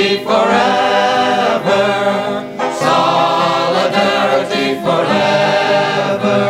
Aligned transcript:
Solidarity 0.00 0.24
forever. 0.24 1.84
Solidarity 2.80 4.68
forever. 4.80 6.40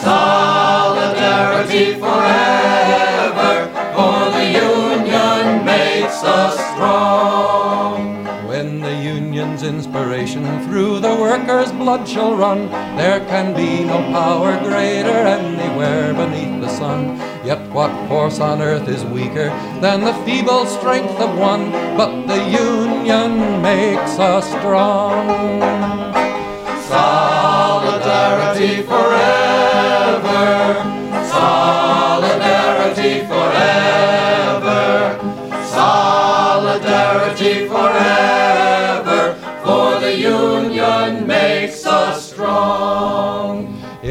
Solidarity 0.00 1.86
forever. 2.00 3.52
For 3.94 4.18
the 4.32 4.44
Union 4.56 5.66
makes 5.66 6.24
us 6.24 6.56
strong. 6.72 8.24
When 8.48 8.80
the 8.80 8.94
union's 8.94 9.62
inspiration 9.62 10.42
through 10.66 11.00
the 11.00 11.14
workers' 11.14 11.72
blood 11.72 12.08
shall 12.08 12.34
run, 12.34 12.70
there 12.96 13.20
can 13.26 13.54
be 13.54 13.84
no 13.84 13.98
power 14.12 14.56
greater 14.64 15.10
anywhere 15.10 16.14
beneath 16.14 16.62
the 16.62 16.70
sun. 16.70 17.31
What 17.72 17.90
force 18.06 18.38
on 18.38 18.60
earth 18.60 18.86
is 18.86 19.02
weaker 19.06 19.48
than 19.80 20.04
the 20.04 20.12
feeble 20.26 20.66
strength 20.66 21.18
of 21.18 21.38
one? 21.38 21.70
But 21.96 22.26
the 22.26 22.36
union 22.50 23.62
makes 23.62 24.18
us 24.18 24.46
strong. 24.46 25.26
Solidarity 26.86 28.82
forever. 28.82 30.74
Solidarity 31.32 33.24
forever. 33.24 35.16
Solidarity 35.64 37.68
forever. 37.68 39.34
For 39.64 39.98
the 39.98 40.14
Union 40.14 41.26
makes 41.26 41.86
us 41.86 41.88
strong. 41.96 42.11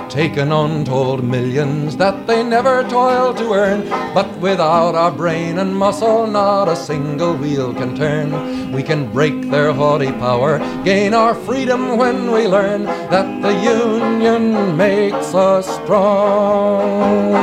Have 0.00 0.10
taken 0.10 0.50
untold 0.50 1.22
millions 1.22 1.96
that 1.96 2.26
they 2.26 2.42
never 2.42 2.82
toiled 2.84 3.36
to 3.36 3.52
earn. 3.52 3.88
But 4.14 4.38
without 4.38 4.94
our 4.94 5.10
brain 5.10 5.58
and 5.58 5.76
muscle, 5.76 6.26
not 6.26 6.68
a 6.68 6.76
single 6.76 7.36
wheel 7.36 7.74
can 7.74 7.94
turn. 7.96 8.72
We 8.72 8.82
can 8.82 9.12
break 9.12 9.50
their 9.50 9.72
haughty 9.72 10.12
power, 10.12 10.58
gain 10.84 11.12
our 11.14 11.34
freedom 11.34 11.98
when 11.98 12.32
we 12.32 12.46
learn 12.46 12.84
that 12.84 13.42
the 13.42 13.52
Union 13.62 14.76
makes 14.76 15.34
us 15.34 15.66
strong. 15.82 17.34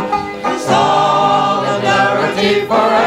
Solidarity 0.60 2.66
forever. 2.66 3.07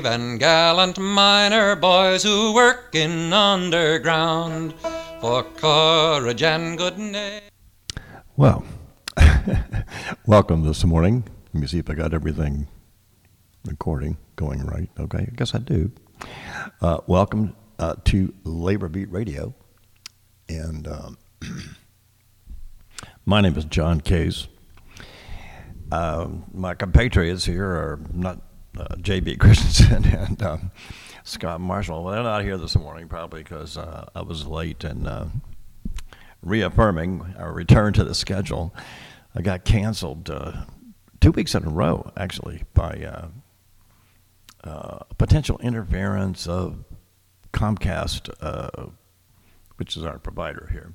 Brave 0.00 0.06
and 0.06 0.40
gallant 0.40 0.98
miner 0.98 1.76
boys 1.76 2.24
who 2.24 2.52
work 2.52 2.94
in 2.94 3.32
underground 3.32 4.74
for 5.20 5.44
courage 5.56 6.42
and 6.42 6.76
good 6.76 6.98
name. 6.98 7.42
Well, 8.36 8.64
welcome 10.26 10.64
this 10.64 10.84
morning. 10.84 11.22
Let 11.52 11.60
me 11.60 11.66
see 11.68 11.78
if 11.78 11.88
I 11.88 11.94
got 11.94 12.12
everything 12.12 12.66
recording 13.64 14.16
going 14.34 14.64
right. 14.66 14.90
Okay, 14.98 15.18
I 15.18 15.34
guess 15.36 15.54
I 15.54 15.58
do. 15.58 15.92
Uh, 16.80 16.98
welcome 17.06 17.54
uh, 17.78 17.94
to 18.06 18.34
Labor 18.42 18.88
Beat 18.88 19.12
Radio. 19.12 19.54
And 20.48 20.88
um, 20.88 21.18
my 23.24 23.40
name 23.40 23.56
is 23.56 23.64
John 23.64 24.00
Case. 24.00 24.48
Um, 25.92 26.46
my 26.52 26.74
compatriots 26.74 27.44
here 27.44 27.68
are 27.68 28.00
not 28.12 28.40
uh, 28.78 28.96
J.B. 29.00 29.36
Christensen 29.36 30.04
and 30.18 30.42
um, 30.42 30.70
Scott 31.24 31.60
Marshall. 31.60 32.04
Well, 32.04 32.14
they're 32.14 32.22
not 32.22 32.42
here 32.42 32.56
this 32.58 32.76
morning 32.76 33.08
probably 33.08 33.42
because 33.42 33.76
uh, 33.76 34.06
I 34.14 34.22
was 34.22 34.46
late 34.46 34.84
and 34.84 35.08
uh, 35.08 35.26
reaffirming 36.42 37.34
our 37.38 37.52
return 37.52 37.92
to 37.94 38.04
the 38.04 38.14
schedule. 38.14 38.74
I 39.34 39.42
got 39.42 39.64
canceled 39.64 40.30
uh, 40.30 40.64
two 41.20 41.32
weeks 41.32 41.54
in 41.54 41.64
a 41.64 41.70
row, 41.70 42.12
actually, 42.16 42.64
by 42.74 43.04
uh, 43.04 44.68
uh, 44.68 44.98
potential 45.18 45.58
interference 45.62 46.46
of 46.46 46.84
Comcast, 47.52 48.28
which 49.76 49.96
is 49.96 50.04
our 50.04 50.18
provider 50.18 50.68
here. 50.70 50.94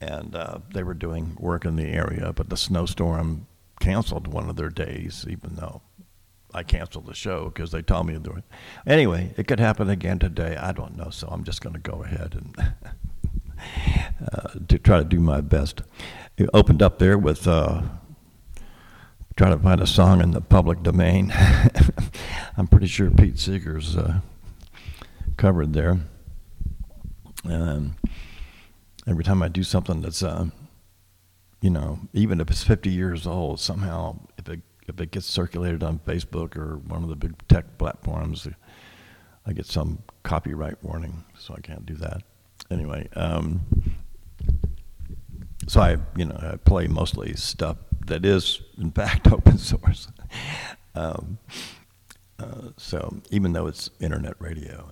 And 0.00 0.36
they 0.74 0.82
were 0.82 0.94
doing 0.94 1.36
work 1.38 1.64
in 1.64 1.76
the 1.76 1.86
area, 1.86 2.32
but 2.32 2.50
the 2.50 2.56
snowstorm 2.56 3.46
canceled 3.80 4.26
one 4.28 4.48
of 4.48 4.56
their 4.56 4.70
days, 4.70 5.24
even 5.28 5.54
though 5.56 5.82
I 6.54 6.62
canceled 6.62 7.06
the 7.06 7.14
show 7.14 7.46
because 7.46 7.70
they 7.70 7.82
told 7.82 8.06
me 8.06 8.14
to 8.14 8.18
do 8.18 8.32
it. 8.32 8.44
Anyway, 8.86 9.34
it 9.36 9.46
could 9.46 9.60
happen 9.60 9.88
again 9.88 10.18
today. 10.18 10.56
I 10.56 10.72
don't 10.72 10.96
know, 10.96 11.10
so 11.10 11.28
I'm 11.28 11.44
just 11.44 11.62
going 11.62 11.74
to 11.74 11.80
go 11.80 12.02
ahead 12.02 12.34
and 12.34 12.74
uh, 14.32 14.48
to 14.68 14.78
try 14.78 14.98
to 14.98 15.04
do 15.04 15.20
my 15.20 15.40
best. 15.40 15.82
It 16.36 16.50
opened 16.52 16.82
up 16.82 16.98
there 16.98 17.16
with 17.16 17.46
uh, 17.46 17.82
trying 19.36 19.56
to 19.56 19.62
find 19.62 19.80
a 19.80 19.86
song 19.86 20.20
in 20.20 20.32
the 20.32 20.40
public 20.40 20.82
domain. 20.82 21.32
I'm 22.56 22.66
pretty 22.66 22.86
sure 22.86 23.10
Pete 23.10 23.38
Seeger's 23.38 23.96
uh, 23.96 24.20
covered 25.36 25.72
there. 25.72 26.00
Um, 27.44 27.96
every 29.06 29.24
time 29.24 29.42
I 29.42 29.48
do 29.48 29.62
something 29.62 30.02
that's, 30.02 30.22
uh, 30.22 30.46
you 31.60 31.70
know, 31.70 32.00
even 32.12 32.40
if 32.40 32.50
it's 32.50 32.62
50 32.62 32.90
years 32.90 33.26
old, 33.26 33.58
somehow 33.58 34.18
if 34.92 35.00
it 35.00 35.10
gets 35.10 35.26
circulated 35.26 35.82
on 35.82 35.98
Facebook 36.00 36.56
or 36.56 36.76
one 36.76 37.02
of 37.02 37.08
the 37.08 37.16
big 37.16 37.34
tech 37.48 37.78
platforms, 37.78 38.46
I 39.46 39.52
get 39.52 39.66
some 39.66 40.02
copyright 40.22 40.82
warning, 40.82 41.24
so 41.38 41.54
I 41.56 41.60
can't 41.60 41.86
do 41.86 41.94
that. 41.94 42.22
Anyway, 42.70 43.08
um, 43.16 43.62
so 45.66 45.80
I, 45.80 45.96
you 46.16 46.26
know, 46.26 46.36
I 46.40 46.56
play 46.56 46.86
mostly 46.86 47.34
stuff 47.34 47.76
that 48.06 48.24
is, 48.24 48.60
in 48.78 48.90
fact, 48.90 49.26
open 49.32 49.58
source. 49.58 50.08
um, 50.94 51.38
uh, 52.38 52.70
so 52.76 53.20
even 53.30 53.52
though 53.52 53.66
it's 53.66 53.90
internet 54.00 54.34
radio, 54.38 54.90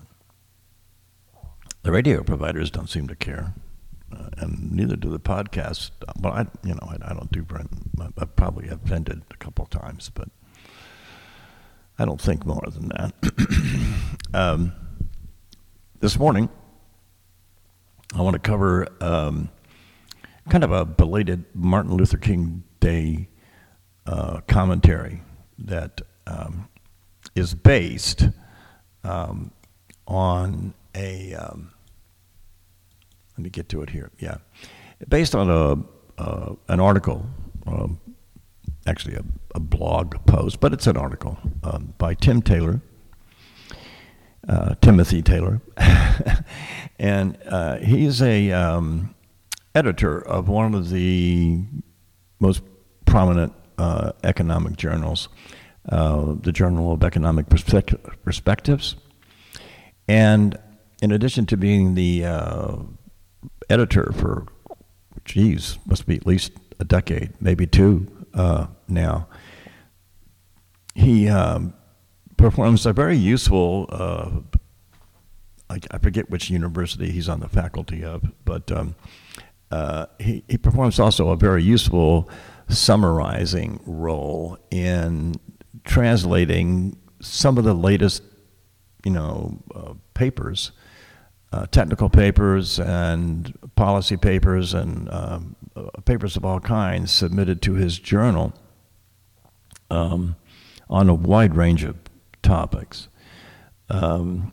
the 1.83 1.93
radio 1.93 2.23
providers 2.23 2.71
don't 2.71 2.89
seem 2.89 3.09
to 3.09 3.17
care, 3.17 3.55
uh, 4.13 4.29
and 4.39 4.73
neither 4.73 4.97
do 4.97 5.11
the 5.11 5.21
podcasts. 5.21 5.91
Well, 6.21 6.33
I, 6.33 6.47
you 6.67 6.75
know, 6.75 6.83
I, 6.83 7.11
I 7.11 7.15
don't 7.15 7.31
do 7.31 7.43
very. 7.43 7.65
I've 8.19 8.35
probably 8.37 8.69
offended 8.69 9.23
a 9.31 9.37
couple 9.37 9.67
times, 9.67 10.11
but 10.13 10.29
I 11.99 12.05
don't 12.05 12.21
think 12.21 12.45
more 12.45 12.63
than 12.67 12.89
that. 12.89 14.25
um, 14.35 14.73
this 16.01 16.19
morning, 16.19 16.49
I 18.15 18.23
want 18.23 18.35
to 18.35 18.41
cover 18.41 18.89
um, 19.01 19.51
kind 20.49 20.65
of 20.65 20.73
a 20.73 20.85
belated 20.85 21.45
Martin 21.55 21.95
Luther 21.95 22.19
King 22.19 22.65
Day 22.81 23.29
uh, 24.07 24.41
commentary 24.49 25.23
that 25.59 26.01
um, 26.27 26.69
is 27.35 27.55
based 27.55 28.29
um, 29.05 29.53
on 30.07 30.75
a. 30.95 31.35
Um, 31.35 31.73
let 33.41 33.45
me 33.45 33.51
get 33.51 33.71
to 33.71 33.81
it 33.81 33.89
here. 33.89 34.11
Yeah, 34.19 34.37
based 35.09 35.35
on 35.35 35.49
a 35.49 36.21
uh, 36.23 36.55
an 36.69 36.79
article, 36.79 37.25
um, 37.67 37.99
actually 38.87 39.15
a, 39.15 39.25
a 39.55 39.61
blog 39.61 40.15
post, 40.27 40.61
but 40.61 40.75
it's 40.75 40.87
an 40.87 40.99
article 40.99 41.39
um, 41.65 41.95
by 41.97 42.13
Tim 42.13 42.43
Taylor, 42.43 42.83
uh, 44.47 44.75
Timothy 44.83 45.23
Taylor, 45.23 45.63
and 46.99 47.39
uh, 47.47 47.79
he's 47.79 48.21
a 48.21 48.53
um, 48.53 49.15
editor 49.75 50.21
of 50.21 50.51
one 50.51 50.75
of 50.75 50.91
the 50.91 51.63
most 52.41 52.61
prominent 53.07 53.55
uh, 53.79 54.13
economic 54.23 54.77
journals, 54.77 55.31
uh, 55.89 56.35
the 56.43 56.53
Journal 56.53 56.93
of 56.93 57.03
Economic 57.03 57.49
Perspect- 57.49 57.95
Perspectives, 58.23 58.97
and 60.07 60.59
in 61.01 61.11
addition 61.11 61.47
to 61.47 61.57
being 61.57 61.95
the 61.95 62.27
uh, 62.27 62.77
editor 63.71 64.13
for, 64.13 64.47
geez, 65.25 65.79
must 65.87 66.07
be 66.07 66.17
at 66.17 66.27
least 66.27 66.53
a 66.79 66.85
decade, 66.85 67.33
maybe 67.41 67.67
two 67.67 68.07
uh, 68.35 68.67
now. 68.89 69.29
He 70.95 71.29
um, 71.29 71.75
performs 72.37 72.85
a 72.85 72.93
very 72.93 73.17
useful. 73.17 73.87
Uh, 73.91 74.31
I, 75.69 75.79
I, 75.93 75.99
forget 75.99 76.29
which 76.31 76.51
university 76.51 77.11
he's 77.11 77.29
on 77.29 77.39
the 77.41 77.49
faculty 77.49 78.03
of, 78.03 78.25
but 78.45 78.73
um, 78.73 78.97
uh, 79.71 80.07
he, 80.19 80.43
he 80.49 80.59
performs 80.59 80.99
also 80.99 81.29
a 81.29 81.37
very 81.37 81.63
useful 81.63 82.29
summarizing 82.69 83.81
role 83.87 84.59
in 84.71 85.37
translating 85.85 86.97
some 87.21 87.57
of 87.57 87.65
the 87.65 87.75
latest, 87.75 88.23
you 89.05 89.13
know, 89.13 89.63
uh, 89.75 89.95
papers 90.15 90.73
uh, 91.53 91.67
technical 91.67 92.09
papers 92.09 92.79
and 92.79 93.57
policy 93.75 94.17
papers 94.17 94.75
and 94.75 95.09
um, 95.11 95.57
uh, 95.77 96.01
papers 96.05 96.37
of 96.37 96.45
all 96.45 96.61
kinds 96.61 97.11
submitted 97.11 97.61
to 97.63 97.75
his 97.75 97.99
journal 97.99 98.53
um, 99.91 100.37
on 100.89 101.09
a 101.09 101.15
wide 101.15 101.57
range 101.57 101.85
of 101.85 101.97
topics. 102.43 103.09
Um, 103.89 104.53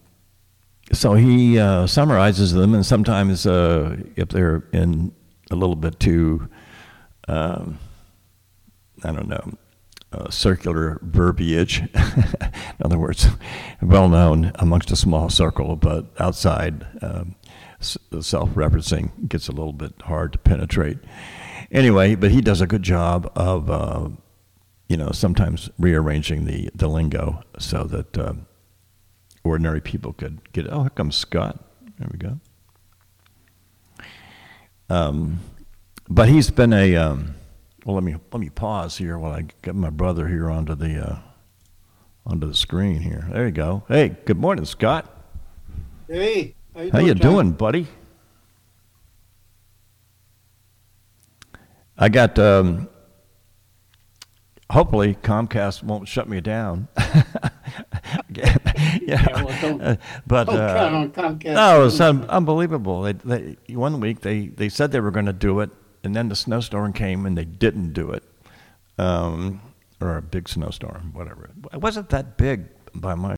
so 0.92 1.14
he 1.14 1.60
uh, 1.60 1.86
summarizes 1.86 2.54
them, 2.54 2.74
and 2.74 2.86
sometimes 2.86 3.46
uh, 3.46 3.98
if 4.16 4.30
they're 4.30 4.64
in 4.72 5.14
a 5.52 5.56
little 5.56 5.76
bit 5.76 6.00
too, 6.00 6.50
um, 7.28 7.78
I 9.04 9.12
don't 9.12 9.28
know, 9.28 9.54
uh, 10.12 10.30
circular 10.30 11.00
verbiage. 11.02 11.80
In 11.96 12.84
other 12.84 12.98
words, 12.98 13.28
well 13.82 14.10
known 14.10 14.52
amongst 14.56 14.92
a 14.92 14.96
small 14.96 15.30
circle, 15.30 15.76
but 15.76 16.06
outside, 16.20 16.86
um, 17.02 17.36
self 17.80 18.50
referencing 18.52 19.28
gets 19.28 19.48
a 19.48 19.52
little 19.52 19.74
bit 19.74 19.94
hard 20.04 20.34
to 20.34 20.40
penetrate. 20.40 20.98
Anyway, 21.72 22.16
but 22.16 22.32
he 22.32 22.42
does 22.42 22.62
a 22.62 22.68
good 22.68 22.84
job 22.84 23.32
of, 23.36 23.70
uh, 23.70 24.10
you 24.88 24.98
know, 24.98 25.12
sometimes 25.12 25.70
rearranging 25.78 26.46
the, 26.46 26.70
the 26.74 26.88
lingo 26.88 27.44
so 27.60 27.84
that 27.84 28.18
um, 28.18 28.48
ordinary 29.44 29.82
people 29.82 30.14
could 30.14 30.52
get, 30.54 30.68
oh, 30.70 30.84
here 30.84 30.90
comes 30.92 31.16
Scott. 31.16 31.64
There 32.00 32.08
we 32.12 32.18
go. 32.18 32.40
Um, 34.90 35.40
but 36.10 36.30
he's 36.30 36.50
been 36.50 36.72
a. 36.72 37.37
Well, 37.88 37.94
let 37.96 38.04
me 38.04 38.16
let 38.34 38.42
me 38.42 38.50
pause 38.50 38.98
here 38.98 39.18
while 39.18 39.32
I 39.32 39.46
get 39.62 39.74
my 39.74 39.90
brother 39.90 40.28
here 40.28 40.50
onto 40.50 40.76
the 40.76 41.00
uh, 41.10 41.20
onto 42.26 42.46
the 42.46 42.54
screen 42.54 43.00
here. 43.00 43.26
There 43.32 43.46
you 43.46 43.54
go. 43.54 43.84
Hey, 43.88 44.10
good 44.26 44.38
morning, 44.38 44.66
Scott. 44.66 45.10
Hey, 46.10 46.54
how 46.76 46.82
you 46.82 46.92
How 46.92 46.98
doing, 47.00 47.08
you 47.08 47.14
doing, 47.16 47.52
buddy? 47.54 47.88
I 51.98 52.10
got. 52.10 52.38
Um, 52.38 52.90
hopefully, 54.70 55.16
Comcast 55.24 55.82
won't 55.82 56.10
shut 56.10 56.28
me 56.28 56.42
down. 56.42 56.90
yeah, 58.36 58.58
Yeah, 59.02 59.44
well, 59.46 59.62
don't- 59.62 59.82
uh, 59.82 59.96
but 60.28 60.44
don't 60.48 60.60
uh, 60.60 60.90
on 60.94 61.12
Comcast. 61.12 61.54
no, 61.54 61.80
it 61.80 61.84
was 61.86 62.02
un- 62.02 62.26
unbelievable. 62.26 63.04
They, 63.04 63.14
they, 63.14 63.58
one 63.74 64.02
week 64.02 64.20
they, 64.20 64.48
they 64.50 64.68
said 64.68 64.92
they 64.92 65.00
were 65.00 65.12
going 65.12 65.26
to 65.28 65.32
do 65.34 65.62
it, 65.62 65.70
and 66.04 66.16
then 66.16 66.30
the 66.30 66.36
snowstorm 66.36 66.94
came 66.94 67.26
and 67.26 67.38
they 67.38 67.46
didn't 67.46 67.94
do 67.94 68.12
it, 68.12 68.24
um, 68.98 69.62
or 70.00 70.18
a 70.18 70.22
big 70.22 70.50
snowstorm, 70.50 71.14
whatever. 71.14 71.50
It 71.74 71.82
wasn't 71.82 72.10
that 72.10 72.38
big 72.38 72.66
by 72.94 73.16
my. 73.16 73.36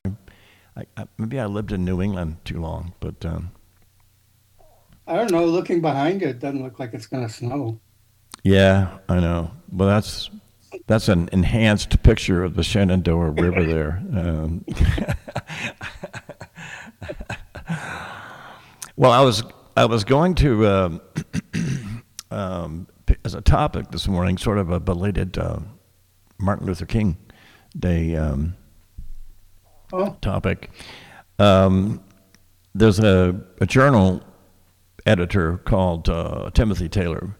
I, 0.76 0.84
I, 0.96 1.06
maybe 1.18 1.40
I 1.40 1.46
lived 1.46 1.72
in 1.72 1.84
New 1.84 2.00
England 2.00 2.36
too 2.44 2.60
long, 2.60 2.94
but 3.00 3.24
um, 3.24 3.50
I 5.06 5.16
don't 5.16 5.30
know. 5.30 5.44
Looking 5.44 5.80
behind 5.80 6.20
you, 6.20 6.28
it 6.28 6.38
doesn't 6.38 6.62
look 6.62 6.78
like 6.78 6.94
it's 6.94 7.06
going 7.06 7.26
to 7.26 7.32
snow. 7.32 7.80
yeah, 8.44 8.98
I 9.08 9.18
know. 9.18 9.50
But 9.72 9.86
that's 9.86 10.30
that's 10.86 11.08
an 11.08 11.28
enhanced 11.32 12.02
picture 12.02 12.44
of 12.44 12.54
the 12.54 12.62
Shenandoah 12.62 13.30
River 13.30 13.64
there. 13.64 14.02
Um, 14.14 14.64
well, 18.96 19.10
I 19.10 19.22
was 19.22 19.42
I 19.76 19.86
was 19.86 20.04
going 20.04 20.34
to 20.36 20.66
um, 20.66 21.00
um, 22.30 22.86
as 23.24 23.34
a 23.34 23.40
topic 23.40 23.90
this 23.90 24.06
morning, 24.08 24.38
sort 24.38 24.58
of 24.58 24.70
a 24.70 24.80
belated 24.80 25.36
uh, 25.38 25.60
Martin 26.38 26.66
Luther 26.66 26.86
King 26.86 27.16
Day 27.78 28.16
um, 28.16 28.54
Oh, 29.92 30.16
topic. 30.20 30.70
Um, 31.38 32.02
there's 32.74 33.00
a, 33.00 33.40
a 33.60 33.66
journal 33.66 34.22
editor 35.04 35.58
called 35.58 36.08
uh, 36.08 36.50
Timothy 36.54 36.88
Taylor, 36.88 37.36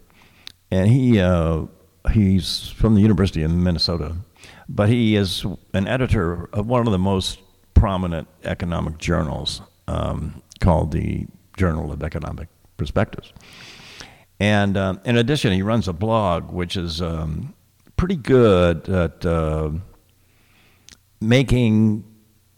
and 0.71 0.91
he 0.91 1.21
uh, 1.21 1.67
he's 2.13 2.69
from 2.71 2.95
the 2.95 3.01
University 3.01 3.43
of 3.43 3.53
Minnesota, 3.53 4.17
but 4.69 4.89
he 4.89 5.15
is 5.15 5.47
an 5.75 5.87
editor 5.87 6.49
of 6.53 6.67
one 6.67 6.87
of 6.87 6.93
the 6.93 6.99
most 6.99 7.39
prominent 7.75 8.27
economic 8.45 8.99
journals 8.99 9.63
um, 9.87 10.43
called 10.61 10.91
the 10.91 11.27
Journal 11.57 11.93
of 11.93 12.03
Economic 12.03 12.49
Perspectives. 12.77 13.33
And 14.41 14.77
um, 14.79 15.01
in 15.05 15.19
addition, 15.19 15.53
he 15.53 15.63
runs 15.63 15.87
a 15.87 15.93
blog 15.93 16.51
which 16.51 16.77
is 16.77 17.03
um, 17.03 17.55
pretty 17.97 18.17
good 18.17 18.89
at 18.89 19.25
uh, 19.27 19.71
making 21.21 22.05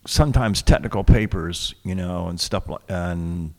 sometimes 0.07 0.63
technical 0.63 1.03
papers, 1.03 1.75
you 1.83 1.97
know, 1.97 2.29
and 2.29 2.41
stuff 2.41 2.69
like 2.69 2.83
and 2.89 3.53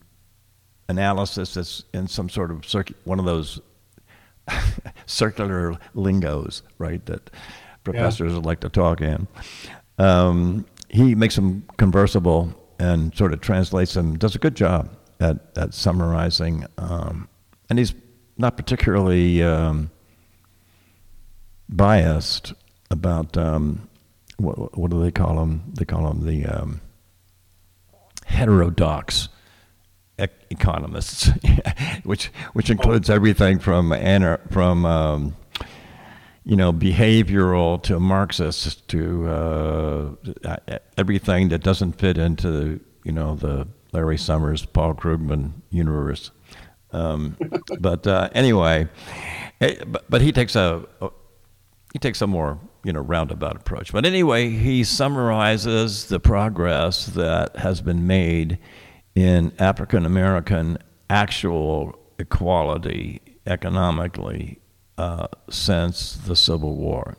analysis 0.88 1.53
that's 1.53 1.84
in 1.94 2.08
some 2.08 2.30
sort 2.30 2.50
of 2.51 2.65
circuit, 2.65 2.96
one 3.03 3.20
of 3.20 3.25
those 3.25 3.60
circular 5.06 5.75
lingos, 5.94 6.63
right? 6.77 7.06
That 7.06 7.30
professors 7.84 8.34
like 8.38 8.62
to 8.62 8.70
talk 8.70 9.01
in. 9.01 9.27
Um, 9.98 10.65
he 10.89 11.15
makes 11.15 11.36
them 11.36 11.65
conversable 11.77 12.53
and 12.80 13.13
sort 13.15 13.34
of 13.34 13.42
translates 13.42 13.94
them. 13.94 14.18
Does 14.18 14.36
a 14.36 14.39
good 14.39 14.56
job 14.56 14.96
at 15.20 15.38
at 15.58 15.74
summarizing, 15.74 16.65
um, 16.77 17.27
and 17.70 17.80
he's 17.80 17.94
not 18.38 18.58
particularly 18.58 19.44
um, 19.44 19.92
biased 21.70 22.54
about 22.90 23.38
um, 23.38 23.88
what, 24.38 24.78
what 24.78 24.92
do 24.92 25.02
they 25.02 25.12
call 25.12 25.36
them? 25.36 25.63
They 25.74 25.86
call 25.86 26.08
them 26.08 26.25
the 26.25 26.46
um, 26.46 26.82
heterodox 28.25 29.30
ec- 30.18 30.46
economists, 30.50 31.30
which 32.04 32.28
which 32.54 32.70
includes 32.70 33.10
everything 33.10 33.60
from 33.60 33.90
anar- 33.90 34.52
from 34.52 34.86
um, 34.86 35.36
you 36.44 36.56
know 36.56 36.74
behavioral 36.74 37.82
to 37.84 38.00
Marxist 38.00 38.88
to 38.90 39.28
uh, 39.28 40.58
everything 40.98 41.50
that 41.50 41.63
doesn't 41.63 41.94
fit 41.94 42.18
into 42.18 42.80
you 43.04 43.12
know 43.12 43.36
the 43.36 43.68
Larry 43.92 44.18
Summers, 44.18 44.66
Paul 44.66 44.96
Krugman 44.96 45.52
universe. 45.70 46.32
Um, 46.94 47.38
but 47.80 48.06
uh, 48.08 48.30
anyway, 48.34 48.88
eh, 49.62 49.76
but, 49.86 50.06
but 50.10 50.22
he 50.22 50.32
takes 50.32 50.56
a, 50.56 50.86
a 51.02 51.10
he 51.94 52.00
takes 52.00 52.22
a 52.22 52.28
more 52.28 52.60
you 52.84 52.94
know 52.94 53.02
roundabout 53.02 53.56
approach. 53.56 53.92
But 53.92 54.06
anyway, 54.06 54.50
he 54.50 54.84
summarizes 54.84 56.08
the 56.08 56.20
progress 56.20 57.08
that 57.08 57.58
has 57.58 57.82
been 57.82 58.06
made 58.08 58.60
in 59.16 59.54
African 59.60 60.06
American 60.06 60.78
actual 61.10 61.98
equality 62.20 63.22
economically 63.46 64.60
uh, 64.98 65.28
since 65.50 66.14
the 66.16 66.36
Civil 66.36 66.76
War. 66.76 67.18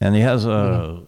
And 0.00 0.14
he 0.14 0.22
has 0.22 0.46
a 0.46 1.02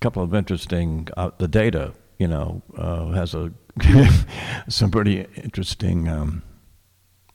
couple 0.00 0.22
of 0.22 0.34
interesting 0.34 1.08
uh, 1.16 1.30
the 1.38 1.46
data 1.46 1.94
you 2.18 2.26
know 2.26 2.62
uh, 2.76 3.06
has 3.12 3.34
a 3.34 3.52
some 4.68 4.90
pretty 4.90 5.26
interesting 5.36 6.08
um, 6.08 6.42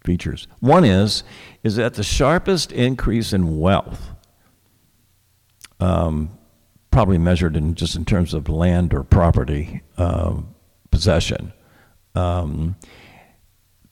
features. 0.04 0.48
One 0.60 0.86
is 0.86 1.24
is 1.64 1.76
that 1.78 1.96
the 1.96 2.04
sharpest 2.04 2.72
increase 2.72 3.34
in 3.34 3.60
wealth, 3.60 4.12
um, 5.80 6.38
probably 6.92 7.18
measured 7.18 7.56
in 7.56 7.76
just 7.76 7.96
in 7.96 8.06
terms 8.06 8.34
of 8.34 8.50
land 8.50 8.94
or 8.94 9.04
property 9.04 9.82
uh, 9.98 10.36
possession, 10.92 11.54
um, 12.16 12.76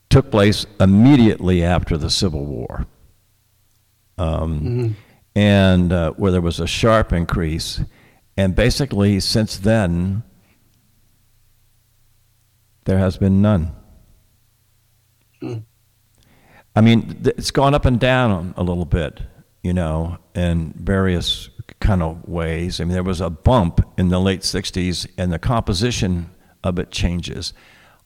took 0.10 0.32
place 0.32 0.66
immediately 0.80 1.64
after 1.64 1.98
the 1.98 2.10
Civil 2.10 2.46
War. 2.46 2.86
Um, 4.18 4.96
And 5.36 5.92
uh, 5.92 6.12
where 6.12 6.32
there 6.32 6.42
was 6.42 6.62
a 6.62 6.68
sharp 6.68 7.12
increase. 7.12 7.82
And 8.38 8.56
basically, 8.56 9.20
since 9.20 9.58
then, 9.58 10.24
there 12.86 13.00
has 13.00 13.18
been 13.18 13.42
none. 13.42 13.76
Hmm. 15.42 15.58
I 16.76 16.82
mean, 16.82 17.22
it's 17.24 17.52
gone 17.52 17.74
up 17.74 17.86
and 17.86 18.00
down 18.00 18.54
a 18.58 18.64
little 18.64 18.86
bit, 18.86 19.22
you 19.64 19.74
know, 19.74 20.18
in 20.34 20.74
various 20.78 21.50
kind 21.80 22.04
of 22.04 22.28
ways. 22.28 22.80
I 22.80 22.84
mean, 22.84 22.94
there 22.94 23.04
was 23.04 23.22
a 23.22 23.30
bump 23.30 23.82
in 23.98 24.10
the 24.10 24.20
late 24.20 24.42
60s, 24.42 25.08
and 25.18 25.32
the 25.32 25.40
composition 25.40 26.32
of 26.64 26.78
it 26.80 26.92
changes. 26.92 27.54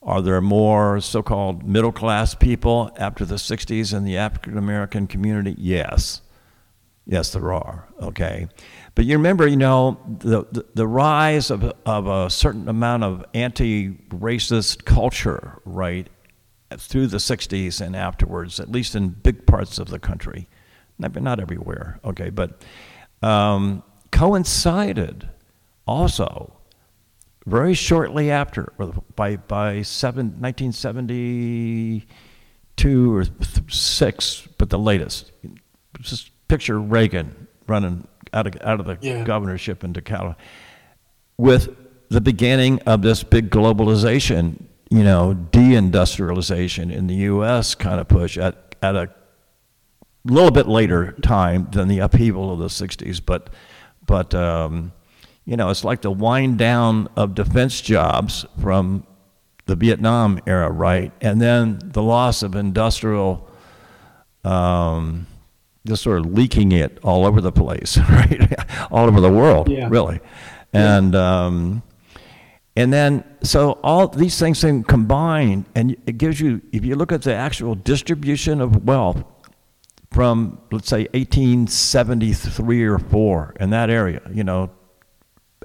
Are 0.02 0.22
there 0.22 0.40
more 0.40 1.02
so 1.02 1.22
called 1.22 1.68
middle 1.68 1.92
class 1.92 2.36
people 2.36 2.92
after 2.98 3.26
the 3.26 3.36
60s 3.36 3.96
in 3.96 4.06
the 4.06 4.18
African 4.18 4.58
American 4.58 5.08
community? 5.08 5.56
Yes. 5.58 6.22
Yes, 7.06 7.34
there 7.34 7.52
are. 7.52 7.90
Okay. 8.02 8.48
But 9.00 9.06
you 9.06 9.16
remember, 9.16 9.48
you 9.48 9.56
know, 9.56 9.98
the, 10.06 10.44
the, 10.52 10.66
the 10.74 10.86
rise 10.86 11.52
of, 11.52 11.64
of 11.86 12.08
a 12.08 12.30
certain 12.30 12.68
amount 12.68 13.06
of 13.06 13.24
anti 13.34 13.92
racist 14.10 14.84
culture, 14.84 15.62
right, 15.64 16.10
through 16.78 17.08
the 17.08 17.16
60s 17.16 17.80
and 17.80 17.96
afterwards, 17.96 18.60
at 18.60 18.70
least 18.70 18.96
in 18.96 19.12
big 19.12 19.46
parts 19.46 19.80
of 19.80 19.88
the 19.88 20.00
country. 20.00 20.50
Not, 20.98 21.16
not 21.16 21.40
everywhere, 21.40 22.02
okay, 22.04 22.30
but 22.30 22.62
um, 23.22 23.84
coincided 24.12 25.30
also 25.88 26.58
very 27.46 27.76
shortly 27.76 28.30
after, 28.30 28.74
by, 29.16 29.38
by 29.38 29.82
seven, 29.82 30.42
1972 30.42 33.16
or 33.16 33.24
6, 33.70 34.48
but 34.58 34.70
the 34.70 34.78
latest. 34.78 35.32
Just 36.02 36.32
picture 36.50 36.78
Reagan 36.78 37.48
running 37.66 38.06
out 38.34 38.48
of, 38.48 38.56
out 38.62 38.80
of 38.80 38.86
the 38.86 38.98
Yeah. 39.02 39.24
governorship 39.24 39.84
into 39.84 40.02
California 40.02 40.38
with 41.38 41.70
the 42.10 42.22
beginning 42.22 42.80
of 42.82 43.02
this 43.02 43.24
big 43.24 43.50
globalization, 43.50 44.64
you 44.90 45.04
know, 45.04 45.36
deindustrialization 45.52 46.92
in 46.92 47.08
the 47.08 47.16
U.S. 47.16 47.76
kind 47.76 48.00
of 48.00 48.08
push 48.08 48.38
at, 48.38 48.76
at 48.82 48.96
a 48.96 49.10
little 50.26 50.52
bit 50.52 50.68
later 50.68 51.14
time 51.22 51.68
than 51.72 51.88
the 51.88 52.00
upheaval 52.00 52.52
of 52.52 52.60
the 52.60 52.68
60s, 52.68 53.22
but, 53.26 53.50
but 54.06 54.34
um, 54.36 54.92
you 55.46 55.56
know, 55.56 55.70
it's 55.70 55.84
like 55.84 56.02
the 56.02 56.12
wind 56.12 56.58
down 56.58 57.08
of 57.16 57.36
defense 57.36 57.80
jobs 57.82 58.46
from 58.62 59.06
the 59.66 59.76
Vietnam 59.76 60.40
era, 60.48 60.70
right? 60.72 61.12
And 61.22 61.40
then 61.40 61.80
the 61.84 62.02
loss 62.04 62.42
of 62.44 62.56
industrial, 62.56 63.48
um, 64.44 65.28
just 65.90 66.04
sort 66.04 66.20
of 66.20 66.28
leaking 66.34 66.72
it 66.72 67.00
all 67.04 67.26
over 67.26 67.42
the 67.42 67.52
place, 67.52 67.98
right? 68.10 68.54
all 68.92 69.06
over 69.08 69.20
the 69.20 69.32
world, 69.32 69.70
Yeah. 69.70 69.88
really. 69.90 70.20
And, 70.72 71.16
um, 71.16 71.82
and 72.76 72.94
then, 72.94 73.24
so 73.42 73.72
all 73.84 74.08
these 74.08 74.38
things 74.40 74.62
then 74.62 74.84
combined, 74.84 75.66
and 75.76 75.96
it 76.06 76.18
gives 76.18 76.40
you, 76.40 76.62
if 76.72 76.86
you 76.86 76.96
look 76.96 77.12
at 77.12 77.24
the 77.24 77.34
actual 77.34 77.76
distribution 77.76 78.62
of 78.62 78.86
wealth 78.86 79.24
from, 80.12 80.60
let's 80.72 80.88
say, 80.88 81.08
1873 81.14 82.84
or 82.86 83.00
4, 83.00 83.56
in 83.60 83.72
that 83.72 83.90
area, 83.90 84.22
you 84.32 84.44
know, 84.44 84.70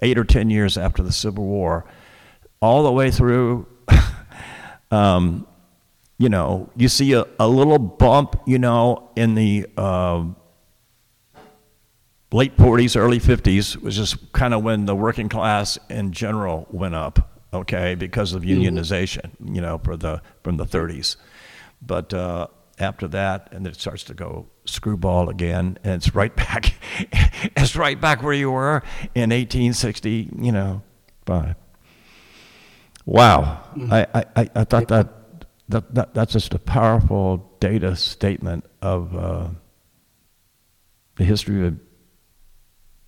eight 0.02 0.18
or 0.18 0.24
10 0.24 0.50
years 0.50 0.76
after 0.76 1.02
the 1.02 1.12
Civil 1.12 1.44
War, 1.44 1.84
all 2.60 2.82
the 2.82 2.92
way 2.92 3.10
through, 3.10 3.66
um, 4.90 5.46
you 6.18 6.28
know, 6.28 6.70
you 6.76 6.88
see 6.88 7.12
a, 7.12 7.24
a 7.40 7.48
little 7.48 7.78
bump, 7.78 8.40
you 8.46 8.58
know, 8.58 9.10
in 9.16 9.34
the 9.34 9.66
uh, 9.76 10.24
late 12.32 12.56
40s, 12.56 12.96
early 12.96 13.18
50s, 13.18 13.76
was 13.80 13.96
just 13.96 14.32
kind 14.32 14.54
of 14.54 14.62
when 14.62 14.86
the 14.86 14.94
working 14.96 15.28
class 15.28 15.78
in 15.88 16.12
general 16.12 16.66
went 16.70 16.94
up, 16.94 17.40
okay, 17.52 17.94
because 17.94 18.32
of 18.32 18.42
unionization, 18.42 19.30
you 19.44 19.60
know, 19.60 19.78
for 19.78 19.96
the, 19.96 20.20
from 20.42 20.56
the 20.56 20.64
30s. 20.64 21.16
But 21.82 22.12
uh, 22.14 22.46
after 22.78 23.06
that, 23.08 23.48
and 23.52 23.66
it 23.66 23.76
starts 23.76 24.04
to 24.04 24.14
go 24.14 24.46
screwball 24.64 25.28
again, 25.28 25.78
and 25.84 25.94
it's 25.94 26.14
right 26.14 26.34
back, 26.44 26.74
it's 27.56 27.76
right 27.76 28.00
back 28.00 28.22
where 28.22 28.32
you 28.34 28.50
were 28.50 28.82
in 29.14 29.30
1860, 29.30 30.30
you 30.38 30.52
know, 30.52 30.82
five. 31.26 31.56
Wow, 33.06 33.62
I, 33.90 34.06
I, 34.14 34.24
I- 34.36 34.50
I 34.54 34.64
thought 34.64 34.88
that, 34.88 35.08
that, 35.68 35.94
that 35.94 36.14
that's 36.14 36.32
just 36.32 36.52
a 36.54 36.58
powerful 36.58 37.56
data 37.60 37.96
statement 37.96 38.64
of 38.82 39.16
uh, 39.16 39.48
the 41.16 41.24
history 41.24 41.66
of 41.66 41.78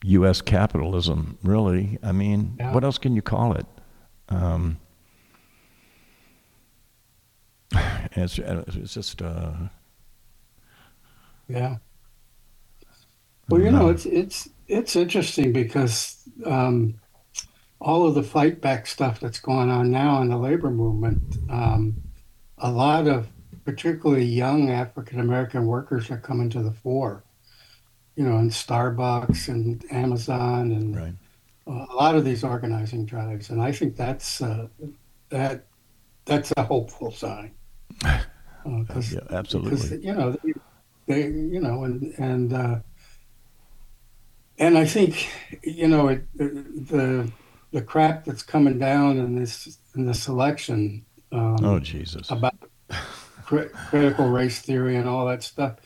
U.S. 0.04 0.40
capitalism. 0.40 1.38
Really, 1.42 1.98
I 2.02 2.12
mean, 2.12 2.56
Yeah. 2.58 2.72
what 2.72 2.84
else 2.84 2.98
can 2.98 3.14
you 3.14 3.22
call 3.22 3.52
it? 3.54 3.66
Um, 4.28 4.78
it's 8.12 8.38
it's 8.38 8.94
just 8.94 9.22
uh, 9.22 9.52
Yeah. 11.48 11.76
Well, 13.48 13.60
you 13.60 13.70
know, 13.70 13.88
it's 13.88 14.06
it's 14.06 14.48
it's 14.66 14.96
interesting 14.96 15.52
because 15.52 16.16
um, 16.44 16.94
all 17.80 18.06
of 18.06 18.14
the 18.14 18.22
fight 18.22 18.60
back 18.60 18.86
stuff 18.86 19.20
that's 19.20 19.38
going 19.38 19.70
on 19.70 19.90
now 19.90 20.20
in 20.22 20.28
the 20.28 20.36
labor 20.36 20.70
movement, 20.70 21.22
um, 21.48 21.94
a 22.58 22.70
lot 22.70 23.06
of 23.06 23.28
particularly 23.64 24.24
young 24.24 24.70
African 24.70 25.20
American 25.20 25.66
workers 25.66 26.10
are 26.10 26.18
coming 26.18 26.48
to 26.50 26.62
the 26.62 26.72
fore. 26.72 27.24
You 28.14 28.24
know, 28.24 28.38
in 28.38 28.48
Starbucks 28.48 29.48
and 29.48 29.84
Amazon 29.90 30.72
and 30.72 30.96
right. 30.96 31.14
a 31.66 31.94
lot 31.94 32.14
of 32.14 32.24
these 32.24 32.42
organizing 32.42 33.04
drives, 33.04 33.50
and 33.50 33.60
I 33.60 33.72
think 33.72 33.94
that's 33.94 34.40
uh, 34.40 34.68
that 35.28 35.66
that's 36.24 36.52
a 36.56 36.62
hopeful 36.62 37.10
sign. 37.10 37.52
Because 38.66 39.12
Yeah, 39.12 39.20
absolutely. 39.30 39.70
because 39.70 39.92
you 39.92 40.12
know 40.12 40.36
they, 40.42 40.52
they 41.06 41.28
you 41.28 41.60
know 41.60 41.84
and 41.84 42.12
and 42.18 42.52
uh, 42.52 42.78
and 44.58 44.76
I 44.76 44.84
think 44.86 45.28
you 45.62 45.86
know 45.86 46.08
it, 46.08 46.26
the 46.36 47.30
the 47.70 47.82
crap 47.82 48.24
that's 48.24 48.42
coming 48.42 48.80
down 48.80 49.18
in 49.18 49.36
this 49.36 49.78
in 49.94 50.04
this 50.04 50.26
election 50.26 51.05
um, 51.32 51.56
Oh 51.62 51.78
Jesus! 51.78 52.30
about 52.30 52.54
cri- 53.44 53.68
critical 53.88 54.28
race 54.28 54.60
theory 54.60 54.96
and 54.96 55.08
all 55.08 55.26
that 55.26 55.42
stuff. 55.42 55.76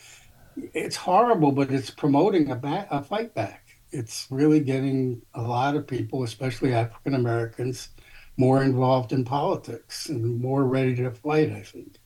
It's 0.74 0.96
horrible, 0.96 1.52
but 1.52 1.70
it's 1.70 1.90
promoting 1.90 2.50
a, 2.50 2.56
back, 2.56 2.88
a 2.90 3.02
fight 3.02 3.34
back. 3.34 3.66
It's 3.92 4.26
really 4.30 4.60
getting 4.60 5.22
a 5.34 5.42
lot 5.42 5.74
of 5.76 5.86
people, 5.86 6.22
especially 6.22 6.74
African 6.74 7.14
Americans, 7.14 7.88
more 8.36 8.62
involved 8.62 9.12
in 9.12 9.24
politics 9.24 10.08
and 10.08 10.40
more 10.40 10.64
ready 10.64 10.94
to 10.96 11.10
fight. 11.10 11.50
I 11.52 11.62
think. 11.62 11.96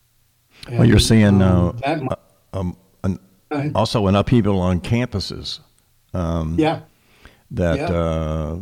Well, 0.71 0.85
you're 0.85 0.97
And, 0.97 1.03
seeing 1.03 1.43
uh, 1.43 1.51
um, 1.71 1.77
that. 1.85 2.03
might- 2.03 2.19
um, 2.53 2.77
an, 3.03 3.19
uh, 3.51 3.69
also 3.75 4.07
an 4.07 4.15
upheaval 4.15 4.61
on 4.61 4.81
campuses 4.81 5.59
um, 6.15 6.55
yeah, 6.59 6.83
that 7.51 7.79
Yeah. 7.79 7.87
uh, 7.93 8.59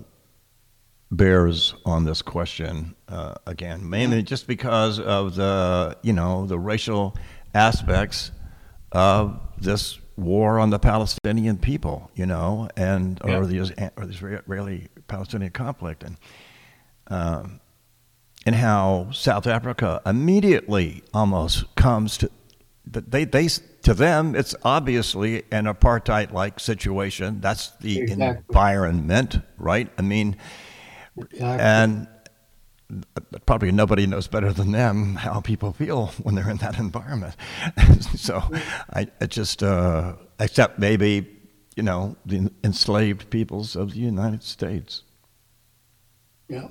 bears 1.12 1.74
on 1.84 2.04
this 2.04 2.22
question 2.22 2.96
uh, 3.08 3.34
again, 3.46 3.88
mainly 3.88 4.22
just 4.22 4.46
because 4.46 4.98
of 4.98 5.34
the 5.36 5.96
you 6.02 6.12
know 6.12 6.46
the 6.46 6.58
racial 6.58 7.14
aspects 7.54 8.32
of 8.90 9.38
this 9.58 9.98
war 10.16 10.58
on 10.58 10.70
the 10.70 10.78
Palestinian 10.78 11.58
people, 11.58 12.10
you 12.14 12.26
know, 12.26 12.68
and 12.76 13.20
or 13.22 13.46
the 13.46 13.60
or 13.96 14.06
the 14.06 14.12
Israeli-Palestinian 14.12 15.52
conflict, 15.52 16.02
and 16.02 16.16
um, 17.08 17.60
and 18.46 18.54
how 18.54 19.10
South 19.12 19.46
Africa 19.46 20.00
immediately 20.06 21.02
almost 21.12 21.74
comes 21.76 22.16
to 22.18 22.30
they 22.86 23.24
they 23.24 23.48
to 23.48 23.94
them 23.94 24.34
it's 24.34 24.54
obviously 24.64 25.42
an 25.52 25.66
apartheid-like 25.66 26.58
situation. 26.58 27.40
That's 27.40 27.70
the 27.80 28.00
Exactly. 28.00 28.44
environment, 28.48 29.40
right? 29.58 29.90
I 29.98 30.02
mean, 30.02 30.36
exactly. 31.16 31.60
and 31.60 32.08
probably 33.46 33.72
nobody 33.72 34.06
knows 34.06 34.26
better 34.26 34.52
than 34.52 34.72
them 34.72 35.16
how 35.16 35.40
people 35.40 35.72
feel 35.72 36.08
when 36.22 36.34
they're 36.34 36.50
in 36.50 36.58
that 36.58 36.78
environment. 36.78 37.34
so 38.16 38.42
I, 38.92 39.06
I 39.20 39.26
just, 39.26 39.62
uh, 39.62 40.14
except 40.38 40.78
maybe, 40.78 41.26
you 41.76 41.82
know, 41.82 42.16
the 42.26 42.50
enslaved 42.62 43.30
peoples 43.30 43.76
of 43.76 43.92
the 43.92 44.00
United 44.00 44.42
States. 44.42 45.02
yeah, 46.48 46.68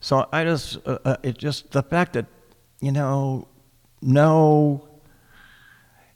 So 0.00 0.28
I 0.32 0.44
just, 0.44 0.76
uh, 0.86 0.98
uh, 1.04 1.16
it 1.22 1.38
just, 1.38 1.72
the 1.72 1.82
fact 1.82 2.12
that, 2.14 2.26
you 2.80 2.92
know, 2.92 3.48
no, 4.02 4.88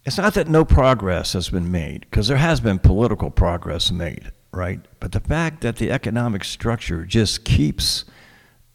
it's 0.04 0.18
not 0.18 0.34
that 0.34 0.48
no 0.48 0.64
progress 0.64 1.32
has 1.32 1.48
been 1.48 1.70
made, 1.70 2.00
because 2.00 2.28
there 2.28 2.36
has 2.36 2.60
been 2.60 2.78
political 2.78 3.30
progress 3.30 3.90
made, 3.90 4.32
right? 4.54 4.80
But 5.00 5.12
the 5.12 5.20
fact 5.20 5.60
that 5.62 5.76
the 5.76 5.90
economic 5.90 6.44
structure 6.44 7.04
just 7.04 7.44
keeps 7.44 8.04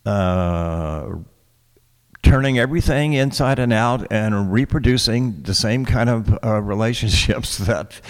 uh, 0.06 1.10
turning 2.24 2.58
everything 2.60 3.14
inside 3.14 3.60
and 3.60 3.72
out 3.74 4.06
and 4.12 4.52
reproducing 4.52 5.42
the 5.44 5.54
same 5.54 5.86
kind 5.86 6.10
of 6.10 6.38
uh, 6.44 6.62
relationships 6.62 7.58
that 7.60 8.02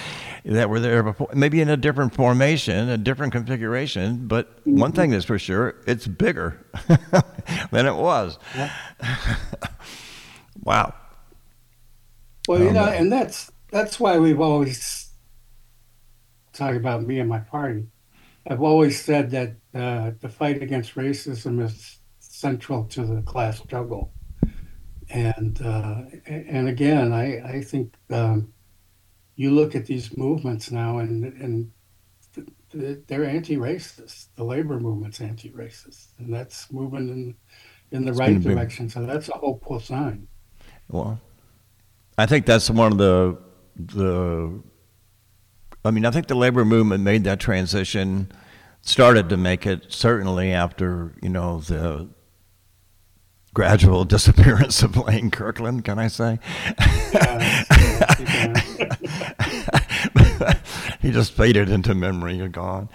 that 0.45 0.69
were 0.69 0.79
there 0.79 1.03
before, 1.03 1.27
maybe 1.33 1.59
in 1.61 1.69
a 1.69 1.77
different 1.77 2.15
formation, 2.15 2.89
a 2.89 2.97
different 2.97 3.33
configuration. 3.33 4.25
But 4.27 4.59
one 4.71 4.93
thing 4.93 5.11
is 5.11 5.25
for 5.25 5.37
sure, 5.37 5.75
it's 5.85 6.07
bigger 6.07 6.65
than 7.71 7.85
it 7.85 7.95
was. 7.95 8.39
wow. 10.63 10.93
Well, 12.47 12.61
you 12.61 12.69
Um, 12.69 12.71
know, 12.71 12.87
and 12.87 13.11
that's 13.11 13.51
that's 13.71 13.99
why 13.99 14.17
we've 14.17 14.39
always 14.41 15.08
talk 16.59 16.75
about 16.75 17.03
me 17.03 17.19
and 17.19 17.29
my 17.29 17.39
party. 17.39 17.85
I've 18.49 18.61
always 18.61 19.01
said 19.01 19.31
that 19.31 19.49
uh, 19.73 20.11
the 20.19 20.29
fight 20.29 20.61
against 20.61 20.95
racism 20.95 21.63
is 21.63 21.99
central 22.19 22.83
to 22.85 23.05
the 23.05 23.21
class 23.21 23.59
struggle, 23.59 24.11
and 25.09 25.61
uh, 25.61 26.01
and 26.25 26.67
again, 26.67 27.13
I 27.13 27.25
I 27.55 27.61
think 27.61 27.93
um, 28.09 28.53
you 29.35 29.51
look 29.51 29.75
at 29.75 29.85
these 29.85 30.17
movements 30.17 30.71
now, 30.71 30.99
and 30.99 31.23
and 31.43 31.71
th- 32.33 32.47
th- 32.71 32.99
they're 33.07 33.25
anti-racist. 33.25 34.27
The 34.35 34.43
labor 34.43 34.79
movement's 34.79 35.21
anti-racist, 35.21 36.07
and 36.19 36.33
that's 36.33 36.71
moving 36.71 37.09
in 37.09 37.35
in 37.91 38.05
the 38.05 38.13
right 38.13 38.27
gonna 38.27 38.39
be- 38.39 38.53
direction. 38.53 38.89
So 38.89 39.05
that's 39.05 39.29
a 39.29 39.37
hopeful 39.37 39.79
sign. 39.79 40.27
Well, 40.87 41.19
I 42.17 42.25
think 42.25 42.45
that's 42.45 42.69
one 42.69 42.91
of 42.93 42.97
the 42.97 43.37
the. 43.75 44.61
I 45.85 45.91
mean, 45.91 46.05
I 46.05 46.11
think 46.11 46.27
the 46.27 46.35
labor 46.35 46.65
movement 46.65 47.03
made 47.03 47.23
that 47.23 47.39
transition, 47.39 48.31
started 48.81 49.29
to 49.29 49.37
make 49.37 49.65
it 49.65 49.85
certainly 49.89 50.51
after 50.51 51.13
you 51.21 51.29
know 51.29 51.59
the 51.61 52.09
gradual 53.53 54.05
disappearance 54.15 54.83
of 54.83 54.97
Lane 54.97 55.31
Kirkland. 55.31 55.85
Can 55.85 55.99
I 55.99 56.07
say? 56.07 56.39
Yeah, 57.13 57.65
yeah, 58.19 58.93
he 61.01 61.11
just 61.11 61.33
faded 61.33 61.69
into 61.69 61.95
memory. 61.95 62.35
You're 62.35 62.49
gone. 62.49 62.89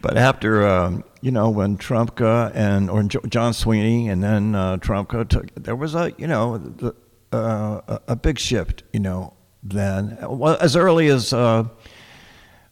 But 0.00 0.16
after 0.16 0.66
um, 0.66 1.04
you 1.20 1.30
know 1.30 1.50
when 1.50 1.76
Trumka 1.76 2.52
and 2.54 2.88
or 2.90 3.02
John 3.02 3.52
Sweeney 3.52 4.08
and 4.08 4.22
then 4.22 4.54
uh, 4.54 4.78
Trumka 4.78 5.28
took, 5.28 5.54
there 5.54 5.76
was 5.76 5.94
a 5.94 6.12
you 6.16 6.26
know 6.26 6.56
the, 6.58 6.94
uh, 7.32 7.98
a 8.08 8.16
big 8.16 8.38
shift. 8.38 8.82
You 8.92 9.00
know 9.00 9.34
then 9.62 10.16
as 10.60 10.76
early 10.76 11.08
as 11.08 11.32
uh, 11.32 11.64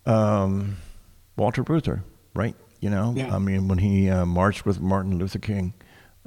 um, 0.06 0.76
Walter 1.36 1.62
Reuther, 1.62 2.02
right? 2.34 2.56
You 2.80 2.90
know, 2.90 3.12
Yeah. 3.16 3.34
I 3.34 3.38
mean 3.38 3.68
when 3.68 3.78
he 3.78 4.08
uh, 4.08 4.24
marched 4.24 4.64
with 4.64 4.80
Martin 4.80 5.18
Luther 5.18 5.38
King, 5.38 5.74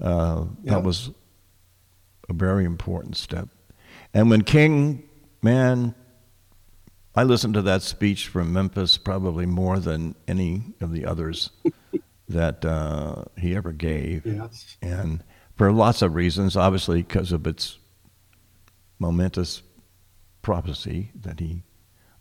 uh, 0.02 0.46
Yeah. 0.64 0.74
that 0.76 0.84
was 0.84 1.12
a 2.30 2.34
very 2.34 2.66
important 2.66 3.18
step. 3.18 3.50
And 4.14 4.30
when 4.30 4.44
King, 4.44 5.04
man, 5.42 5.96
I 7.16 7.24
listened 7.24 7.54
to 7.56 7.62
that 7.64 7.82
speech 7.82 8.28
from 8.28 8.54
Memphis 8.54 8.98
probably 8.98 9.46
more 9.46 9.80
than 9.80 10.16
any 10.28 10.64
of 10.80 10.92
the 10.92 11.06
others 11.06 11.50
that 12.30 12.64
uh, 12.64 13.24
he 13.38 13.56
ever 13.56 13.72
gave. 13.74 14.26
Yes. 14.26 14.78
And 14.82 15.24
for 15.58 15.72
lots 15.72 16.02
of 16.02 16.16
reasons, 16.16 16.56
obviously 16.56 17.02
because 17.02 17.32
of 17.32 17.46
its 17.48 17.78
momentous 19.00 19.62
prophecy 20.42 21.12
that 21.22 21.40
he 21.40 21.64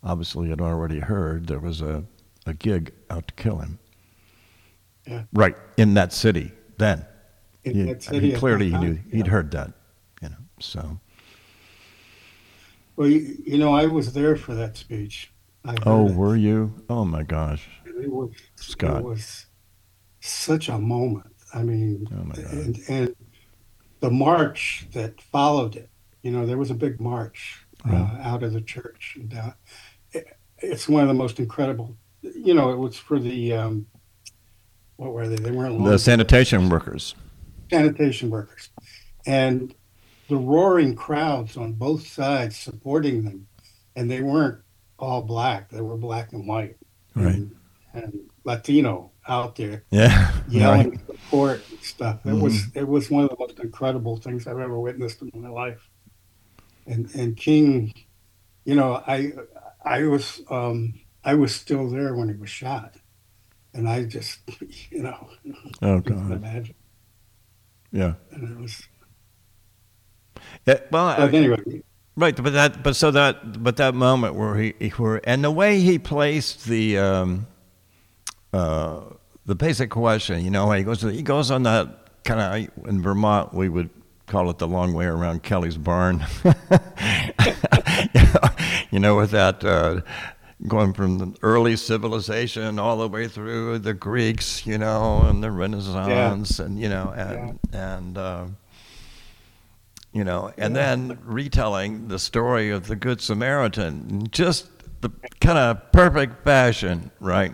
obviously 0.03 0.49
had 0.49 0.61
already 0.61 0.99
heard, 0.99 1.47
there 1.47 1.59
was 1.59 1.81
a, 1.81 2.03
a 2.45 2.53
gig 2.53 2.91
out 3.09 3.27
to 3.27 3.33
kill 3.35 3.57
him. 3.57 3.79
Yeah. 5.07 5.23
Right, 5.33 5.55
in 5.77 5.93
that 5.95 6.13
city 6.13 6.51
then. 6.77 7.05
In 7.63 7.73
He- 7.75 7.83
that 7.83 8.03
city 8.03 8.27
he 8.27 8.33
at 8.33 8.39
clearly 8.39 8.69
he 8.71 8.77
knew 8.77 8.95
time, 8.95 9.09
he'd 9.11 9.27
heard 9.27 9.51
that, 9.51 9.71
you 10.21 10.29
know. 10.29 10.35
So, 10.59 10.99
Well, 12.95 13.07
you, 13.07 13.37
you 13.45 13.57
know, 13.57 13.73
I 13.73 13.85
was 13.87 14.13
there 14.13 14.35
for 14.35 14.53
that 14.55 14.77
speech. 14.77 15.31
I 15.63 15.75
oh, 15.85 16.07
it. 16.07 16.15
were 16.15 16.35
you? 16.35 16.73
Oh 16.89 17.05
my 17.05 17.21
gosh, 17.23 17.67
It 17.85 18.11
was, 18.11 18.31
Scott. 18.55 18.97
It 19.01 19.03
was 19.03 19.45
such 20.19 20.69
a 20.69 20.79
moment. 20.79 21.27
I 21.53 21.61
mean, 21.63 22.07
Oh, 22.11 22.23
my 22.23 22.35
God. 22.35 22.45
and, 22.53 22.79
and 22.87 23.15
the 23.99 24.09
march 24.09 24.87
that 24.93 25.21
followed 25.21 25.75
it. 25.75 25.89
You 26.23 26.31
know, 26.31 26.45
there 26.45 26.57
was 26.57 26.69
a 26.71 26.75
big 26.75 26.99
march 26.99 27.63
uh, 27.89 28.17
out 28.21 28.43
of 28.43 28.53
the 28.53 28.61
church. 28.61 29.17
And, 29.19 29.33
uh, 29.33 29.51
it, 30.11 30.27
it's 30.59 30.87
one 30.89 31.01
of 31.01 31.07
the 31.07 31.13
most 31.13 31.39
incredible. 31.39 31.97
You 32.21 32.53
know, 32.53 32.71
it 32.71 32.77
was 32.77 32.97
for 32.97 33.19
the 33.19 33.53
um, 33.53 33.87
what 34.97 35.13
were 35.13 35.27
they? 35.27 35.35
They 35.37 35.51
weren't 35.51 35.83
the 35.83 35.97
sanitation 35.97 36.69
workers. 36.69 37.15
sanitation 37.71 38.29
workers, 38.29 38.69
and 39.25 39.73
the 40.29 40.37
roaring 40.37 40.95
crowds 40.95 41.57
on 41.57 41.73
both 41.73 42.05
sides 42.07 42.57
supporting 42.57 43.23
them, 43.23 43.47
and 43.95 44.09
they 44.11 44.21
weren't 44.21 44.59
all 44.99 45.23
black; 45.23 45.69
they 45.69 45.81
were 45.81 45.97
black 45.97 46.31
and 46.33 46.47
white, 46.47 46.77
Right. 47.15 47.35
and, 47.35 47.55
and 47.95 48.19
Latino 48.43 49.11
out 49.27 49.55
there 49.55 49.83
Yeah, 49.91 50.31
yelling 50.47 50.91
right. 50.91 50.99
support 51.07 51.61
and 51.71 51.79
stuff. 51.79 52.23
It 52.25 52.33
was 52.33 52.65
it 52.75 52.87
was 52.87 53.09
one 53.09 53.23
of 53.23 53.31
the 53.31 53.37
most 53.39 53.59
incredible 53.59 54.17
things 54.17 54.45
I've 54.45 54.59
ever 54.59 54.79
witnessed 54.79 55.21
in 55.23 55.31
my 55.41 55.49
life. 55.49 55.89
And 56.91 57.09
and 57.15 57.37
King, 57.37 57.93
you 58.65 58.75
know, 58.75 59.01
I 59.07 59.31
I 59.85 60.03
was 60.03 60.41
um, 60.49 60.93
I 61.23 61.35
was 61.35 61.55
still 61.55 61.89
there 61.89 62.15
when 62.15 62.29
he 62.29 62.35
was 62.35 62.49
shot, 62.49 62.95
and 63.73 63.87
I 63.89 64.03
just 64.03 64.39
you 64.91 65.03
know 65.03 65.29
Oh 65.81 65.99
God, 66.01 66.31
imagine, 66.31 66.75
yeah. 67.91 68.13
and 68.31 68.51
it 68.51 68.61
was. 68.61 68.83
Yeah, 70.67 70.79
well, 70.91 71.15
But 71.17 71.33
I- 71.33 71.37
anyway, 71.37 71.57
Right, 72.17 72.35
but 72.35 72.53
that, 72.53 72.83
but 72.83 72.95
so 72.97 73.09
that, 73.11 73.63
but 73.63 73.77
that 73.77 73.95
moment 73.95 74.35
where 74.35 74.55
he, 74.57 74.73
he 74.79 74.89
where, 74.89 75.21
and 75.27 75.43
the 75.43 75.49
way 75.49 75.79
he 75.79 75.97
placed 75.97 76.65
the, 76.65 76.97
um, 76.97 77.47
uh, 78.53 79.01
the 79.45 79.55
basic 79.55 79.89
question, 79.89 80.43
you 80.43 80.51
know, 80.51 80.69
he 80.71 80.83
goes, 80.83 81.01
he 81.01 81.21
goes 81.23 81.49
on 81.51 81.63
that 81.63 82.23
kind 82.25 82.67
of 82.69 82.87
in 82.89 83.01
Vermont 83.01 83.53
we 83.53 83.69
would 83.69 83.89
call 84.31 84.49
it 84.49 84.57
the 84.59 84.67
long 84.67 84.93
way 84.93 85.05
around 85.05 85.43
Kelly's 85.43 85.75
barn, 85.75 86.25
you, 88.89 88.99
know, 88.99 89.17
with 89.17 89.31
that. 89.31 89.63
Uh, 89.63 90.01
Going 90.67 90.93
from 90.93 91.17
the 91.17 91.35
early 91.41 91.75
civilization 91.75 92.77
all 92.77 92.97
the 92.97 93.07
way 93.07 93.27
through 93.27 93.79
the 93.79 93.95
Greeks, 93.95 94.63
you 94.67 94.77
know, 94.77 95.23
and 95.23 95.43
the 95.43 95.49
Renaissance, 95.49 96.59
and 96.59 96.79
you 96.79 96.87
know, 96.87 97.11
and 97.17 97.57
and 97.73 98.15
uh, 98.15 98.45
you 100.13 100.23
know, 100.23 100.53
and 100.59 100.75
then 100.75 101.17
retelling 101.23 102.09
the 102.09 102.19
story 102.19 102.69
of 102.69 102.85
the 102.85 102.95
Good 102.95 103.21
Samaritan, 103.21 104.27
just 104.29 104.69
the 105.01 105.09
kind 105.39 105.57
of 105.57 105.91
perfect 105.91 106.43
fashion, 106.43 107.09
right? 107.19 107.53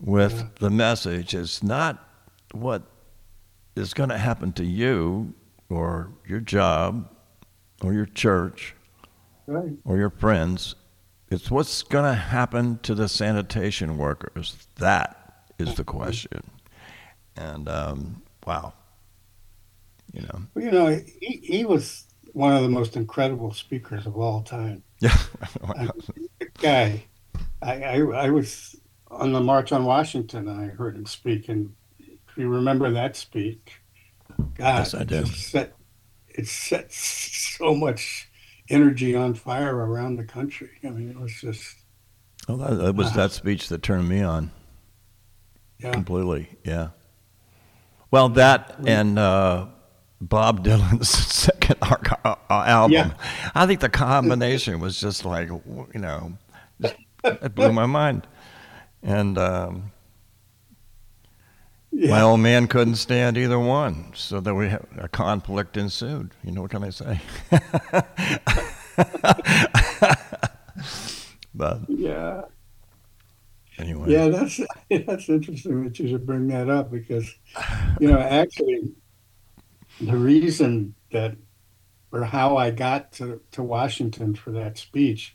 With 0.00 0.54
the 0.54 0.70
message, 0.70 1.34
it's 1.34 1.62
not 1.62 2.02
what 2.52 2.84
is 3.74 3.92
going 3.92 4.08
to 4.08 4.16
happen 4.16 4.54
to 4.54 4.64
you 4.64 5.34
or 5.68 6.12
your 6.26 6.40
job 6.40 7.08
or 7.82 7.92
your 7.92 8.06
church 8.06 8.74
right, 9.46 9.72
or 9.84 9.96
your 9.96 10.10
friends. 10.10 10.74
It's 11.30 11.50
what's 11.50 11.82
going 11.82 12.04
to 12.04 12.14
happen 12.14 12.78
to 12.84 12.94
the 12.94 13.08
sanitation 13.08 13.98
workers. 13.98 14.66
That 14.76 15.44
is 15.58 15.74
the 15.74 15.84
question. 15.84 16.42
And 17.36 17.68
um, 17.68 18.22
wow, 18.46 18.72
you 20.12 20.22
know, 20.22 20.42
well, 20.54 20.64
you 20.64 20.70
know, 20.70 20.86
he 21.20 21.40
he 21.42 21.64
was 21.64 22.06
one 22.32 22.54
of 22.54 22.62
the 22.62 22.68
most 22.68 22.96
incredible 22.96 23.52
speakers 23.52 24.06
of 24.06 24.16
all 24.16 24.42
time. 24.42 24.82
yeah. 25.00 25.16
I- 25.64 25.88
guy, 26.58 27.04
I, 27.60 27.82
I 27.82 27.98
I 27.98 28.30
was 28.30 28.76
on 29.10 29.32
the 29.32 29.40
March 29.40 29.72
on 29.72 29.84
Washington 29.84 30.48
and 30.48 30.60
I 30.60 30.68
heard 30.68 30.96
him 30.96 31.06
speak, 31.06 31.48
and 31.48 31.74
if 31.98 32.36
you 32.38 32.48
remember 32.48 32.90
that 32.92 33.16
speech, 33.16 33.80
God, 34.38 34.54
Yes, 34.58 34.94
I 34.94 35.00
it 35.02 35.06
do. 35.08 35.22
just 35.24 35.50
Set, 35.50 35.74
it 36.28 36.46
set 36.46 36.92
so 36.92 37.74
much 37.74 38.28
energy 38.68 39.14
on 39.14 39.34
fire 39.34 39.74
around 39.76 40.16
the 40.16 40.24
country. 40.24 40.70
I 40.84 40.88
mean, 40.90 41.08
it 41.10 41.18
was 41.18 41.32
just 41.40 41.76
Well, 42.48 42.58
that, 42.58 42.74
that 42.76 42.94
was 42.94 43.08
Uh-huh. 43.08 43.16
that 43.18 43.32
speech 43.32 43.68
that 43.68 43.82
turned 43.82 44.08
me 44.08 44.22
on 44.22 44.50
yeah, 45.78 45.92
completely. 45.92 46.48
Yeah. 46.64 46.88
Well, 48.10 48.30
that 48.30 48.76
and 48.86 49.18
uh, 49.18 49.66
Bob 50.20 50.64
Dylan's 50.64 51.08
second 51.10 51.76
uh, 51.82 52.34
album. 52.50 52.92
Yeah. 52.92 53.10
I 53.54 53.66
think 53.66 53.80
the 53.80 53.88
combination 53.90 54.80
was 54.80 54.98
just 54.98 55.24
like 55.26 55.48
you 55.48 55.88
know, 55.94 56.32
just, 56.80 56.94
it 57.24 57.54
blew 57.54 57.72
my 57.72 57.84
mind. 57.86 58.26
And 59.02 59.36
um, 59.36 59.92
yeah. 61.96 62.10
my 62.10 62.20
old 62.20 62.40
man 62.40 62.68
couldn't 62.68 62.96
stand 62.96 63.38
either 63.38 63.58
one, 63.58 64.12
so 64.14 64.38
that 64.40 64.54
we 64.54 64.68
had 64.68 64.84
a 64.98 65.08
conflict 65.08 65.78
ensued. 65.78 66.32
You 66.44 66.52
know 66.52 66.62
what 66.62 66.70
can 66.70 66.84
I 66.84 66.90
say? 66.90 67.20
but 71.54 71.80
Yeah. 71.88 72.42
Anyway. 73.78 74.10
Yeah, 74.10 74.28
that's 74.28 74.60
that's 75.06 75.28
interesting 75.28 75.84
that 75.84 75.98
you 75.98 76.08
should 76.08 76.26
bring 76.26 76.48
that 76.48 76.68
up 76.68 76.90
because, 76.90 77.34
you 77.98 78.08
know, 78.10 78.18
actually, 78.18 78.92
the 80.00 80.16
reason 80.16 80.94
that 81.12 81.36
or 82.12 82.24
how 82.24 82.58
I 82.58 82.70
got 82.72 83.12
to, 83.12 83.40
to 83.52 83.62
Washington 83.62 84.34
for 84.34 84.50
that 84.52 84.76
speech, 84.76 85.34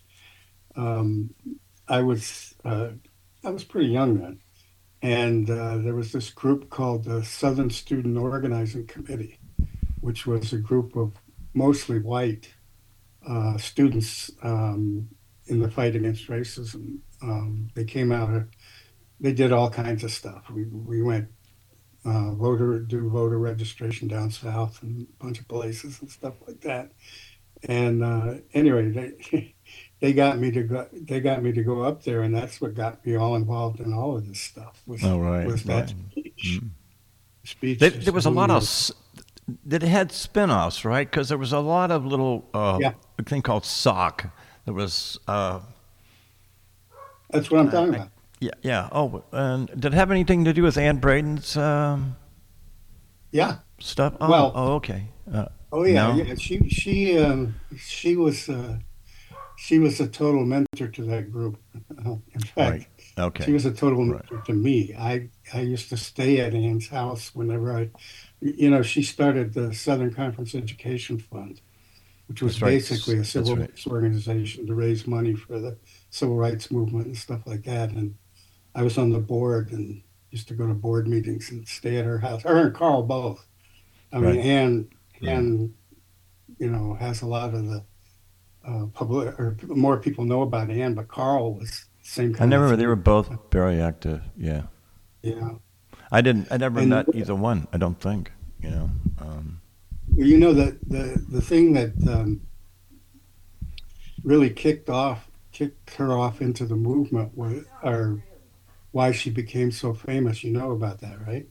um, 0.76 1.34
I 1.88 2.02
was 2.02 2.54
uh, 2.64 2.90
I 3.44 3.50
was 3.50 3.64
pretty 3.64 3.88
young 3.88 4.20
then, 4.20 4.38
and 5.02 5.50
uh, 5.50 5.78
there 5.78 5.94
was 5.94 6.12
this 6.12 6.30
group 6.30 6.70
called 6.70 7.04
the 7.04 7.24
Southern 7.24 7.70
Student 7.70 8.16
Organizing 8.16 8.86
Committee, 8.86 9.38
which 10.00 10.26
was 10.26 10.52
a 10.52 10.58
group 10.58 10.94
of 10.96 11.12
mostly 11.54 11.98
white 11.98 12.48
uh, 13.28 13.58
students 13.58 14.30
um, 14.42 15.08
in 15.46 15.60
the 15.60 15.70
fight 15.70 15.96
against 15.96 16.28
racism. 16.28 16.98
Um, 17.20 17.68
they 17.74 17.84
came 17.84 18.12
out, 18.12 18.44
they 19.20 19.32
did 19.32 19.52
all 19.52 19.70
kinds 19.70 20.04
of 20.04 20.12
stuff. 20.12 20.48
We 20.50 20.64
we 20.64 21.02
went 21.02 21.28
uh, 22.04 22.32
voter 22.34 22.80
do 22.80 23.08
voter 23.08 23.38
registration 23.38 24.08
down 24.08 24.30
south 24.30 24.82
and 24.82 25.06
a 25.08 25.24
bunch 25.24 25.40
of 25.40 25.48
places 25.48 26.00
and 26.00 26.10
stuff 26.10 26.34
like 26.46 26.60
that. 26.62 26.92
And 27.64 28.02
uh, 28.02 28.34
anyway, 28.54 28.90
they 28.90 29.54
they 30.02 30.12
got 30.12 30.36
me 30.38 30.50
to 30.50 30.62
go. 30.64 30.86
They 30.92 31.20
got 31.20 31.42
me 31.44 31.52
to 31.52 31.62
go 31.62 31.82
up 31.82 32.02
there, 32.02 32.22
and 32.22 32.34
that's 32.34 32.60
what 32.60 32.74
got 32.74 33.06
me 33.06 33.14
all 33.14 33.36
involved 33.36 33.78
in 33.78 33.92
all 33.92 34.16
of 34.16 34.26
this 34.28 34.40
stuff. 34.40 34.82
Was, 34.84 35.02
Oh, 35.04 35.18
right, 35.20 35.46
was 35.46 35.62
that 35.62 35.74
right. 35.74 35.94
speech? 36.10 36.60
Mm. 36.60 36.68
Speech. 37.44 37.78
There, 37.78 37.90
there 37.90 38.12
was 38.12 38.26
a 38.26 38.30
lot 38.30 38.50
of 38.50 38.68
that 39.66 39.82
had 39.82 40.10
spin-offs, 40.10 40.84
right? 40.84 41.08
Because 41.08 41.28
there 41.28 41.38
was 41.38 41.52
a 41.52 41.60
lot 41.60 41.92
of 41.92 42.04
little 42.04 42.48
uh, 42.52 42.78
Yeah. 42.80 42.92
thing 43.24 43.42
called 43.42 43.64
sock. 43.64 44.26
There 44.64 44.74
was 44.74 45.20
uh, 45.28 45.60
That's 47.30 47.48
what 47.50 47.60
I'm 47.60 47.70
talking 47.70 47.94
I- 47.94 47.98
about. 47.98 48.08
yeah, 48.40 48.50
yeah. 48.62 48.88
Oh, 48.90 49.22
and 49.30 49.68
did 49.68 49.86
it 49.86 49.94
have 49.94 50.10
anything 50.10 50.44
to 50.46 50.52
do 50.52 50.64
with 50.64 50.76
Anne 50.76 50.98
Braden's 50.98 51.56
um, 51.56 52.16
Yeah. 53.30 53.58
stuff? 53.78 54.14
Oh, 54.20 54.28
Well- 54.28 54.52
oh, 54.54 54.72
okay. 54.74 55.04
Uh, 55.32 55.46
Oh 55.74 55.84
yeah, 55.84 56.08
No? 56.08 56.22
yeah. 56.22 56.34
She 56.34 56.68
she 56.68 57.18
um 57.18 57.54
she 57.78 58.14
was 58.14 58.46
uh, 58.50 58.76
she 59.62 59.78
was 59.78 60.00
a 60.00 60.08
total 60.08 60.44
mentor 60.44 60.88
to 60.88 61.04
that 61.04 61.30
group. 61.30 61.56
In 62.04 62.40
fact, 62.40 62.56
Right. 62.56 62.86
okay. 63.16 63.44
she 63.44 63.52
was 63.52 63.64
a 63.64 63.70
total 63.72 64.00
Right. 64.00 64.20
mentor 64.28 64.44
to 64.46 64.52
me. 64.54 64.92
I 64.98 65.28
I 65.54 65.60
used 65.60 65.88
to 65.90 65.96
stay 65.96 66.40
at 66.40 66.52
Anne's 66.52 66.88
house 66.88 67.32
whenever 67.32 67.72
I, 67.72 67.90
you 68.40 68.68
know, 68.70 68.82
she 68.82 69.02
started 69.02 69.54
the 69.54 69.72
Southern 69.72 70.12
Conference 70.12 70.56
Education 70.56 71.18
Fund, 71.18 71.60
which 72.26 72.42
was 72.42 72.54
That's 72.54 72.62
right. 72.62 72.70
basically 72.72 73.14
a 73.14 73.18
That's 73.18 73.30
civil 73.30 73.54
right. 73.56 73.68
rights 73.70 73.86
organization 73.86 74.66
to 74.66 74.74
raise 74.74 75.06
money 75.06 75.34
for 75.36 75.60
the 75.60 75.76
civil 76.10 76.34
rights 76.36 76.72
movement 76.72 77.06
and 77.06 77.16
stuff 77.16 77.42
like 77.46 77.62
that. 77.62 77.90
And 77.90 78.16
I 78.74 78.82
was 78.82 78.98
on 78.98 79.10
the 79.10 79.20
board 79.20 79.70
and 79.70 80.02
used 80.32 80.48
to 80.48 80.54
go 80.54 80.66
to 80.66 80.74
board 80.74 81.06
meetings 81.06 81.52
and 81.52 81.68
stay 81.68 81.98
at 81.98 82.04
her 82.04 82.18
house. 82.18 82.42
Her 82.42 82.66
and 82.66 82.74
Carl 82.74 83.04
both. 83.04 83.46
I 84.12 84.16
mean, 84.18 84.36
Right. 84.36 84.44
Anne 84.44 84.88
Right. 85.20 85.30
Anne, 85.34 85.74
you 86.58 86.68
know, 86.68 86.94
has 86.94 87.22
a 87.22 87.26
lot 87.26 87.54
of 87.54 87.64
the 87.64 87.84
uh, 88.66 88.86
public 88.94 89.38
or 89.38 89.56
more 89.68 89.98
people 89.98 90.24
know 90.24 90.42
about 90.42 90.70
Anne, 90.70 90.94
but 90.94 91.08
Carl 91.08 91.54
was 91.54 91.86
same 92.02 92.32
kind. 92.34 92.52
I 92.52 92.56
never. 92.56 92.72
of 92.72 92.78
They 92.78 92.86
were 92.86 92.96
both 92.96 93.30
very 93.50 93.80
active. 93.80 94.22
Yeah. 94.36 94.62
Yeah. 95.22 95.50
I 96.10 96.20
didn't. 96.20 96.48
I 96.50 96.56
never 96.58 96.80
And- 96.80 96.90
met 96.90 97.06
either 97.14 97.34
one. 97.34 97.66
I 97.72 97.78
don't 97.78 98.00
think. 98.00 98.32
You 98.60 98.70
know. 98.70 98.90
Um, 99.18 99.60
Well, 100.10 100.26
you 100.26 100.38
know 100.38 100.52
the 100.52 100.76
the 100.86 101.24
the 101.28 101.40
thing 101.40 101.72
that 101.72 101.92
um, 102.08 102.40
really 104.22 104.50
kicked 104.50 104.88
off 104.90 105.28
kicked 105.52 105.94
her 105.94 106.12
off 106.18 106.40
into 106.40 106.64
the 106.64 106.76
movement 106.76 107.36
was 107.36 107.64
or 107.82 108.22
why 108.92 109.12
she 109.12 109.30
became 109.30 109.70
so 109.70 109.94
famous. 109.94 110.44
You 110.44 110.52
know 110.52 110.72
about 110.72 111.00
that, 111.00 111.26
right? 111.26 111.46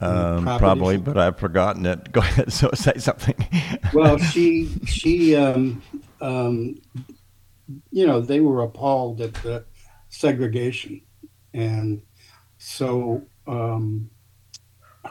um, 0.00 0.44
probably, 0.44 0.96
but 0.96 1.16
I've 1.16 1.38
forgotten 1.38 1.86
it. 1.86 2.10
Go 2.12 2.20
ahead. 2.20 2.52
So 2.52 2.70
say 2.74 2.94
something. 2.98 3.36
Well, 3.92 4.18
she 4.32 4.68
she 4.86 5.36
um, 5.36 5.82
um, 6.20 6.76
you 7.90 8.06
know 8.06 8.20
they 8.20 8.40
were 8.40 8.62
appalled 8.62 9.20
at 9.20 9.34
the 9.34 9.64
segregation, 10.08 11.00
and 11.52 12.02
so 12.58 13.22
um, 13.46 14.10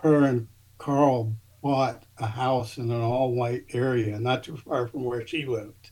her 0.01 0.23
and 0.25 0.47
Carl 0.77 1.35
bought 1.61 2.03
a 2.17 2.25
house 2.27 2.77
in 2.77 2.91
an 2.91 3.01
all-white 3.01 3.63
area, 3.73 4.19
not 4.19 4.43
too 4.43 4.57
far 4.57 4.87
from 4.87 5.03
where 5.05 5.25
she 5.25 5.45
lived, 5.45 5.91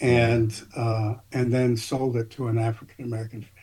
and 0.00 0.62
uh, 0.76 1.14
and 1.32 1.52
then 1.52 1.76
sold 1.76 2.16
it 2.16 2.30
to 2.30 2.48
an 2.48 2.58
African 2.58 3.04
American 3.04 3.42
family. 3.42 3.58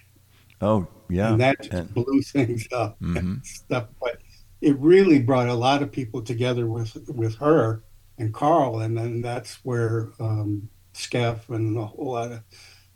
oh 0.62 0.88
yeah. 1.10 1.32
and 1.32 1.42
that 1.42 1.58
just 1.62 1.74
And- 1.74 1.94
blew 1.94 2.22
things 2.22 2.68
up 2.72 3.00
Mhm. 3.02 3.18
and 3.18 3.46
stuff. 3.46 3.88
But 4.02 4.20
it 4.62 4.78
really 4.78 5.20
brought 5.20 5.48
a 5.48 5.54
lot 5.54 5.82
of 5.82 5.92
people 5.92 6.22
together 6.22 6.68
with 6.68 6.96
with 7.10 7.36
her 7.36 7.84
and 8.20 8.34
Carl, 8.34 8.80
and 8.82 8.96
then 8.98 9.22
that's 9.22 9.56
where 9.64 10.10
um, 10.20 10.70
Skeff 10.94 11.50
and 11.50 11.78
a 11.78 11.86
whole 11.86 12.12
lot 12.14 12.32
of 12.32 12.42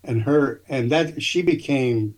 and 0.04 0.22
her 0.22 0.62
and 0.70 0.92
that 0.92 1.24
she 1.24 1.42
became, 1.42 2.14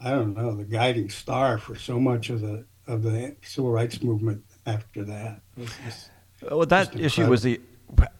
I 0.00 0.10
don't 0.10 0.34
know, 0.36 0.54
the 0.54 0.64
guiding 0.64 1.08
star 1.10 1.58
for 1.58 1.74
so 1.74 1.98
much 1.98 2.30
of 2.30 2.40
the 2.42 2.66
of 2.86 3.02
the 3.02 3.34
civil 3.42 3.70
rights 3.72 4.02
movement 4.02 4.44
after 4.66 5.02
that. 5.04 5.40
Just- 5.84 6.10
Well, 6.42 6.66
that 6.66 6.94
issue 7.00 7.26
was 7.26 7.42
the 7.42 7.60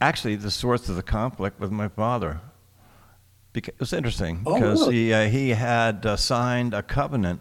actually 0.00 0.36
the 0.36 0.50
source 0.50 0.88
of 0.88 0.96
the 0.96 1.02
conflict 1.02 1.60
with 1.60 1.70
my 1.70 1.88
father. 1.88 2.40
Because 3.52 3.74
it 3.74 3.80
was 3.80 3.92
interesting 3.92 4.42
Oh, 4.44 4.54
because 4.54 4.80
really? 4.82 4.94
he 4.94 5.12
uh, 5.12 5.28
he 5.28 5.50
had 5.50 6.04
uh, 6.06 6.16
signed 6.16 6.74
a 6.74 6.82
covenant 6.82 7.40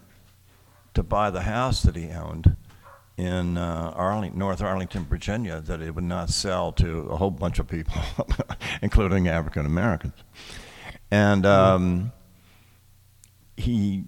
to 0.94 1.04
buy 1.04 1.30
the 1.30 1.42
house 1.42 1.82
that 1.84 1.96
he 1.96 2.10
owned 2.10 2.56
in 3.18 3.58
uh, 3.58 3.94
Arlington, 3.96 4.38
North 4.38 4.62
Arlington, 4.62 5.06
Virginia, 5.06 5.62
that 5.62 5.82
it 5.82 5.96
would 5.96 6.04
not 6.04 6.30
sell 6.30 6.72
to 6.74 7.02
a 7.10 7.18
whole 7.18 7.32
bunch 7.32 7.60
of 7.60 7.68
people, 7.68 8.02
including 8.82 9.28
African 9.28 9.66
Americans. 9.66 10.16
And 11.12 11.46
um, 11.46 12.12
he, 13.56 14.04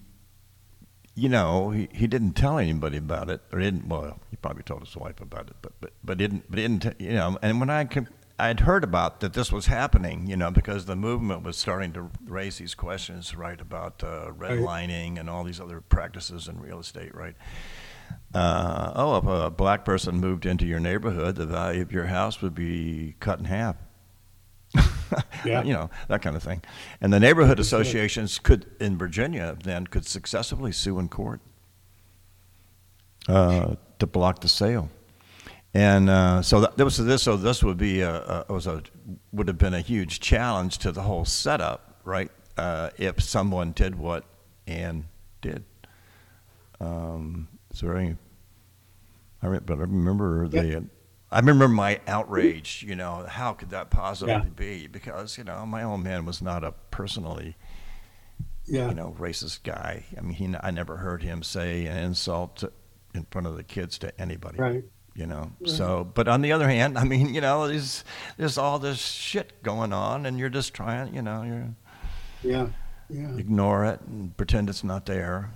you 1.15 1.29
know, 1.29 1.69
he, 1.69 1.87
he 1.93 2.07
didn't 2.07 2.33
tell 2.33 2.57
anybody 2.57 2.97
about 2.97 3.29
it, 3.29 3.41
or 3.51 3.59
he 3.59 3.65
didn't. 3.65 3.87
Well, 3.87 4.19
he 4.29 4.35
probably 4.37 4.63
told 4.63 4.81
his 4.81 4.95
wife 4.95 5.21
about 5.21 5.47
it, 5.47 5.55
but 5.61 5.73
but 5.79 5.93
but 6.03 6.17
didn't. 6.17 6.45
But 6.49 6.57
didn't. 6.57 6.95
You 6.99 7.13
know, 7.13 7.37
and 7.41 7.59
when 7.59 7.69
I 7.69 7.85
com- 7.85 8.07
I'd 8.39 8.61
heard 8.61 8.83
about 8.83 9.21
that 9.21 9.33
this 9.33 9.51
was 9.51 9.65
happening, 9.65 10.27
you 10.27 10.37
know, 10.37 10.51
because 10.51 10.85
the 10.85 10.95
movement 10.95 11.43
was 11.43 11.57
starting 11.57 11.93
to 11.93 12.11
raise 12.25 12.57
these 12.57 12.75
questions, 12.75 13.35
right, 13.35 13.59
about 13.59 14.03
uh, 14.03 14.31
redlining 14.37 15.19
and 15.19 15.29
all 15.29 15.43
these 15.43 15.59
other 15.59 15.81
practices 15.81 16.47
in 16.47 16.59
real 16.59 16.79
estate, 16.79 17.15
right? 17.15 17.35
Uh, 18.33 18.91
oh, 18.95 19.17
if 19.17 19.25
a 19.25 19.49
black 19.49 19.85
person 19.85 20.19
moved 20.19 20.45
into 20.45 20.65
your 20.65 20.79
neighborhood, 20.79 21.35
the 21.35 21.45
value 21.45 21.81
of 21.81 21.91
your 21.91 22.05
house 22.05 22.41
would 22.41 22.53
be 22.53 23.15
cut 23.19 23.39
in 23.39 23.45
half. 23.45 23.75
Yeah. 25.45 25.63
you 25.63 25.71
know 25.71 25.89
that 26.09 26.21
kind 26.21 26.35
of 26.35 26.43
thing, 26.43 26.61
and 26.99 27.13
the 27.13 27.19
neighborhood 27.19 27.59
associations 27.59 28.39
could, 28.39 28.65
in 28.81 28.97
Virginia, 28.97 29.55
then 29.63 29.87
could 29.87 30.05
successfully 30.05 30.73
sue 30.73 30.99
in 30.99 31.07
court 31.07 31.39
uh, 33.29 33.75
to 33.99 34.07
block 34.07 34.41
the 34.41 34.49
sale. 34.49 34.89
And 35.73 36.09
uh, 36.09 36.41
so 36.41 36.61
that, 36.61 36.75
that 36.75 36.83
was 36.83 36.97
this. 36.97 37.23
So 37.23 37.37
this 37.37 37.63
would 37.63 37.77
be 37.77 38.01
a, 38.01 38.45
a 38.49 38.53
was 38.53 38.67
a 38.67 38.83
would 39.31 39.47
have 39.47 39.57
been 39.57 39.73
a 39.73 39.81
huge 39.81 40.19
challenge 40.19 40.79
to 40.79 40.91
the 40.91 41.03
whole 41.03 41.23
setup, 41.23 42.01
right? 42.03 42.31
Uh, 42.57 42.89
if 42.97 43.21
someone 43.21 43.71
did 43.71 43.95
what 43.95 44.25
Anne 44.65 45.05
did. 45.41 45.63
Um, 46.79 47.47
it's 47.77 47.83
very. 47.83 48.17
I 49.43 49.47
re- 49.47 49.59
but 49.63 49.77
I 49.77 49.81
remember 49.81 50.47
the. 50.47 50.83
I 51.29 51.39
remember 51.39 51.67
my 51.67 51.99
outrage. 52.07 52.83
You 52.87 52.95
know, 52.95 53.23
how 53.29 53.53
could 53.53 53.69
that 53.69 53.91
possibly 53.91 54.33
Yeah. 54.33 54.45
be? 54.55 54.87
Because 54.87 55.37
you 55.37 55.43
know, 55.43 55.63
my 55.63 55.83
old 55.83 56.03
man 56.03 56.25
was 56.25 56.41
not 56.41 56.63
a 56.63 56.71
personally 56.89 57.55
yeah. 58.65 58.87
you 58.87 58.95
know, 58.95 59.15
racist 59.19 59.61
guy. 59.61 60.05
I 60.17 60.21
mean, 60.21 60.33
he, 60.33 60.55
I 60.59 60.71
never 60.71 60.97
heard 60.97 61.21
him 61.21 61.43
say 61.43 61.85
an 61.85 61.97
insult 61.97 62.57
to, 62.57 62.71
in 63.13 63.27
front 63.29 63.45
of 63.45 63.55
the 63.55 63.63
kids 63.63 63.99
to 63.99 64.19
anybody. 64.19 64.57
Right. 64.57 64.83
You 65.13 65.27
know. 65.27 65.51
So, 65.65 66.03
but 66.15 66.27
on 66.27 66.41
the 66.41 66.51
other 66.51 66.67
hand, 66.67 66.97
I 66.97 67.03
mean, 67.03 67.31
you 67.31 67.41
know, 67.41 67.67
there's 67.67 68.03
there's 68.37 68.57
all 68.57 68.79
this 68.79 68.97
shit 68.97 69.61
going 69.61 69.93
on, 69.93 70.25
and 70.25 70.39
you're 70.39 70.49
just 70.49 70.73
trying, 70.73 71.13
you 71.13 71.21
know, 71.21 71.43
you're 71.43 71.75
Yeah. 72.41 72.69
Yeah. 73.07 73.37
ignore 73.37 73.85
it 73.85 74.01
and 74.01 74.35
pretend 74.35 74.67
it's 74.67 74.83
not 74.83 75.05
there, 75.05 75.51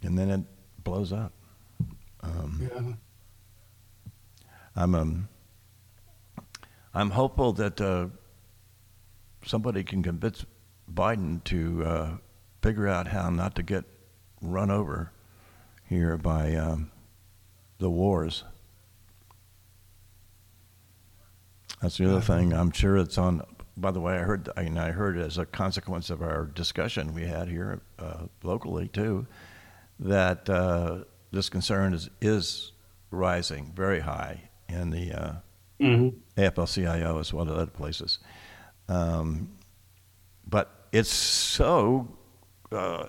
and 0.00 0.16
then 0.16 0.30
it 0.30 0.40
blows 0.84 1.12
up. 1.12 1.32
Um, 2.20 2.60
Yeah. 2.60 2.92
I'm 4.76 4.94
um, 4.94 5.28
I'm 6.92 7.10
hopeful 7.10 7.52
that 7.54 7.80
uh, 7.80 8.08
somebody 9.44 9.84
can 9.84 10.02
convince 10.02 10.44
Biden 10.92 11.44
to 11.44 11.84
uh, 11.84 12.16
figure 12.60 12.88
out 12.88 13.08
how 13.08 13.30
not 13.30 13.54
to 13.56 13.62
get 13.62 13.84
run 14.40 14.70
over 14.70 15.12
here 15.88 16.16
by 16.16 16.54
um, 16.54 16.90
the 17.78 17.90
wars. 17.90 18.44
That's 21.80 21.98
the 21.98 22.10
other 22.10 22.20
thing. 22.20 22.52
I'm 22.52 22.72
sure 22.72 22.96
it's 22.96 23.18
on 23.18 23.42
by 23.76 23.90
the 23.90 24.00
way, 24.00 24.14
I 24.14 24.18
heard, 24.18 24.48
I, 24.56 24.62
mean, 24.64 24.78
I 24.78 24.92
heard 24.92 25.18
as 25.18 25.38
a 25.38 25.46
consequence 25.46 26.10
of 26.10 26.22
our 26.22 26.46
discussion 26.46 27.14
we 27.14 27.26
had 27.26 27.48
here 27.48 27.80
uh, 27.98 28.24
locally 28.42 28.88
too, 28.88 29.26
that 30.00 30.48
uh, 30.50 31.04
this 31.30 31.48
concern 31.48 31.94
is, 31.94 32.10
is 32.20 32.72
rising 33.10 33.72
very 33.74 34.00
high 34.00 34.50
in 34.68 34.90
the 34.90 35.12
uh, 35.12 35.32
Mhm. 35.80 36.14
AFL-CIO 36.36 37.18
as 37.18 37.32
well 37.32 37.46
as 37.50 37.56
other 37.56 37.66
places. 37.66 38.18
Um, 38.88 39.50
but 40.46 40.88
it's 40.92 41.12
so, 41.12 42.16
uh, 42.70 43.06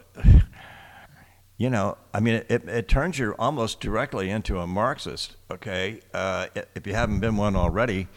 you 1.58 1.70
know, 1.70 1.98
I 2.14 2.20
mean, 2.20 2.44
it, 2.50 2.68
it 2.68 2.88
turns 2.88 3.20
you 3.20 3.36
almost 3.38 3.80
directly 3.80 4.30
into 4.30 4.60
a 4.60 4.68
Marxist, 4.68 5.36
okay, 5.52 6.02
uh, 6.14 6.48
if 6.76 6.86
you 6.88 6.94
haven't 6.94 7.20
been 7.20 7.38
one 7.38 7.56
already, 7.56 8.08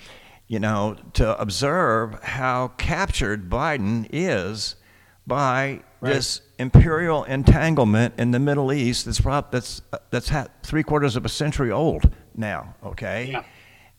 you 0.46 0.58
know, 0.58 0.96
to 1.12 1.38
observe 1.40 2.20
how 2.22 2.68
captured 2.78 3.50
Biden 3.50 4.08
is 4.10 4.76
by 5.26 5.82
Right. 6.00 6.14
this 6.14 6.40
imperial 6.58 7.24
entanglement 7.24 8.14
in 8.18 8.30
the 8.32 8.38
Middle 8.38 8.72
East 8.72 9.04
that's, 9.04 9.20
prob- 9.20 9.50
that's, 9.52 9.80
that's 10.10 10.28
ha- 10.28 10.48
three 10.62 10.82
quarters 10.82 11.16
of 11.16 11.24
a 11.24 11.28
century 11.28 11.70
old 11.70 12.10
now, 12.34 12.74
okay? 12.84 13.30
Yeah. 13.32 13.44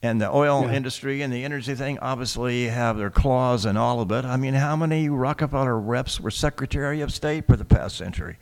And 0.02 0.22
the 0.22 0.30
oil 0.32 0.64
Yeah. 0.66 0.74
industry 0.74 1.22
and 1.22 1.32
the 1.34 1.44
energy 1.44 1.76
thing 1.76 2.00
obviously 2.00 2.68
have 2.68 2.98
their 2.98 3.10
claws 3.10 3.66
in 3.66 3.76
all 3.76 4.00
of 4.02 4.12
it. 4.12 4.24
I 4.26 4.38
mean, 4.38 4.54
how 4.54 4.76
many 4.76 5.10
Rockefeller 5.10 5.78
reps 5.78 6.20
were 6.22 6.32
Secretary 6.32 7.02
of 7.02 7.12
State 7.14 7.48
for 7.48 7.58
the 7.58 7.66
past 7.66 7.98
century, 7.98 8.38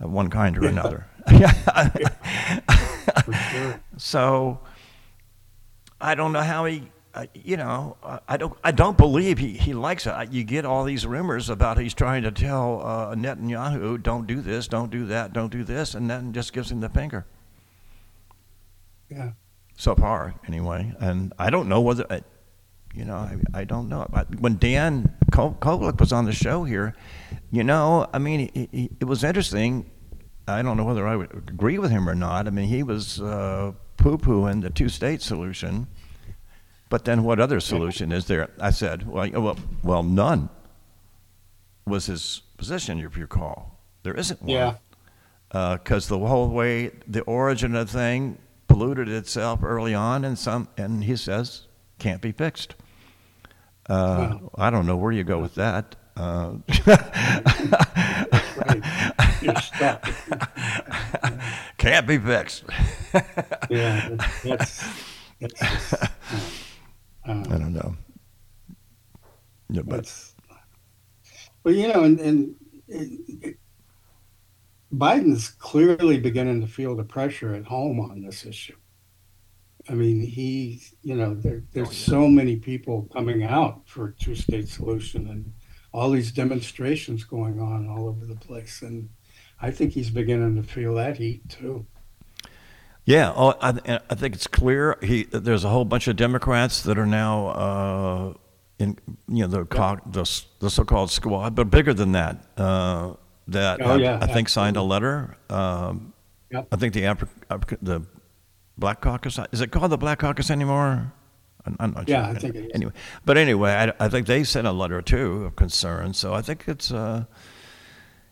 of 0.00 0.10
one 0.10 0.28
kind 0.28 0.56
or 0.58 0.66
another? 0.66 1.06
For 3.24 3.32
sure. 3.32 3.80
so, 3.96 4.60
I 6.00 6.14
don't 6.16 6.32
know 6.32 6.40
how 6.42 6.64
he, 6.64 6.90
uh, 7.14 7.26
you 7.34 7.56
know, 7.56 7.96
I- 8.28 8.36
don't, 8.36 8.56
I 8.64 8.72
don't 8.72 8.96
believe 8.96 9.38
he, 9.38 9.52
he 9.52 9.74
likes 9.74 10.06
it. 10.06 10.14
You 10.32 10.44
get 10.44 10.64
all 10.64 10.84
these 10.84 11.06
rumors 11.06 11.50
about 11.50 11.78
he's 11.78 11.94
trying 11.94 12.22
to 12.22 12.30
tell 12.30 12.80
uh, 12.84 13.14
Netanyahu, 13.14 14.02
don't 14.02 14.26
do 14.26 14.40
this, 14.40 14.66
don't 14.68 14.90
do 14.90 15.06
that, 15.06 15.32
don't 15.32 15.50
do 15.52 15.62
this, 15.64 15.94
and 15.94 16.08
then 16.08 16.32
just 16.32 16.52
gives 16.52 16.70
him 16.72 16.80
the 16.80 16.88
finger. 16.88 17.26
Yeah. 19.10 19.32
so 19.76 19.94
far 19.94 20.34
anyway. 20.46 20.94
And 21.00 21.32
I 21.38 21.50
don't 21.50 21.68
know 21.68 21.80
whether, 21.82 22.06
I- 22.10 22.22
you 22.94 23.04
know, 23.06 23.16
I, 23.16 23.36
I 23.60 23.64
don't 23.64 23.88
know. 23.88 24.06
When 24.38 24.56
Dan 24.58 25.14
Ko- 25.30 25.56
Kovalik 25.60 25.98
was 26.00 26.12
on 26.12 26.24
the 26.26 26.32
show 26.32 26.64
here, 26.64 26.94
you 27.50 27.64
know, 27.64 28.06
I 28.12 28.18
mean, 28.18 28.50
he, 28.54 28.68
he, 28.70 28.90
it 29.00 29.04
was 29.04 29.24
interesting. 29.24 29.90
I 30.48 30.60
don't 30.62 30.76
know 30.76 30.84
whether 30.84 31.06
I 31.06 31.16
would 31.16 31.32
agree 31.48 31.78
with 31.78 31.90
him 31.90 32.08
or 32.08 32.14
not. 32.14 32.46
I 32.46 32.50
mean, 32.50 32.68
he 32.68 32.82
was 32.82 33.20
uh, 33.20 33.72
poo-pooing 33.96 34.60
the 34.62 34.68
two-state 34.70 35.22
solution. 35.22 35.86
But 36.92 37.06
then 37.06 37.22
what 37.24 37.40
other 37.40 37.58
solution 37.58 38.12
is 38.12 38.26
there? 38.26 38.50
I 38.60 38.68
said, 38.70 39.08
well, 39.08 39.26
well, 39.30 39.56
well 39.82 40.02
none 40.02 40.50
was 41.86 42.04
his 42.04 42.42
position, 42.58 42.98
if 43.00 43.16
you 43.16 43.22
recall. 43.22 43.80
There 44.02 44.12
isn't 44.12 44.42
one 44.42 44.50
Yeah. 44.50 44.74
because 45.50 46.08
the 46.08 46.18
whole 46.18 46.50
way 46.50 46.90
the 47.08 47.22
origin 47.22 47.74
of 47.76 47.86
the 47.86 47.92
thing 47.98 48.36
polluted 48.68 49.08
itself 49.08 49.60
early 49.62 49.94
on, 49.94 50.22
and 50.26 50.38
some, 50.38 50.68
and 50.76 51.04
he 51.04 51.16
says 51.16 51.62
can't 51.98 52.20
be 52.20 52.30
fixed. 52.30 52.74
Uh, 53.88 54.36
I 54.56 54.68
don't 54.68 54.84
know 54.84 54.98
where 54.98 55.12
you 55.12 55.24
go 55.24 55.38
with 55.38 55.54
that. 55.54 55.96
Uh, 56.14 56.56
Right. 58.66 58.82
You're 59.40 59.56
stuck. 59.56 60.04
can't 61.78 62.06
be 62.06 62.18
fixed. 62.18 62.64
Yeah. 63.70 64.18
That's, 64.44 64.84
that's, 65.40 65.60
that's 65.60 65.94
uh, 67.26 67.44
I 67.50 67.58
don't 67.58 67.72
know. 67.72 67.96
Yeah, 69.70 69.82
but 69.84 70.12
well, 71.64 71.74
you 71.74 71.88
know, 71.88 72.04
and, 72.04 72.20
and 72.20 72.56
it, 72.88 73.20
it, 73.42 73.56
Biden's 74.92 75.48
clearly 75.48 76.18
beginning 76.18 76.60
to 76.60 76.66
feel 76.66 76.94
the 76.94 77.04
pressure 77.04 77.54
at 77.54 77.64
home 77.64 78.00
on 78.00 78.20
this 78.20 78.44
issue. 78.44 78.76
I 79.88 79.94
mean, 79.94 80.20
he, 80.20 80.82
you 81.02 81.16
know, 81.16 81.34
there, 81.34 81.64
there's 81.72 81.96
so 81.96 82.28
many 82.28 82.56
people 82.56 83.08
coming 83.12 83.42
out 83.42 83.82
for 83.86 84.08
a 84.08 84.14
two-state 84.14 84.68
solution, 84.68 85.28
and 85.28 85.52
all 85.92 86.10
these 86.10 86.32
demonstrations 86.32 87.24
going 87.24 87.60
on 87.60 87.88
all 87.88 88.08
over 88.08 88.26
the 88.26 88.36
place, 88.36 88.82
and 88.82 89.08
I 89.60 89.70
think 89.70 89.92
he's 89.92 90.10
beginning 90.10 90.56
to 90.56 90.62
feel 90.62 90.94
that 90.96 91.16
heat 91.16 91.48
too. 91.48 91.86
Yeah, 93.04 93.32
oh, 93.34 93.54
I, 93.60 93.98
I 94.08 94.14
think 94.14 94.34
it's 94.34 94.46
clear. 94.46 94.96
He 95.02 95.24
there's 95.24 95.64
a 95.64 95.68
whole 95.68 95.84
bunch 95.84 96.06
of 96.06 96.14
Democrats 96.16 96.82
that 96.82 96.98
are 96.98 97.06
now 97.06 97.46
uh, 97.48 98.34
in 98.78 98.96
you 99.28 99.42
know 99.42 99.46
the 99.48 99.64
co- 99.64 99.98
the, 100.06 100.24
the 100.60 100.70
so-called 100.70 101.10
squad, 101.10 101.54
but 101.56 101.68
bigger 101.70 101.92
than 101.94 102.12
that. 102.12 102.44
Uh, 102.56 103.14
that 103.48 103.80
Oh, 103.82 103.94
I, 103.94 103.96
yeah, 103.96 104.18
I 104.22 104.26
think 104.28 104.48
signed 104.48 104.76
a 104.76 104.82
letter. 104.82 105.36
Um, 105.50 106.12
Yep. 106.52 106.68
I 106.70 106.76
think 106.76 106.92
the 106.92 107.00
Afri- 107.04 107.28
Afri- 107.50 107.78
the 107.80 108.02
Black 108.76 109.00
Caucus 109.00 109.38
is 109.52 109.62
it 109.62 109.72
called 109.72 109.90
the 109.90 109.96
Black 109.96 110.18
Caucus 110.18 110.50
anymore? 110.50 111.10
I'm, 111.64 111.76
I'm 111.80 111.92
not 111.94 112.06
Yeah, 112.08 112.26
sure. 112.26 112.36
I 112.36 112.38
think 112.38 112.54
it 112.54 112.64
is. 112.66 112.70
Anyway, 112.74 112.92
but 113.24 113.38
anyway, 113.38 113.70
I, 113.72 114.04
I 114.04 114.08
think 114.10 114.26
they 114.26 114.44
sent 114.44 114.66
a 114.66 114.72
letter 114.72 115.00
too 115.00 115.46
of 115.46 115.56
concern. 115.56 116.12
So 116.12 116.34
I 116.34 116.42
think 116.42 116.64
it's 116.68 116.92
uh, 116.92 117.24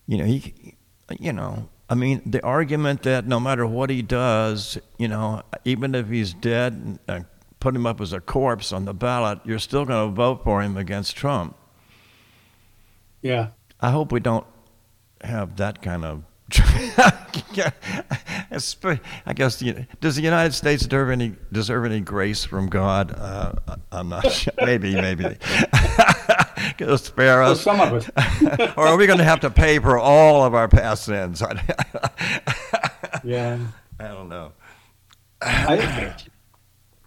you 0.06 0.18
know 0.18 0.24
he 0.26 0.74
you 1.18 1.32
know 1.32 1.70
I 1.90 1.94
mean 1.96 2.22
the 2.24 2.42
argument 2.44 3.02
that 3.02 3.26
no 3.26 3.40
matter 3.40 3.66
what 3.66 3.90
he 3.90 4.00
does, 4.00 4.78
you 4.96 5.08
know 5.08 5.42
even 5.64 5.94
if 5.94 6.08
he's 6.08 6.32
dead 6.32 6.98
and 7.06 7.26
put 7.60 7.76
him 7.76 7.86
up 7.86 8.00
as 8.00 8.12
a 8.12 8.20
corpse 8.20 8.72
on 8.72 8.86
the 8.86 8.94
ballot, 8.94 9.38
you're 9.44 9.58
still 9.58 9.84
going 9.84 10.08
to 10.08 10.14
vote 10.14 10.42
for 10.42 10.62
him 10.62 10.76
against 10.76 11.14
Trump. 11.14 11.56
Yeah, 13.22 13.48
I 13.80 13.90
hope 13.90 14.12
we 14.12 14.20
don't 14.20 14.46
have 15.22 15.56
that 15.56 15.82
kind 15.82 16.04
of. 16.04 16.22
I 19.26 19.32
guess 19.34 19.62
you 19.62 19.74
know, 19.74 19.84
does 20.00 20.16
the 20.16 20.22
United 20.22 20.52
States 20.52 20.84
deserve 20.84 21.10
any 21.10 21.36
deserve 21.52 21.84
any 21.84 22.00
grace 22.00 22.44
from 22.44 22.68
God? 22.68 23.14
Uh, 23.16 23.52
I'm 23.92 24.08
not 24.08 24.32
sure. 24.32 24.52
Maybe, 24.60 24.94
maybe. 24.94 25.36
Spare 26.96 27.40
well, 27.40 27.52
us, 27.52 27.60
some 27.60 27.80
of 27.80 27.92
us. 27.92 28.72
or 28.76 28.86
are 28.86 28.96
we 28.96 29.06
going 29.06 29.18
to 29.18 29.24
have 29.24 29.40
to 29.40 29.50
pay 29.50 29.78
for 29.78 29.98
all 29.98 30.44
of 30.44 30.54
our 30.54 30.68
past 30.68 31.04
sins? 31.04 31.42
Yeah. 33.22 33.58
I 33.98 34.08
don't 34.08 34.30
know. 34.30 34.52
I, 35.42 36.14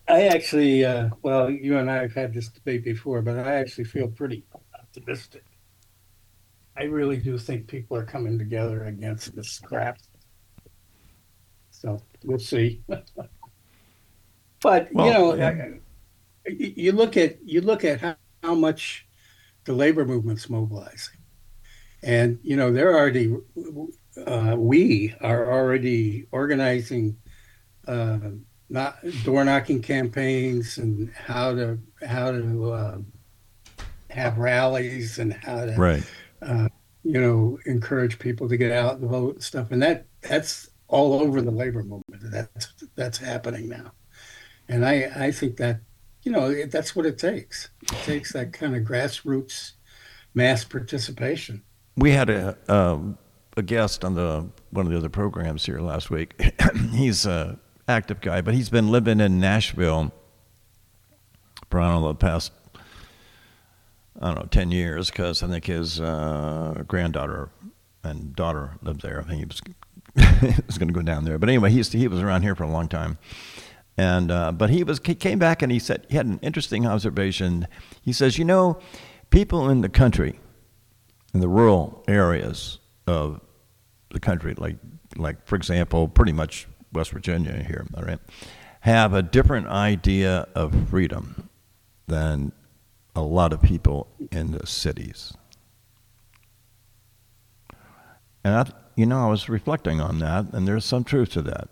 I 0.08 0.28
actually, 0.28 0.86
uh, 0.86 1.10
well, 1.24 1.50
you 1.50 1.78
and 1.78 1.90
I 1.90 2.04
have 2.04 2.14
had 2.14 2.34
this 2.34 2.50
debate 2.50 2.84
before, 2.84 3.24
but 3.24 3.40
I 3.40 3.56
actually 3.56 3.86
feel 3.86 4.10
pretty 4.10 4.44
optimistic. 4.80 5.44
I 6.78 6.84
really 6.84 7.18
do 7.18 7.38
think 7.38 7.68
people 7.68 7.98
are 7.98 8.06
coming 8.06 8.38
together 8.38 8.86
against 8.86 9.36
this 9.36 9.60
crap. 9.60 9.98
So 11.72 12.00
we'll 12.24 12.40
see. 12.40 12.82
but 12.88 13.08
Well, 14.94 15.08
you 15.08 15.14
know, 15.14 15.36
yeah. 15.36 15.70
You 16.48 16.92
look 16.92 17.16
at 17.16 17.38
you 17.46 17.62
look 17.62 17.86
at 17.86 18.02
how, 18.02 18.16
how 18.44 18.54
much 18.54 19.08
the 19.66 19.74
labor 19.74 20.06
movement's 20.06 20.50
mobilizing, 20.50 21.18
and 22.04 22.40
you 22.44 22.56
know 22.56 22.72
they're 22.72 22.98
already 22.98 23.36
uh, 24.26 24.56
we 24.58 25.14
are 25.22 25.52
already 25.52 26.28
organizing 26.32 27.18
uh, 27.88 28.20
not 28.70 28.98
door 29.24 29.44
knocking 29.44 29.82
campaigns 29.82 30.78
and 30.78 31.12
how 31.14 31.54
to 31.54 31.80
how 32.08 32.32
to 32.32 32.72
uh, 32.72 32.98
have 34.10 34.38
rallies 34.38 35.20
and 35.20 35.34
how 35.34 35.66
to 35.66 35.76
Right. 35.78 36.04
uh, 36.42 36.70
you 37.04 37.20
know 37.20 37.58
encourage 37.66 38.20
people 38.20 38.48
to 38.50 38.58
get 38.58 38.72
out 38.72 39.00
and 39.00 39.10
vote 39.10 39.36
and 39.36 39.44
stuff. 39.44 39.72
And 39.72 39.82
that 39.82 40.06
that's 40.22 40.70
all 40.88 41.14
over 41.22 41.42
the 41.42 41.52
labor 41.52 41.84
movement. 41.84 42.22
That's 42.32 42.74
that's 42.96 43.18
happening 43.18 43.70
now. 43.70 43.92
And 44.70 44.86
i 44.86 45.12
i 45.16 45.32
think 45.32 45.58
that 45.58 45.82
you 46.24 46.32
know 46.32 46.66
that's 46.66 46.96
what 46.96 47.06
it 47.06 47.18
takes 47.18 47.70
it 47.82 47.98
takes 48.04 48.34
that 48.34 48.54
kind 48.54 48.76
of 48.76 48.84
grassroots 48.84 49.74
mass 50.34 50.64
participation 50.64 51.62
We 51.96 52.12
had 52.12 52.30
a 52.30 52.58
um, 52.68 53.18
a 53.56 53.62
guest 53.62 54.04
on 54.04 54.16
the 54.16 54.48
one 54.72 54.86
of 54.86 54.92
the 54.92 54.98
other 54.98 55.10
programs 55.10 55.66
here 55.66 55.80
last 55.80 56.10
week. 56.10 56.34
he's 56.92 57.26
a 57.26 57.60
active 57.88 58.22
guy, 58.22 58.42
but 58.42 58.54
he's 58.54 58.70
been 58.70 58.90
living 58.90 59.20
in 59.20 59.40
Nashville 59.40 60.12
for 61.70 61.80
I 61.80 61.92
don't 61.92 62.02
know 62.02 62.08
the 62.10 62.16
past 62.16 62.52
I 64.22 64.28
don't 64.28 64.36
know 64.36 64.48
ten 64.50 64.72
years 64.72 65.10
because 65.10 65.44
I 65.44 65.48
think 65.48 65.66
his 65.66 66.00
uh, 66.00 66.84
granddaughter 66.88 67.50
and 68.04 68.36
daughter 68.36 68.78
lived 68.82 69.02
there. 69.02 69.22
I 69.22 69.24
think 69.24 69.40
he 69.40 69.46
was 69.46 69.62
was 70.68 70.78
going 70.78 70.88
to 70.88 70.94
go 70.94 71.02
down 71.02 71.26
there, 71.26 71.38
but 71.38 71.50
anyway, 71.50 71.72
he's 71.72 71.92
he 71.92 72.08
was 72.08 72.20
around 72.22 72.44
here 72.44 72.56
for 72.56 72.64
a 72.64 72.70
long 72.70 72.88
time. 72.88 73.18
And 73.98 74.32
uh, 74.32 74.52
but 74.52 74.70
he 74.72 74.84
was 74.84 75.00
he 75.04 75.14
came 75.16 75.38
back 75.40 75.62
and 75.62 75.72
he 75.72 75.80
said 75.80 76.06
he 76.10 76.18
had 76.18 76.26
an 76.26 76.40
interesting 76.42 76.88
observation. 76.88 77.68
He 78.02 78.12
says, 78.12 78.38
you 78.40 78.46
know, 78.46 78.80
people 79.30 79.70
in 79.70 79.82
the 79.82 79.90
country 79.90 80.40
in 81.34 81.40
the 81.42 81.48
rural 81.48 82.04
areas 82.08 82.80
of 83.08 83.40
the 84.10 84.20
country, 84.20 84.56
like 84.58 84.78
like 85.16 85.46
for 85.46 85.56
example, 85.56 86.08
pretty 86.08 86.32
much 86.32 86.68
West 86.92 87.12
Virginia 87.12 87.64
here, 87.68 87.86
all 87.96 88.04
right, 88.04 88.20
have 88.82 89.14
a 89.14 89.22
different 89.22 89.68
idea 89.68 90.48
of 90.56 90.90
freedom 90.90 91.50
than 92.08 92.52
a 93.16 93.22
lot 93.22 93.54
of 93.54 93.62
people 93.62 94.08
in 94.32 94.52
the 94.52 94.66
cities. 94.66 95.34
And 98.44 98.56
I, 98.56 98.66
you 98.96 99.06
know, 99.06 99.26
I 99.26 99.30
was 99.30 99.50
reflecting 99.50 100.02
on 100.02 100.20
that, 100.20 100.48
and 100.54 100.68
there's 100.68 100.86
some 100.86 101.04
truth 101.04 101.30
to 101.32 101.42
that. 101.44 101.70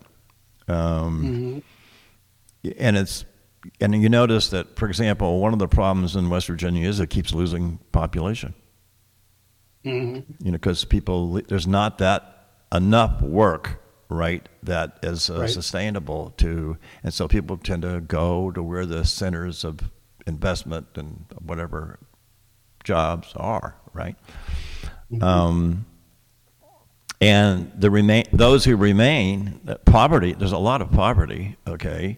Um, 0.68 1.24
Mhm. 1.24 1.64
And 2.78 2.98
it's 2.98 3.26
and 3.80 4.02
you 4.02 4.10
notice 4.10 4.50
that, 4.50 4.76
for 4.76 4.88
example, 4.88 5.40
one 5.40 5.54
of 5.54 5.60
the 5.60 5.68
problems 5.68 6.16
in 6.16 6.30
West 6.30 6.48
Virginia 6.48 6.88
is 6.88 7.00
it 7.00 7.10
keeps 7.12 7.34
losing 7.34 7.78
population. 7.92 8.54
Mhm. 9.86 10.24
You 10.40 10.52
know, 10.52 10.58
because 10.58 10.84
people 10.86 11.42
there's 11.48 11.68
not 11.68 11.98
that 12.00 12.48
enough 12.74 13.22
work, 13.22 13.82
right, 14.10 14.48
that 14.64 14.98
is 15.04 15.30
uh, 15.30 15.42
Right. 15.42 15.50
sustainable 15.50 16.34
to, 16.38 16.78
and 17.04 17.14
so 17.14 17.28
people 17.28 17.58
tend 17.58 17.82
to 17.84 18.02
go 18.02 18.52
to 18.52 18.64
where 18.64 18.86
the 18.86 19.06
centers 19.06 19.64
of 19.64 19.80
investment 20.28 20.88
and 20.96 21.26
whatever 21.40 22.00
jobs 22.84 23.34
are, 23.36 23.76
right? 23.94 24.16
Um, 25.22 25.86
and 27.20 27.72
the 27.76 27.92
remain 27.92 28.26
those 28.34 28.66
who 28.66 28.76
remain 28.76 29.60
that 29.66 29.86
poverty 29.86 30.34
there's 30.34 30.52
a 30.54 30.58
lot 30.58 30.82
of 30.82 30.92
poverty 30.92 31.56
okay 31.68 32.18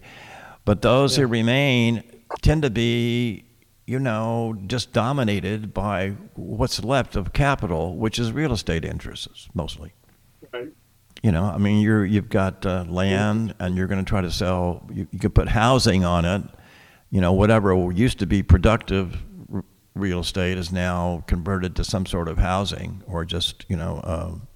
but 0.65 0.81
those 0.81 1.15
who 1.15 1.27
remain 1.27 2.03
tend 2.41 2.63
to 2.63 2.69
be 2.69 3.45
you 3.85 3.99
know 3.99 4.55
just 4.67 4.93
dominated 4.93 5.73
by 5.73 6.09
what's 6.35 6.83
left 6.83 7.15
of 7.15 7.33
capital 7.33 7.95
which 7.95 8.17
is 8.17 8.31
real 8.31 8.53
estate 8.53 8.85
interests 8.85 9.49
mostly. 9.53 9.93
Right. 10.53 10.69
you 11.21 11.31
know 11.31 11.45
i 11.45 11.57
mean 11.57 11.81
you're 11.81 12.05
you've 12.05 12.29
got 12.29 12.65
uh, 12.65 12.85
land 12.87 13.55
and 13.59 13.75
you're 13.75 13.87
going 13.87 14.03
to 14.03 14.07
try 14.07 14.21
to 14.21 14.31
sell 14.31 14.87
you, 14.91 15.07
you 15.11 15.19
could 15.19 15.33
put 15.33 15.47
housing 15.49 16.05
on 16.05 16.25
it. 16.25 16.43
You 17.09 17.21
know 17.21 17.33
whatever 17.33 17.91
used 17.91 18.19
to 18.19 18.25
be 18.25 18.41
productive 18.41 19.17
r- 19.53 19.63
real 19.95 20.21
estate 20.21 20.57
is 20.57 20.71
now 20.71 21.23
converted 21.27 21.75
to 21.75 21.83
some 21.83 22.05
sort 22.05 22.27
of 22.27 22.37
housing 22.37 23.03
or 23.07 23.25
just 23.25 23.65
you 23.67 23.75
know 23.75 24.01
um, 24.03 24.47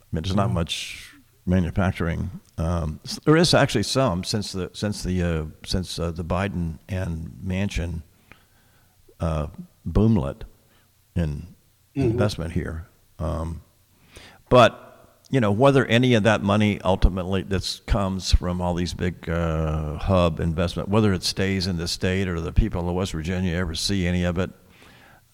I 0.00 0.16
mean, 0.16 0.22
there's 0.24 0.36
not 0.36 0.50
much 0.50 1.11
manufacturing. 1.46 2.30
Um, 2.58 3.00
there 3.24 3.36
is 3.36 3.54
actually 3.54 3.82
some 3.84 4.24
since 4.24 4.52
the 4.52 4.70
since 4.72 5.02
the 5.02 5.22
uh, 5.22 5.44
since 5.66 5.98
uh, 5.98 6.10
the 6.12 6.24
Biden 6.24 6.78
and 6.88 7.32
Manchin 7.44 8.02
uh, 9.20 9.48
boomlet 9.88 10.42
in 11.16 11.54
Mhm. 11.96 12.04
investment 12.12 12.52
here. 12.52 12.86
Um, 13.18 13.62
but 14.48 15.18
you 15.30 15.40
know 15.40 15.50
whether 15.52 15.84
any 15.86 16.14
of 16.14 16.22
that 16.22 16.42
money 16.42 16.80
ultimately 16.82 17.42
that 17.42 17.80
comes 17.86 18.32
from 18.32 18.60
all 18.60 18.74
these 18.74 18.94
big 18.94 19.28
uh, 19.28 19.96
hub 19.98 20.40
investment, 20.40 20.88
whether 20.88 21.12
it 21.12 21.22
stays 21.22 21.66
in 21.66 21.76
the 21.76 21.88
state 21.88 22.28
or 22.28 22.40
the 22.40 22.52
people 22.52 22.88
of 22.88 22.94
West 22.94 23.12
Virginia 23.12 23.54
ever 23.56 23.74
see 23.74 24.06
any 24.06 24.24
of 24.24 24.38
it, 24.38 24.50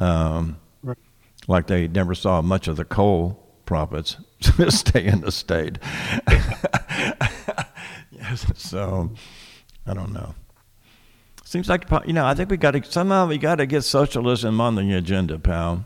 um, 0.00 0.56
Right. 0.82 0.98
like 1.48 1.66
they 1.66 1.86
never 1.88 2.14
saw 2.14 2.40
much 2.42 2.66
of 2.68 2.76
the 2.76 2.84
coal 2.84 3.47
profits 3.68 4.16
to 4.40 4.70
stay 4.72 5.04
in 5.04 5.20
the 5.20 5.30
state. 5.30 5.78
yes, 8.10 8.46
so 8.56 9.10
I 9.86 9.92
don't 9.92 10.12
know. 10.14 10.34
Seems 11.44 11.68
like 11.68 11.84
you 12.06 12.14
know. 12.14 12.24
I 12.24 12.34
think 12.34 12.50
we 12.50 12.56
got 12.56 12.70
to 12.72 12.82
somehow 12.82 13.26
we 13.26 13.36
got 13.36 13.56
to 13.56 13.66
get 13.66 13.82
socialism 13.82 14.58
on 14.60 14.74
the 14.74 14.96
agenda, 14.96 15.38
pal, 15.38 15.84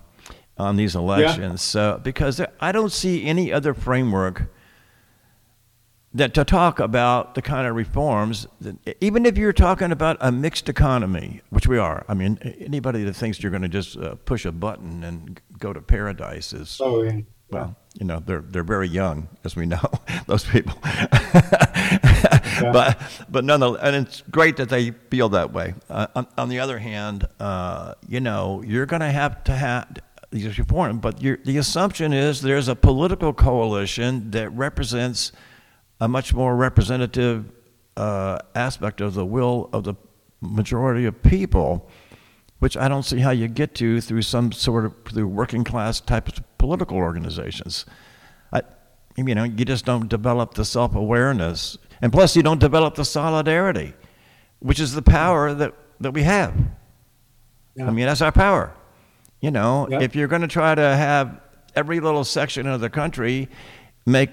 on 0.56 0.76
these 0.76 0.94
elections. 0.94 1.60
So 1.60 2.00
because 2.02 2.36
there, 2.36 2.52
I 2.60 2.70
don't 2.70 2.92
see 2.92 3.24
any 3.24 3.52
other 3.52 3.74
framework 3.74 4.44
that 6.14 6.34
to 6.34 6.44
talk 6.44 6.78
about 6.78 7.34
the 7.34 7.42
kind 7.42 7.66
of 7.66 7.74
reforms. 7.74 8.46
That, 8.60 8.76
even 9.00 9.26
if 9.26 9.36
you're 9.36 9.52
talking 9.52 9.90
about 9.90 10.18
a 10.20 10.30
mixed 10.30 10.68
economy, 10.68 11.42
which 11.50 11.66
we 11.66 11.78
are. 11.78 12.04
I 12.08 12.14
mean, 12.14 12.38
anybody 12.60 13.02
that 13.04 13.14
thinks 13.14 13.42
you're 13.42 13.50
going 13.50 13.62
to 13.62 13.68
just 13.68 13.96
uh, 13.96 14.16
push 14.24 14.44
a 14.44 14.52
button 14.52 15.02
and 15.02 15.40
go 15.58 15.72
to 15.72 15.80
paradise 15.80 16.52
is 16.52 16.78
Oh, 16.80 17.02
yeah. 17.02 17.20
Well, 17.52 17.76
you 17.98 18.06
know, 18.06 18.22
they're 18.24 18.44
they're 18.46 18.62
very 18.62 18.88
young, 18.88 19.28
as 19.44 19.54
we 19.54 19.66
know, 19.66 19.90
those 20.26 20.44
people. 20.44 20.78
But 22.60 23.00
but 23.28 23.44
nonetheless, 23.44 23.80
and 23.82 24.06
it's 24.06 24.22
great 24.30 24.56
that 24.56 24.68
they 24.68 24.90
feel 24.90 25.30
that 25.30 25.52
way. 25.52 25.74
Uh, 25.88 26.06
on, 26.14 26.26
on 26.38 26.48
the 26.48 26.60
other 26.60 26.78
hand, 26.78 27.26
uh, 27.40 27.94
you 28.08 28.20
know, 28.20 28.62
you're 28.62 28.86
going 28.86 29.00
to 29.00 29.10
have 29.10 29.42
to 29.44 29.52
have 29.52 29.88
these 30.30 30.58
reform, 30.58 30.98
but 30.98 31.22
you 31.22 31.38
the 31.44 31.58
assumption 31.58 32.12
is 32.12 32.40
there's 32.40 32.68
a 32.68 32.76
political 32.76 33.32
coalition 33.32 34.30
that 34.30 34.50
represents 34.50 35.32
a 36.00 36.08
much 36.08 36.32
more 36.34 36.56
representative 36.56 37.50
uh, 37.96 38.38
aspect 38.54 39.00
of 39.00 39.14
the 39.14 39.26
will 39.26 39.68
of 39.72 39.84
the 39.84 39.94
majority 40.40 41.04
of 41.04 41.22
people, 41.22 41.88
which 42.60 42.76
I 42.76 42.88
don't 42.88 43.04
see 43.04 43.18
how 43.18 43.30
you 43.30 43.48
get 43.48 43.74
to 43.76 44.00
through 44.00 44.22
some 44.22 44.52
sort 44.52 44.84
of 44.84 44.94
through 45.04 45.28
working 45.28 45.64
class 45.64 46.00
type 46.00 46.28
of 46.28 46.51
political 46.62 46.96
organizations. 46.96 47.84
I, 48.52 48.62
you 49.16 49.34
know, 49.34 49.42
you 49.42 49.64
just 49.64 49.84
don't 49.84 50.08
develop 50.08 50.54
the 50.54 50.64
self 50.64 50.94
awareness, 50.94 51.76
and 52.00 52.12
plus 52.12 52.36
you 52.36 52.42
don't 52.44 52.60
develop 52.60 52.94
the 52.94 53.04
solidarity, 53.04 53.94
which 54.60 54.78
is 54.78 54.92
the 54.94 55.02
power 55.02 55.52
that 55.54 55.74
that 56.00 56.12
we 56.14 56.22
have. 56.22 56.54
Yeah. 57.74 57.88
I 57.88 57.90
mean, 57.90 58.06
that's 58.06 58.22
our 58.22 58.30
power. 58.32 58.72
You 59.40 59.50
know, 59.50 59.88
Yeah. 59.90 60.00
if 60.02 60.14
you're 60.14 60.28
going 60.28 60.42
to 60.42 60.48
try 60.60 60.74
to 60.74 60.96
have 60.96 61.40
every 61.74 61.98
little 62.00 62.22
section 62.24 62.66
of 62.68 62.80
the 62.80 62.90
country 62.90 63.48
make 64.06 64.30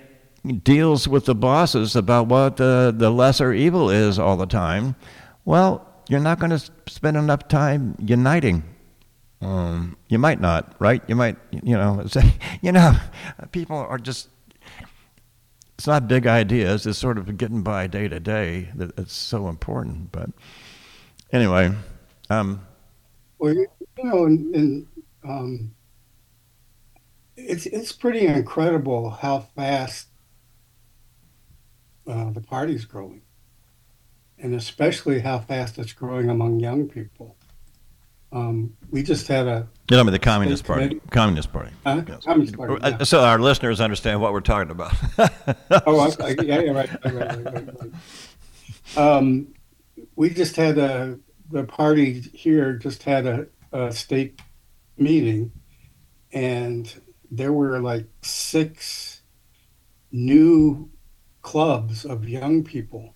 deals 0.63 1.07
with 1.07 1.25
the 1.25 1.35
bosses 1.35 1.95
about 1.95 2.27
what 2.27 2.57
the, 2.57 2.93
the 2.95 3.09
lesser 3.09 3.51
evil 3.53 3.89
is 3.89 4.19
all 4.19 4.37
the 4.37 4.45
time, 4.45 4.95
well, 5.45 5.87
you're 6.09 6.19
not 6.19 6.37
going 6.39 6.51
to 6.51 6.59
spend 6.87 7.17
enough 7.17 7.47
time 7.47 7.95
uniting. 7.99 8.63
Um, 9.41 9.97
you 10.09 10.19
might 10.19 10.41
not, 10.41 10.75
right? 10.79 11.01
You 11.07 11.15
might, 11.15 11.37
you 11.51 11.75
know, 11.75 12.05
say, 12.07 12.33
you 12.61 12.71
know, 12.71 12.95
people 13.51 13.77
are 13.77 13.97
just. 13.97 14.29
It's 15.77 15.87
not 15.87 16.09
big 16.09 16.27
ideas. 16.27 16.85
It's 16.85 16.99
sort 16.99 17.17
of 17.17 17.37
getting 17.37 17.63
by 17.63 17.87
day 17.87 18.09
to 18.09 18.19
day 18.19 18.69
that 18.75 18.97
it's 18.99 19.13
so 19.13 19.47
important. 19.47 20.11
But 20.11 20.31
anyway, 21.31 21.73
um, 22.29 22.67
Well, 23.39 23.53
you, 23.53 23.67
you 23.97 24.03
know, 24.03 24.25
and, 24.25 24.55
and 24.55 24.87
um, 25.23 25.75
it's 27.37 27.65
it's 27.65 27.93
pretty 27.93 28.27
incredible 28.27 29.09
how 29.09 29.39
fast 29.39 30.07
uh, 32.07 32.31
the 32.31 32.41
party's 32.41 32.85
growing, 32.85 33.21
and 34.37 34.53
especially 34.55 35.19
how 35.21 35.39
fast 35.39 35.77
it's 35.79 35.93
growing 35.93 36.29
among 36.29 36.59
young 36.59 36.89
people. 36.89 37.37
Um, 38.31 38.73
we 38.91 39.01
just 39.01 39.27
had 39.27 39.47
a 39.47 39.67
You 39.89 39.97
know, 39.97 40.01
I 40.01 40.03
mean, 40.03 40.11
the 40.13 40.19
Communist 40.19 40.63
Party. 40.63 40.87
committee? 40.89 41.01
Communist 41.09 41.51
Party. 41.51 41.71
uh, 41.85 42.01
Yes. 42.07 42.23
Communist 42.25 42.55
Party. 42.55 42.81
Uh, 42.83 42.89
yeah. 42.99 43.03
So 43.03 43.21
our 43.21 43.39
listeners 43.39 43.81
understand 43.81 44.21
what 44.21 44.33
we're 44.33 44.41
talking 44.41 44.71
about. 44.71 44.93
Oh, 45.87 45.99
I, 45.99 46.23
I, 46.23 46.29
yeah, 46.43 46.59
yeah, 46.59 46.71
right, 46.71 46.89
right, 47.03 47.03
right, 47.03 47.15
right, 47.15 47.45
right, 47.53 47.69
right. 48.95 48.97
Um, 48.97 49.53
we 50.15 50.29
just 50.29 50.55
had 50.55 50.77
a 50.77 51.19
the 51.51 51.63
party 51.63 52.21
here 52.33 52.73
just 52.73 53.01
had 53.03 53.25
a, 53.25 53.47
a 53.71 53.91
state 53.91 54.39
meeting, 54.97 55.51
and 56.31 56.93
there 57.31 57.53
were 57.53 57.79
like 57.79 58.05
six 58.21 59.21
new 60.11 60.89
clubs 61.41 62.05
of 62.05 62.27
young 62.27 62.63
people 62.63 63.15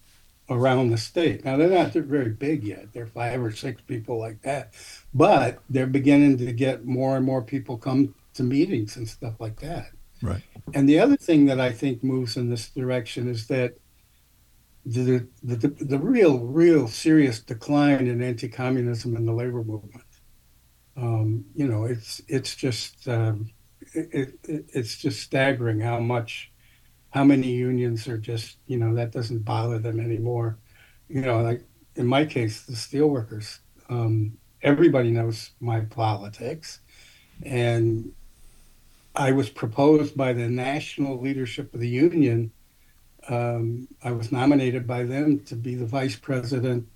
around 0.49 0.89
the 0.89 0.97
state. 0.97 1.43
Now 1.45 1.57
they're 1.57 1.69
not 1.69 1.93
they're 1.93 2.01
very 2.03 2.29
big 2.31 2.63
yet; 2.63 2.93
they're 2.93 3.07
five 3.07 3.41
or 3.43 3.51
six 3.51 3.81
people 3.81 4.19
like 4.19 4.41
that, 4.43 4.73
but 5.13 5.59
they're 5.69 5.87
beginning 5.87 6.37
to 6.37 6.51
get 6.51 6.85
more 6.85 7.15
and 7.17 7.25
more 7.25 7.41
people 7.41 7.77
come 7.77 8.15
to 8.33 8.43
meetings 8.43 8.97
and 8.97 9.07
stuff 9.07 9.35
like 9.39 9.59
that. 9.59 9.91
Right. 10.21 10.41
And 10.73 10.87
the 10.87 10.99
other 10.99 11.17
thing 11.17 11.45
that 11.47 11.59
I 11.59 11.71
think 11.71 12.03
moves 12.03 12.37
in 12.37 12.49
this 12.49 12.69
direction 12.69 13.27
is 13.27 13.47
that 13.47 13.75
the 14.85 15.27
the, 15.43 15.55
the, 15.55 15.67
the 15.67 15.99
real, 15.99 16.39
real 16.39 16.87
serious 16.87 17.39
decline 17.39 18.07
in 18.07 18.21
anti-communism 18.21 19.15
in 19.15 19.25
the 19.25 19.33
labor 19.33 19.63
movement. 19.63 20.03
Um, 20.95 21.45
you 21.55 21.67
know, 21.67 21.85
it's 21.85 22.21
it's 22.27 22.55
just 22.55 23.07
um, 23.07 23.49
it, 23.93 24.39
it, 24.43 24.65
it's 24.73 24.97
just 24.97 25.21
staggering 25.21 25.79
how 25.79 25.99
much 25.99 26.51
how 27.09 27.23
many 27.23 27.51
unions 27.51 28.07
are 28.07 28.17
just 28.17 28.57
you 28.67 28.77
know 28.77 28.93
that 28.95 29.11
doesn't 29.11 29.45
bother 29.45 29.79
them 29.79 29.99
anymore. 29.99 30.57
You 31.07 31.21
know, 31.21 31.41
like 31.41 31.63
in 31.95 32.07
my 32.07 32.25
case, 32.25 32.63
the 32.63 32.73
steelworkers. 32.73 33.59
Um, 33.89 34.37
everybody 34.63 35.11
knows 35.11 35.51
my 35.59 35.81
politics, 35.81 36.79
and 37.43 38.13
I 39.15 39.31
was 39.31 39.49
proposed 39.49 40.17
by 40.17 40.33
the 40.33 40.49
national 40.49 41.19
leadership 41.19 41.73
of 41.73 41.79
the 41.79 41.89
union. 41.89 42.51
Um, 43.29 43.87
I 44.03 44.11
was 44.11 44.31
nominated 44.31 44.87
by 44.87 45.03
them 45.03 45.39
to 45.41 45.55
be 45.55 45.75
the 45.75 45.85
vice 45.85 46.15
president, 46.15 46.87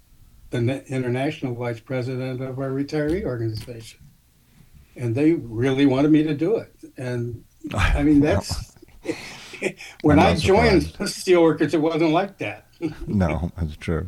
the 0.49 0.83
international 0.87 1.53
vice 1.53 1.79
president 1.79 2.41
of 2.41 2.59
our 2.59 2.69
retiree 2.69 3.23
organization. 3.23 3.99
And 4.95 5.13
they 5.13 5.33
really 5.33 5.85
wanted 5.85 6.11
me 6.11 6.23
to 6.23 6.33
do 6.33 6.55
it. 6.57 6.73
And 6.97 7.43
I 7.73 8.01
mean, 8.01 8.19
that's 8.19 8.75
when 10.01 10.19
I 10.19 10.35
joined 10.35 10.83
surprised. 10.83 11.15
Steelworkers, 11.25 11.73
it 11.73 11.77
wasn't 11.81 12.11
like 12.11 12.39
that. 12.39 12.65
no, 13.07 13.51
that's 13.57 13.77
true. 13.77 14.07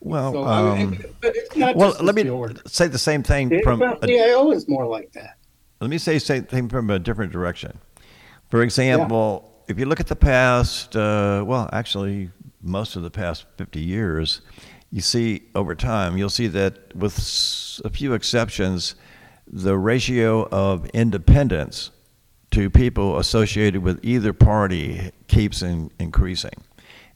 Well, 0.00 0.32
So, 0.32 0.44
I 0.44 0.78
mean, 0.78 0.86
um, 0.88 1.04
but 1.20 1.34
it's 1.36 1.56
not 1.56 1.74
well, 1.76 1.90
just 1.90 2.02
let 2.02 2.14
me 2.14 2.28
order. 2.28 2.54
say 2.66 2.86
the 2.88 2.98
same 2.98 3.22
thing 3.22 3.60
from. 3.62 3.82
a- 3.82 3.96
FDIO 3.96 4.54
is 4.54 4.68
more 4.68 4.86
like 4.86 5.12
that. 5.12 5.36
let 5.80 5.90
me 5.90 5.98
say 5.98 6.18
same 6.18 6.44
thing 6.44 6.68
from 6.68 6.90
a 6.90 6.98
different 6.98 7.32
direction. 7.32 7.78
For 8.48 8.62
example, 8.62 9.52
if 9.68 9.78
you 9.78 9.84
look 9.86 10.00
at 10.00 10.06
the 10.06 10.16
past, 10.16 10.96
uh, 10.96 11.44
well, 11.46 11.68
actually, 11.72 12.30
most 12.62 12.96
of 12.96 13.02
the 13.02 13.10
past 13.10 13.44
50 13.56 13.80
years, 13.80 14.40
you 14.90 15.00
see 15.02 15.42
over 15.54 15.74
time, 15.74 16.16
you'll 16.16 16.30
see 16.30 16.46
that 16.46 16.94
with 16.96 17.16
a 17.84 17.90
few 17.90 18.14
exceptions, 18.14 18.94
the 19.46 19.76
ratio 19.76 20.48
of 20.50 20.86
independents 20.90 21.90
to 22.52 22.70
people 22.70 23.18
associated 23.18 23.82
with 23.82 24.00
either 24.02 24.32
party 24.32 25.10
keeps 25.26 25.60
in, 25.60 25.90
increasing. 25.98 26.52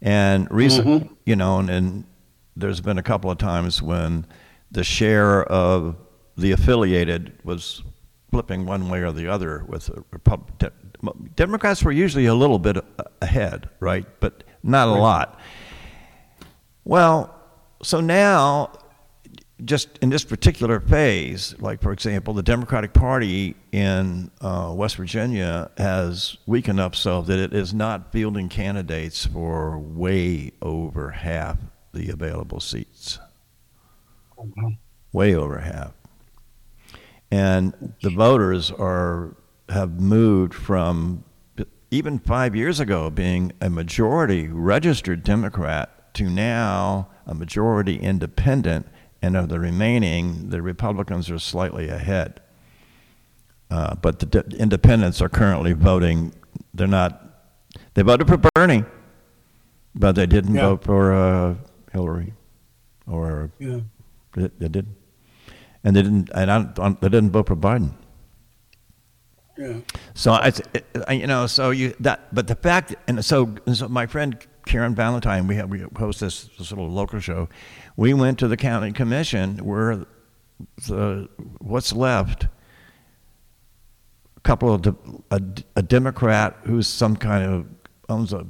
And 0.03 0.51
recent, 0.51 1.17
you 1.25 1.37
know, 1.37 1.59
and, 1.61 1.71
and 1.71 2.05
there's 2.57 2.81
been 2.81 2.99
a 2.99 3.03
couple 3.03 3.31
of 3.31 3.39
times 3.39 3.83
when 3.83 4.27
the 4.71 4.85
share 4.85 5.45
of 5.45 5.97
the 6.37 6.53
affiliated 6.53 7.33
was 7.45 7.83
flipping 8.31 8.65
one 8.65 8.89
way 8.89 9.01
or 9.01 9.13
the 9.13 9.29
other 9.29 9.65
with 9.69 9.87
the 9.87 10.05
Repub- 10.11 10.59
De- 10.59 10.73
Democrats 11.37 11.83
were 11.83 11.93
usually 11.93 12.27
a 12.27 12.35
little 12.35 12.59
bit 12.59 12.77
ahead, 13.21 13.69
right? 13.81 14.07
But 14.21 14.45
not 14.63 14.89
a 14.89 14.93
lot. 14.93 15.39
Well, 16.85 17.35
so 17.83 18.01
now, 18.01 18.73
just 19.65 19.99
in 19.99 20.09
this 20.11 20.25
particular 20.25 20.81
phase, 20.81 21.55
like 21.59 21.83
for 21.83 21.93
example, 21.93 22.35
the 22.35 22.43
Democratic 22.43 22.93
Party 22.93 23.57
in 23.73 24.31
uh, 24.41 24.73
West 24.75 24.97
Virginia 24.97 25.71
has 25.77 26.37
weakened 26.47 26.81
up 26.81 26.97
so 26.97 27.23
that 27.23 27.39
it 27.39 27.53
is 27.53 27.75
not 27.75 28.13
fielding 28.13 28.49
candidates 28.49 29.27
for 29.27 29.79
way 29.79 30.53
over 30.63 31.11
half 31.11 31.59
the 31.93 32.09
available 32.11 32.61
seats 32.61 33.19
way 35.13 35.35
over 35.35 35.59
half. 35.59 35.93
And 37.31 37.95
the 38.03 38.11
voters 38.11 38.71
are 38.71 39.37
have 39.69 40.01
moved 40.01 40.53
from 40.55 41.25
even 41.91 42.19
five 42.19 42.55
years 42.57 42.81
ago 42.81 43.09
being 43.11 43.53
a 43.61 43.71
majority 43.71 44.49
registered 44.49 45.23
Democrat 45.23 46.15
to 46.15 46.29
now 46.29 47.09
a 47.27 47.35
majority 47.35 47.97
independent, 47.99 48.87
and 49.23 49.37
of 49.37 49.49
the 49.49 49.61
remaining, 49.61 50.51
the 50.51 50.61
Republicans 50.61 51.31
are 51.31 51.39
slightly 51.39 51.89
ahead. 51.89 52.41
Uh, 53.71 53.95
but 53.95 54.19
the 54.19 54.27
d- 54.27 54.57
independents 54.57 55.23
are 55.23 55.29
currently 55.29 55.73
voting. 55.73 56.35
They're 56.75 56.87
not. 56.87 57.23
They 57.95 58.03
voted 58.03 58.27
for 58.29 58.39
Bernie, 58.55 58.85
but 59.95 60.13
they 60.17 60.27
didn't 60.27 60.55
Yeah. 60.57 60.63
vote 60.71 60.85
for 60.85 61.13
uh, 61.15 61.55
Hillary, 61.93 62.33
or 63.07 63.51
Yeah. 63.59 63.81
they, 64.35 64.49
they 64.59 64.69
did, 64.69 64.87
and 65.85 65.95
they 65.97 66.03
didn't. 66.03 66.31
And 66.35 66.51
I, 66.51 66.89
they 67.01 67.09
didn't 67.09 67.31
vote 67.31 67.47
for 67.49 67.57
Biden. 67.57 67.93
Yeah. 69.59 69.77
So 70.15 70.33
I, 70.33 70.53
I- 71.07 71.13
you 71.13 71.27
know, 71.27 71.47
so 71.47 71.71
you 71.71 71.95
that, 72.01 72.35
but 72.35 72.47
the 72.49 72.55
fact, 72.55 72.95
and 73.07 73.23
so, 73.25 73.55
and 73.67 73.77
so 73.77 73.89
my 73.89 74.07
friend 74.07 74.39
Karen 74.67 74.95
Valentine, 74.95 75.47
we 75.47 75.57
have 75.57 75.69
we 75.69 75.85
host 75.97 76.21
this, 76.21 76.45
this 76.59 76.71
little 76.71 76.89
local 76.89 77.21
show. 77.21 77.49
We 77.97 78.15
went 78.15 78.39
to 78.39 78.49
the 78.49 78.57
county 78.57 78.93
commission 78.93 79.59
where 79.59 80.07
the 80.87 81.29
what's 81.59 81.93
left. 81.93 82.47
A 84.37 84.41
couple 84.41 84.75
of 84.75 84.87
a, 85.31 85.41
a 85.77 85.83
Democrat 85.83 86.57
who's 86.65 86.89
some 86.89 87.17
kind 87.17 87.45
of 87.45 87.67
owns 88.09 88.33
a 88.33 88.45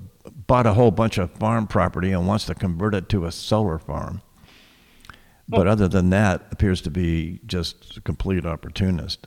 bought 0.53 0.67
a 0.67 0.75
whole 0.75 0.91
bunch 0.91 1.17
of 1.17 1.31
farm 1.31 1.67
property 1.67 2.13
and 2.13 2.27
wants 2.27 2.45
to 2.45 2.55
convert 2.55 2.95
it 2.95 3.09
to 3.09 3.25
a 3.25 3.33
solar 3.33 3.79
farm. 3.79 4.21
But 5.49 5.67
other 5.67 5.89
than 5.89 6.11
that, 6.11 6.43
appears 6.51 6.83
to 6.83 6.91
be 6.91 7.41
just 7.47 7.97
a 7.97 8.03
complete 8.03 8.45
opportunist 8.45 9.27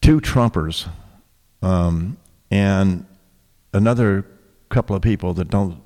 two 0.00 0.20
Trumpers, 0.20 0.88
um, 1.62 2.16
and 2.48 3.06
another 3.74 4.24
couple 4.68 4.94
of 4.94 5.02
people 5.02 5.34
that 5.34 5.48
don't 5.48 5.82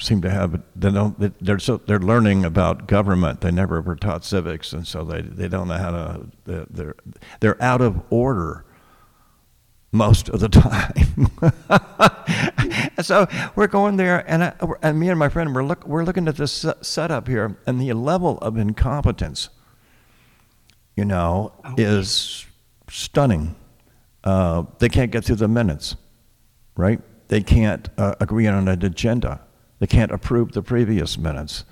seem 0.00 0.22
to 0.22 0.30
have 0.30 0.62
they 0.74 0.90
don't 0.90 1.20
they- 1.20 1.32
they're 1.42 1.58
so 1.58 1.76
they're 1.76 1.98
learning 1.98 2.46
about 2.46 2.86
government. 2.88 3.42
They 3.42 3.50
never 3.50 3.82
were 3.82 3.94
taught 3.94 4.24
civics, 4.24 4.72
and 4.72 4.86
so 4.86 5.04
they 5.04 5.20
they 5.20 5.48
don't 5.48 5.68
know 5.68 5.76
how 5.76 5.90
to 5.90 6.26
they're, 6.46 6.94
they're 7.40 7.62
out 7.62 7.82
of 7.82 8.02
order 8.08 8.64
most 9.94 10.28
of 10.28 10.40
the 10.40 10.48
time. 10.48 11.30
so 13.02 13.26
we're 13.54 13.68
going 13.68 13.96
there, 13.96 14.28
and, 14.30 14.44
I, 14.44 14.52
and 14.82 14.98
me 14.98 15.08
and 15.08 15.18
my 15.18 15.28
friend 15.28 15.54
we're 15.54 15.64
look 15.64 15.86
we're 15.86 16.04
looking 16.04 16.26
at 16.28 16.36
this 16.36 16.66
setup 16.82 17.28
here, 17.28 17.56
and 17.66 17.80
the 17.80 17.92
level 17.92 18.38
of 18.38 18.58
incompetence, 18.58 19.48
you 20.96 21.04
know, 21.04 21.52
is 21.76 22.44
stunning. 22.90 23.54
Uh, 24.24 24.64
they 24.78 24.88
can't 24.88 25.12
get 25.12 25.24
through 25.24 25.36
the 25.36 25.48
minutes, 25.48 25.96
right? 26.76 27.00
They 27.28 27.42
can't 27.42 27.88
uh, 27.96 28.16
agree 28.20 28.46
on 28.46 28.68
an 28.68 28.84
agenda. 28.84 29.40
They 29.78 29.86
can't 29.86 30.10
approve 30.10 30.52
the 30.52 30.62
previous 30.62 31.16
minutes. 31.16 31.64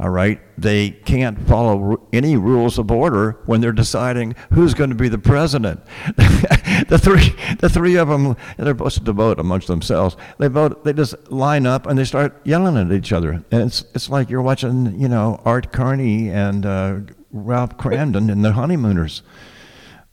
All 0.00 0.08
right, 0.08 0.40
they 0.56 0.92
can't 0.92 1.38
follow 1.46 2.08
any 2.10 2.34
rules 2.34 2.78
of 2.78 2.90
order 2.90 3.32
when 3.44 3.60
they're 3.60 3.70
deciding 3.70 4.34
who's 4.50 4.72
going 4.72 4.88
to 4.88 4.96
be 4.96 5.10
the 5.10 5.18
president. 5.18 5.78
the 6.16 6.98
three, 6.98 7.34
the 7.56 7.68
three 7.68 7.96
of 7.96 8.08
them, 8.08 8.34
they're 8.56 8.68
supposed 8.68 9.04
to 9.04 9.12
vote 9.12 9.38
amongst 9.38 9.66
themselves. 9.66 10.16
They 10.38 10.48
vote. 10.48 10.84
They 10.84 10.94
just 10.94 11.30
line 11.30 11.66
up 11.66 11.86
and 11.86 11.98
they 11.98 12.06
start 12.06 12.40
yelling 12.44 12.78
at 12.78 12.90
each 12.90 13.12
other, 13.12 13.44
and 13.50 13.62
it's 13.62 13.84
it's 13.94 14.08
like 14.08 14.30
you're 14.30 14.40
watching, 14.40 14.98
you 14.98 15.06
know, 15.08 15.38
Art 15.44 15.70
Carney 15.70 16.30
and 16.30 16.64
uh, 16.64 17.00
Ralph 17.30 17.76
Kramden 17.76 18.32
in 18.32 18.40
The 18.40 18.52
Honeymooners. 18.52 19.22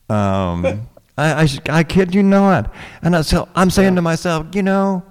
Um, 0.10 0.90
I, 1.18 1.44
I, 1.44 1.48
I 1.70 1.84
kid 1.86 2.14
you 2.14 2.24
not. 2.24 2.74
And 3.02 3.16
I, 3.16 3.22
so 3.22 3.48
I'm 3.56 3.70
saying 3.70 3.96
to 3.96 4.02
myself, 4.02 4.48
you 4.54 4.64
know, 4.64 5.06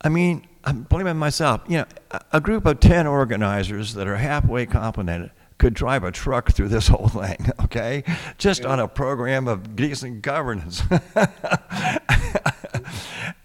I 0.00 0.08
mean, 0.08 0.46
I'm 0.64 0.82
blaming 0.82 1.16
myself. 1.16 1.62
You 1.68 1.78
know, 1.78 1.84
a, 2.32 2.40
group 2.40 2.66
of 2.66 2.80
10 2.80 3.06
organizers 3.06 3.94
that 3.94 4.06
are 4.06 4.16
halfway 4.16 4.66
competent 4.66 5.32
could 5.58 5.74
drive 5.74 6.04
a 6.04 6.12
truck 6.12 6.52
through 6.52 6.68
this 6.68 6.88
whole 6.88 7.08
thing, 7.08 7.50
okay? 7.64 8.04
Just 8.38 8.64
on 8.64 8.80
a 8.80 8.88
program 8.88 9.48
of 9.48 9.76
decent 9.76 10.22
governance. 10.22 10.82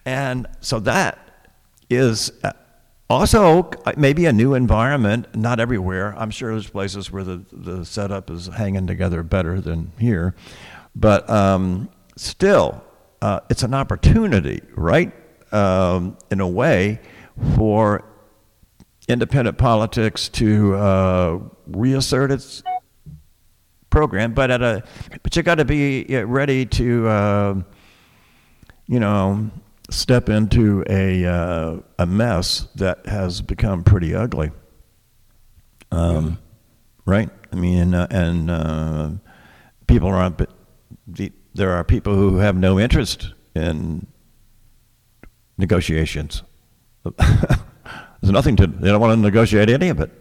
and 0.06 0.48
so 0.62 0.80
that 0.82 1.20
is 1.90 2.32
uh, 2.44 2.52
also 3.10 3.70
uh, 3.86 3.94
maybe 3.98 4.26
a 4.26 4.34
new 4.34 4.54
environment, 4.54 5.36
not 5.36 5.60
everywhere. 5.60 6.14
I'm 6.18 6.32
sure 6.32 6.52
there's 6.52 6.70
places 6.70 7.12
where 7.12 7.24
the, 7.24 7.44
the 7.52 7.86
setup 7.86 8.30
is 8.30 8.48
hanging 8.48 8.88
together 8.88 9.24
better 9.24 9.62
than 9.62 9.92
here. 9.98 10.36
But 10.96 11.30
um, 11.30 11.90
still, 12.16 12.84
uh, 13.22 13.40
it's 13.50 13.64
an 13.64 13.74
opportunity, 13.74 14.62
right? 14.76 15.14
Um, 15.52 16.18
in 16.30 16.42
a 16.42 16.48
way, 16.48 17.00
for 17.56 18.04
independent 19.08 19.58
politics 19.58 20.28
to 20.30 20.76
uh, 20.76 21.40
reassert 21.68 22.32
its 22.32 22.64
program, 23.90 24.34
but 24.34 24.52
at 24.52 24.62
a 24.62 24.84
but 25.24 25.36
you 25.36 25.44
got 25.44 25.56
to 25.56 25.66
be 25.66 26.06
uh, 26.16 26.26
ready 26.26 26.66
to 26.66 27.08
uh, 27.08 27.62
you 28.88 29.00
know 29.00 29.50
step 29.90 30.30
into 30.30 30.84
a 30.90 31.26
uh, 31.26 31.78
a 32.00 32.06
mess 32.06 32.68
that 32.76 33.06
has 33.06 33.42
become 33.42 33.84
pretty 33.84 34.14
ugly. 34.14 34.52
Um, 35.92 36.38
Right? 37.06 37.30
I 37.54 37.56
mean, 37.56 37.94
uh, 37.94 38.08
and 38.12 38.52
uh, 38.52 39.12
people 39.88 40.10
are 40.10 40.30
but 40.30 40.50
the, 41.08 41.32
there 41.54 41.72
are 41.72 41.86
people 41.86 42.14
who 42.16 42.38
have 42.38 42.58
no 42.58 42.78
interest 42.78 43.34
in 43.56 44.08
negotiations. 45.58 46.44
There's 47.18 48.32
nothing 48.32 48.56
to. 48.58 48.68
They 48.68 48.90
don't 48.90 49.02
want 49.02 49.14
to 49.14 49.22
negotiate 49.22 49.70
any 49.70 49.90
of 49.90 50.00
it. 50.00 50.12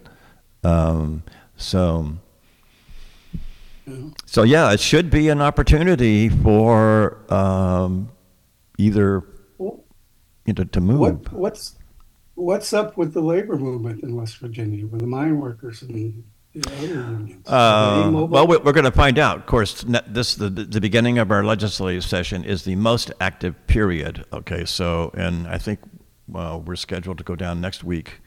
Um, 0.64 1.22
so. 1.56 2.16
So 4.24 4.42
yeah, 4.42 4.72
it 4.72 4.80
should 4.80 5.10
be 5.10 5.28
an 5.28 5.40
opportunity 5.40 6.28
for 6.28 7.18
um, 7.32 8.10
either 8.78 9.24
you 9.58 10.54
know, 10.56 10.64
to 10.64 10.80
move. 10.80 10.98
What, 10.98 11.32
what's 11.32 11.76
what's 12.34 12.72
up 12.72 12.96
with 12.96 13.12
the 13.14 13.20
labor 13.20 13.56
movement 13.56 14.02
in 14.02 14.16
West 14.16 14.38
Virginia 14.38 14.86
with 14.86 15.00
the 15.00 15.06
mine 15.06 15.40
workers 15.40 15.82
and 15.82 16.24
Uh, 17.46 18.10
well, 18.28 18.46
we- 18.46 18.56
we're 18.58 18.72
going 18.72 18.84
to 18.84 18.90
find 18.90 19.18
out. 19.18 19.36
Of 19.38 19.46
course, 19.46 19.84
this 20.06 20.34
the 20.34 20.48
the 20.50 20.80
beginning 20.80 21.18
of 21.18 21.30
our 21.30 21.44
legislative 21.44 22.04
session 22.04 22.44
is 22.44 22.64
the 22.64 22.76
most 22.76 23.12
active 23.20 23.54
period. 23.66 24.24
Okay, 24.32 24.64
so 24.64 25.10
and 25.14 25.46
I 25.46 25.58
think 25.58 25.80
well, 26.28 26.60
we're 26.60 26.76
scheduled 26.76 27.18
to 27.18 27.24
go 27.24 27.36
down 27.36 27.60
next 27.60 27.84
week 27.84 28.20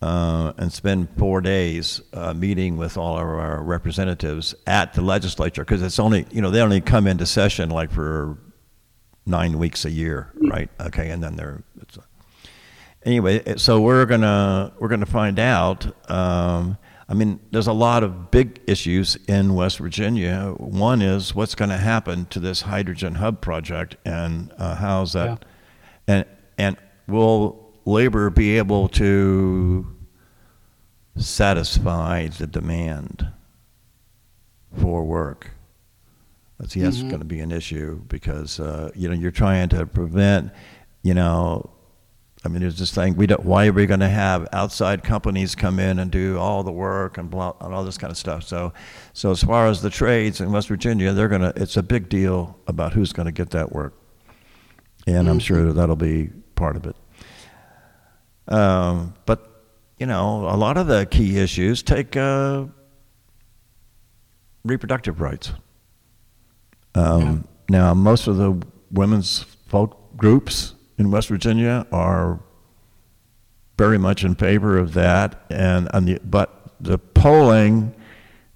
uh, 0.00 0.52
and 0.58 0.72
spend 0.72 1.08
four 1.16 1.40
days 1.40 2.00
uh, 2.12 2.34
meeting 2.34 2.76
with 2.76 2.96
all 2.96 3.16
of 3.16 3.22
our 3.26 3.62
representatives 3.62 4.54
at 4.66 4.92
the 4.94 5.00
legislature 5.02 5.62
because 5.62 5.82
it's 5.82 5.98
only 5.98 6.26
you 6.30 6.40
know 6.42 6.50
they 6.50 6.60
only 6.60 6.80
come 6.80 7.06
into 7.06 7.26
session 7.26 7.70
like 7.70 7.90
for 7.90 8.38
nine 9.26 9.58
weeks 9.58 9.84
a 9.84 9.90
year, 9.90 10.32
right? 10.50 10.68
Okay, 10.80 11.10
and 11.10 11.22
then 11.22 11.36
they're 11.36 11.62
it's, 11.80 11.98
anyway, 13.04 13.56
so 13.56 13.80
we're 13.80 14.04
gonna 14.06 14.72
we're 14.78 14.88
gonna 14.88 15.06
find 15.06 15.38
out. 15.38 15.86
Um, 16.10 16.76
I 17.12 17.14
mean, 17.14 17.40
there's 17.50 17.66
a 17.66 17.74
lot 17.74 18.02
of 18.02 18.30
big 18.30 18.62
issues 18.66 19.16
in 19.28 19.54
West 19.54 19.76
Virginia. 19.78 20.54
One 20.56 21.02
is 21.02 21.34
what's 21.34 21.54
going 21.54 21.68
to 21.68 21.76
happen 21.76 22.24
to 22.30 22.40
this 22.40 22.62
hydrogen 22.62 23.16
hub 23.16 23.42
project, 23.42 23.96
and 24.06 24.50
uh, 24.56 24.76
how's 24.76 25.12
that, 25.12 25.44
and 26.08 26.24
and 26.56 26.78
will 27.06 27.70
labor 27.84 28.30
be 28.30 28.56
able 28.56 28.88
to 28.88 29.94
satisfy 31.16 32.28
the 32.28 32.46
demand 32.46 33.28
for 34.80 35.04
work? 35.04 35.50
That's 36.58 36.74
yes, 36.74 36.96
Mhm. 37.02 37.08
going 37.10 37.18
to 37.20 37.26
be 37.26 37.40
an 37.40 37.52
issue 37.52 38.00
because 38.08 38.58
uh, 38.58 38.90
you 38.94 39.06
know 39.08 39.14
you're 39.14 39.30
trying 39.30 39.68
to 39.68 39.84
prevent, 39.84 40.50
you 41.02 41.12
know, 41.12 41.68
I 42.44 42.48
mean, 42.48 42.60
there's 42.60 42.78
this 42.78 42.92
thing 42.92 43.14
we 43.14 43.26
don't. 43.28 43.44
Why 43.44 43.68
are 43.68 43.72
we 43.72 43.86
going 43.86 44.00
to 44.00 44.08
have 44.08 44.48
outside 44.52 45.04
companies 45.04 45.54
come 45.54 45.78
in 45.78 46.00
and 46.00 46.10
do 46.10 46.38
all 46.38 46.64
the 46.64 46.72
work 46.72 47.16
and 47.16 47.30
blah 47.30 47.54
and 47.60 47.72
all 47.72 47.84
this 47.84 47.96
kind 47.96 48.10
of 48.10 48.16
stuff? 48.16 48.42
So, 48.42 48.72
so 49.12 49.30
as 49.30 49.42
far 49.42 49.68
as 49.68 49.80
the 49.80 49.90
trades 49.90 50.40
in 50.40 50.50
West 50.50 50.66
Virginia, 50.68 51.12
they're 51.12 51.28
gonna. 51.28 51.52
It's 51.54 51.76
a 51.76 51.82
big 51.82 52.08
deal 52.08 52.58
about 52.66 52.94
who's 52.94 53.12
going 53.12 53.26
to 53.26 53.32
get 53.32 53.50
that 53.50 53.72
work, 53.72 53.94
and 55.06 55.28
I'm 55.28 55.38
sure 55.38 55.66
that 55.66 55.74
that'll 55.74 55.94
be 55.94 56.30
part 56.56 56.74
of 56.74 56.86
it. 56.86 56.96
Um, 58.48 59.14
but 59.24 59.48
you 59.98 60.06
know, 60.06 60.48
a 60.48 60.56
lot 60.56 60.76
of 60.76 60.88
the 60.88 61.06
key 61.06 61.38
issues 61.38 61.80
take 61.82 62.16
uh, 62.16 62.64
reproductive 64.64 65.20
rights. 65.20 65.52
Um, 66.96 67.46
Now, 67.68 67.94
most 67.94 68.26
of 68.26 68.36
the 68.36 68.60
women's 68.90 69.44
folk 69.68 70.16
groups 70.16 70.74
in 71.02 71.10
West 71.10 71.28
Virginia 71.28 71.84
are 71.90 72.38
very 73.76 73.98
much 73.98 74.22
in 74.22 74.36
favor 74.36 74.78
of 74.78 74.94
that, 74.94 75.44
and 75.50 75.88
on 75.88 76.04
the, 76.04 76.20
but 76.22 76.72
the 76.80 76.96
polling 76.96 77.92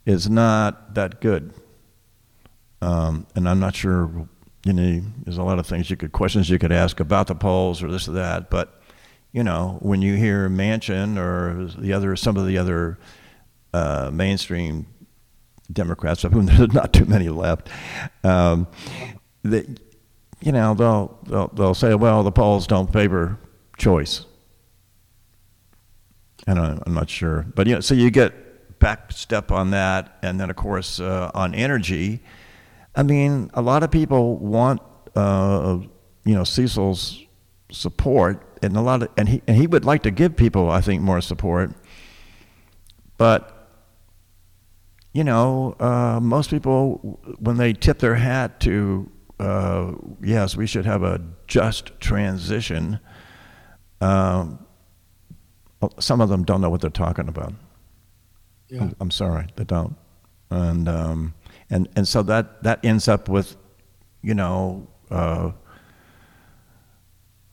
is 0.05 0.31
not 0.31 0.95
that 0.95 1.21
good. 1.21 1.53
Um, 2.81 3.27
and 3.35 3.49
I'm 3.49 3.59
not 3.59 3.75
sure, 3.75 4.29
you 4.65 4.73
know, 4.73 5.03
there's 5.25 5.39
a 5.39 5.43
lot 5.43 5.59
of 5.59 5.67
things 5.67 5.91
you 5.91 5.97
could, 5.97 6.13
questions 6.13 6.49
you 6.49 6.59
could 6.59 6.71
ask 6.71 7.01
about 7.01 7.27
the 7.27 7.35
polls 7.35 7.83
or 7.83 7.91
this 7.91 8.07
or 8.07 8.13
that, 8.13 8.49
but, 8.49 8.81
you 9.33 9.43
know, 9.43 9.79
when 9.81 10.01
you 10.01 10.15
hear 10.15 10.49
Manchin 10.49 11.19
or 11.19 11.67
the 11.81 11.93
other, 11.93 12.15
some 12.15 12.37
of 12.37 12.47
the 12.47 12.59
other 12.59 12.97
uh, 13.75 14.11
mainstream 14.13 14.87
Democrats, 15.73 16.23
of 16.23 16.33
whom 16.33 16.47
there's 16.47 16.73
not 16.73 16.93
too 16.93 17.07
many 17.07 17.29
left, 17.29 17.69
um, 18.23 18.69
that, 19.43 19.81
you 20.47 20.53
know, 20.53 20.75
they'll, 20.75 21.19
they'll, 21.25 21.49
they'll 21.49 21.75
say, 21.75 21.97
well, 21.97 22.23
the 22.23 22.31
polls 22.31 22.69
don't 22.69 22.93
favor 22.93 23.37
choice. 23.77 24.27
And 26.47 26.57
I'm, 26.57 26.81
I'm 26.87 26.95
not 26.95 27.11
sure. 27.11 27.45
But, 27.57 27.67
you 27.67 27.75
know, 27.75 27.81
so 27.81 27.95
you 27.95 28.13
get 28.13 28.79
back 28.79 29.11
step 29.11 29.51
on 29.51 29.73
that. 29.73 30.19
And 30.23 30.39
then, 30.39 30.49
of 30.49 30.55
course, 30.55 31.01
uh, 31.01 31.33
on 31.35 31.53
energy, 31.53 32.23
I 32.95 33.03
mean, 33.03 33.51
a 33.55 33.61
lot 33.61 33.83
of 33.83 33.91
people 33.91 34.37
want, 34.37 34.81
uh, 35.17 35.81
you 36.25 36.35
know, 36.37 36.45
Cecil's 36.45 37.25
support, 37.73 38.41
and 38.63 38.77
a 38.77 38.81
lot 38.81 39.03
of, 39.03 39.09
and 39.17 39.29
he, 39.29 39.43
and 39.49 39.57
he 39.57 39.67
would 39.67 39.85
like 39.85 40.05
to 40.05 40.13
give 40.13 40.37
people, 40.37 40.71
I 40.71 40.81
think, 40.81 41.03
more 41.03 41.21
support. 41.21 41.73
But 43.19 43.53
you 45.13 45.25
know, 45.25 45.75
uh, 45.81 46.21
most 46.21 46.51
people, 46.51 47.19
when 47.39 47.57
they 47.57 47.73
tip 47.73 47.99
their 48.01 48.17
hat 48.17 48.61
to, 48.61 49.11
uh, 49.39 49.93
yes, 50.23 50.57
we 50.57 50.67
should 50.67 50.87
have 50.87 51.03
a 51.03 51.21
just 51.47 51.99
transition, 52.01 53.01
um, 54.01 54.59
some 55.99 56.21
of 56.21 56.29
them 56.29 56.45
don't 56.45 56.61
know 56.61 56.71
what 56.71 56.81
they're 56.81 56.91
talking 56.91 57.29
about. 57.29 57.53
Yeah. 58.69 58.83
I'm, 58.83 58.97
I'm 59.01 59.11
sorry, 59.11 59.47
they 59.57 59.65
don't. 59.65 59.97
And, 60.51 60.89
um, 60.89 61.35
and, 61.71 61.89
and 61.97 62.07
so 62.07 62.23
that, 62.23 62.63
that 62.63 62.85
ends 62.85 63.09
up 63.09 63.29
with, 63.29 63.57
you 64.23 64.35
know, 64.35 64.89
uh, 65.11 65.53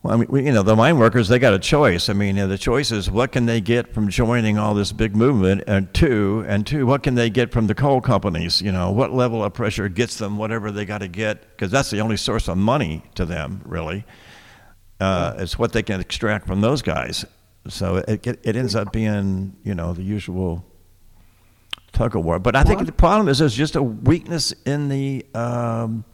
well, 0.04 0.12
I 0.12 0.16
mean, 0.18 0.26
we- 0.28 0.44
you 0.44 0.52
know, 0.52 0.62
the 0.62 0.76
mine 0.76 0.98
workers, 0.98 1.28
they 1.28 1.38
got 1.38 1.54
a 1.54 1.58
choice. 1.58 2.10
I 2.10 2.12
mean, 2.12 2.38
uh, 2.38 2.46
the 2.46 2.58
choice 2.58 2.92
is 2.92 3.10
what 3.10 3.32
can 3.32 3.46
they 3.46 3.62
get 3.62 3.94
from 3.94 4.08
joining 4.10 4.58
all 4.58 4.74
this 4.74 4.92
big 4.92 5.16
movement, 5.16 5.64
and 5.66 5.92
two, 5.94 6.44
and 6.46 6.66
two, 6.66 6.84
what 6.86 7.02
can 7.02 7.14
they 7.14 7.30
get 7.30 7.50
from 7.50 7.66
the 7.66 7.74
coal 7.74 8.02
companies? 8.02 8.60
You 8.60 8.70
know, 8.70 8.90
what 8.90 9.12
level 9.14 9.42
of 9.42 9.54
pressure 9.54 9.88
gets 9.88 10.18
them 10.18 10.36
whatever 10.36 10.70
they 10.70 10.84
got 10.84 10.98
to 10.98 11.08
get, 11.08 11.50
because 11.50 11.70
that's 11.70 11.90
the 11.90 12.00
only 12.00 12.18
source 12.18 12.48
of 12.48 12.58
money 12.58 13.02
to 13.14 13.24
them, 13.24 13.62
really. 13.64 14.04
Uh, 15.00 15.34
it's 15.38 15.58
what 15.58 15.72
they 15.72 15.82
can 15.82 16.00
extract 16.00 16.46
from 16.46 16.60
those 16.60 16.82
guys. 16.82 17.24
So 17.66 17.96
it, 17.96 18.26
it, 18.26 18.40
it 18.44 18.56
ends 18.56 18.74
up 18.76 18.92
being, 18.92 19.56
you 19.64 19.74
know, 19.74 19.94
the 19.94 20.02
usual 20.02 20.66
tug 21.92 22.14
of 22.14 22.24
war. 22.24 22.38
But 22.38 22.56
I 22.56 22.62
think 22.62 22.84
the 22.84 22.92
problem 22.92 23.28
is 23.28 23.38
there's 23.38 23.54
just 23.54 23.74
a 23.74 23.82
weakness 23.82 24.52
in 24.66 24.88
the 24.90 25.24
um, 25.34 26.04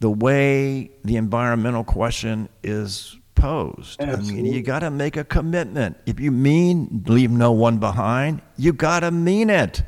the 0.00 0.10
way 0.10 0.90
the 1.04 1.16
environmental 1.16 1.84
question 1.84 2.48
is 2.64 3.16
posed. 3.40 4.02
I 4.02 4.16
mean, 4.16 4.44
you 4.46 4.62
got 4.62 4.80
to 4.80 4.90
make 4.90 5.16
a 5.16 5.24
commitment. 5.24 5.96
If 6.06 6.20
you 6.20 6.30
mean 6.30 7.04
leave 7.06 7.30
no 7.30 7.52
one 7.52 7.78
behind, 7.78 8.42
you 8.56 8.72
got 8.72 9.00
to 9.00 9.10
mean 9.10 9.48
it. 9.50 9.82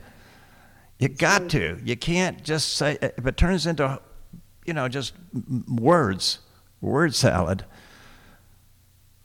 You 0.99 1.09
got 1.09 1.49
to. 1.51 1.79
You 1.85 1.97
can't 1.97 2.43
just 2.43 2.75
say 2.75 2.97
if 3.01 3.27
it 3.27 3.37
turns 3.37 3.67
into, 3.67 4.01
you 4.65 4.73
know, 4.73 4.89
just 4.89 5.15
words, 5.69 6.39
word 6.81 7.15
salad. 7.15 7.65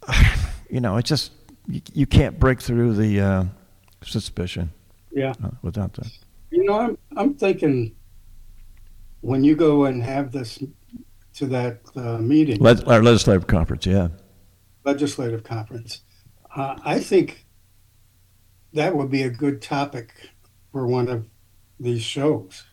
You 0.69 0.81
know, 0.81 0.97
it 0.97 1.05
just 1.05 1.31
you, 1.69 1.79
you 1.93 2.05
can't 2.05 2.37
break 2.37 2.59
through 2.61 2.95
the 2.95 3.21
uh, 3.21 3.45
suspicion 4.03 4.69
Yeah. 5.13 5.33
uh, 5.41 5.51
without 5.61 5.93
that. 5.93 6.11
You 6.51 6.65
know, 6.65 6.73
I'm 6.77 6.97
I'm 7.15 7.35
thinking 7.35 7.95
when 9.21 9.45
you 9.45 9.55
go 9.55 9.85
and 9.85 10.03
have 10.03 10.33
this 10.33 10.61
to 11.37 11.45
that 11.47 11.81
uh, 11.95 12.17
meeting, 12.17 12.65
our 12.65 13.01
legislative 13.03 13.45
conference, 13.47 13.85
yeah. 13.85 14.07
legislative 14.85 15.43
conference, 15.43 16.01
uh, 16.55 16.75
I 16.83 16.99
think 16.99 17.45
that 18.73 18.95
would 18.95 19.11
be 19.11 19.23
a 19.23 19.29
good 19.29 19.61
topic 19.61 20.09
for 20.71 20.87
one 20.87 21.07
of 21.07 21.25
these 21.79 22.01
shows. 22.01 22.63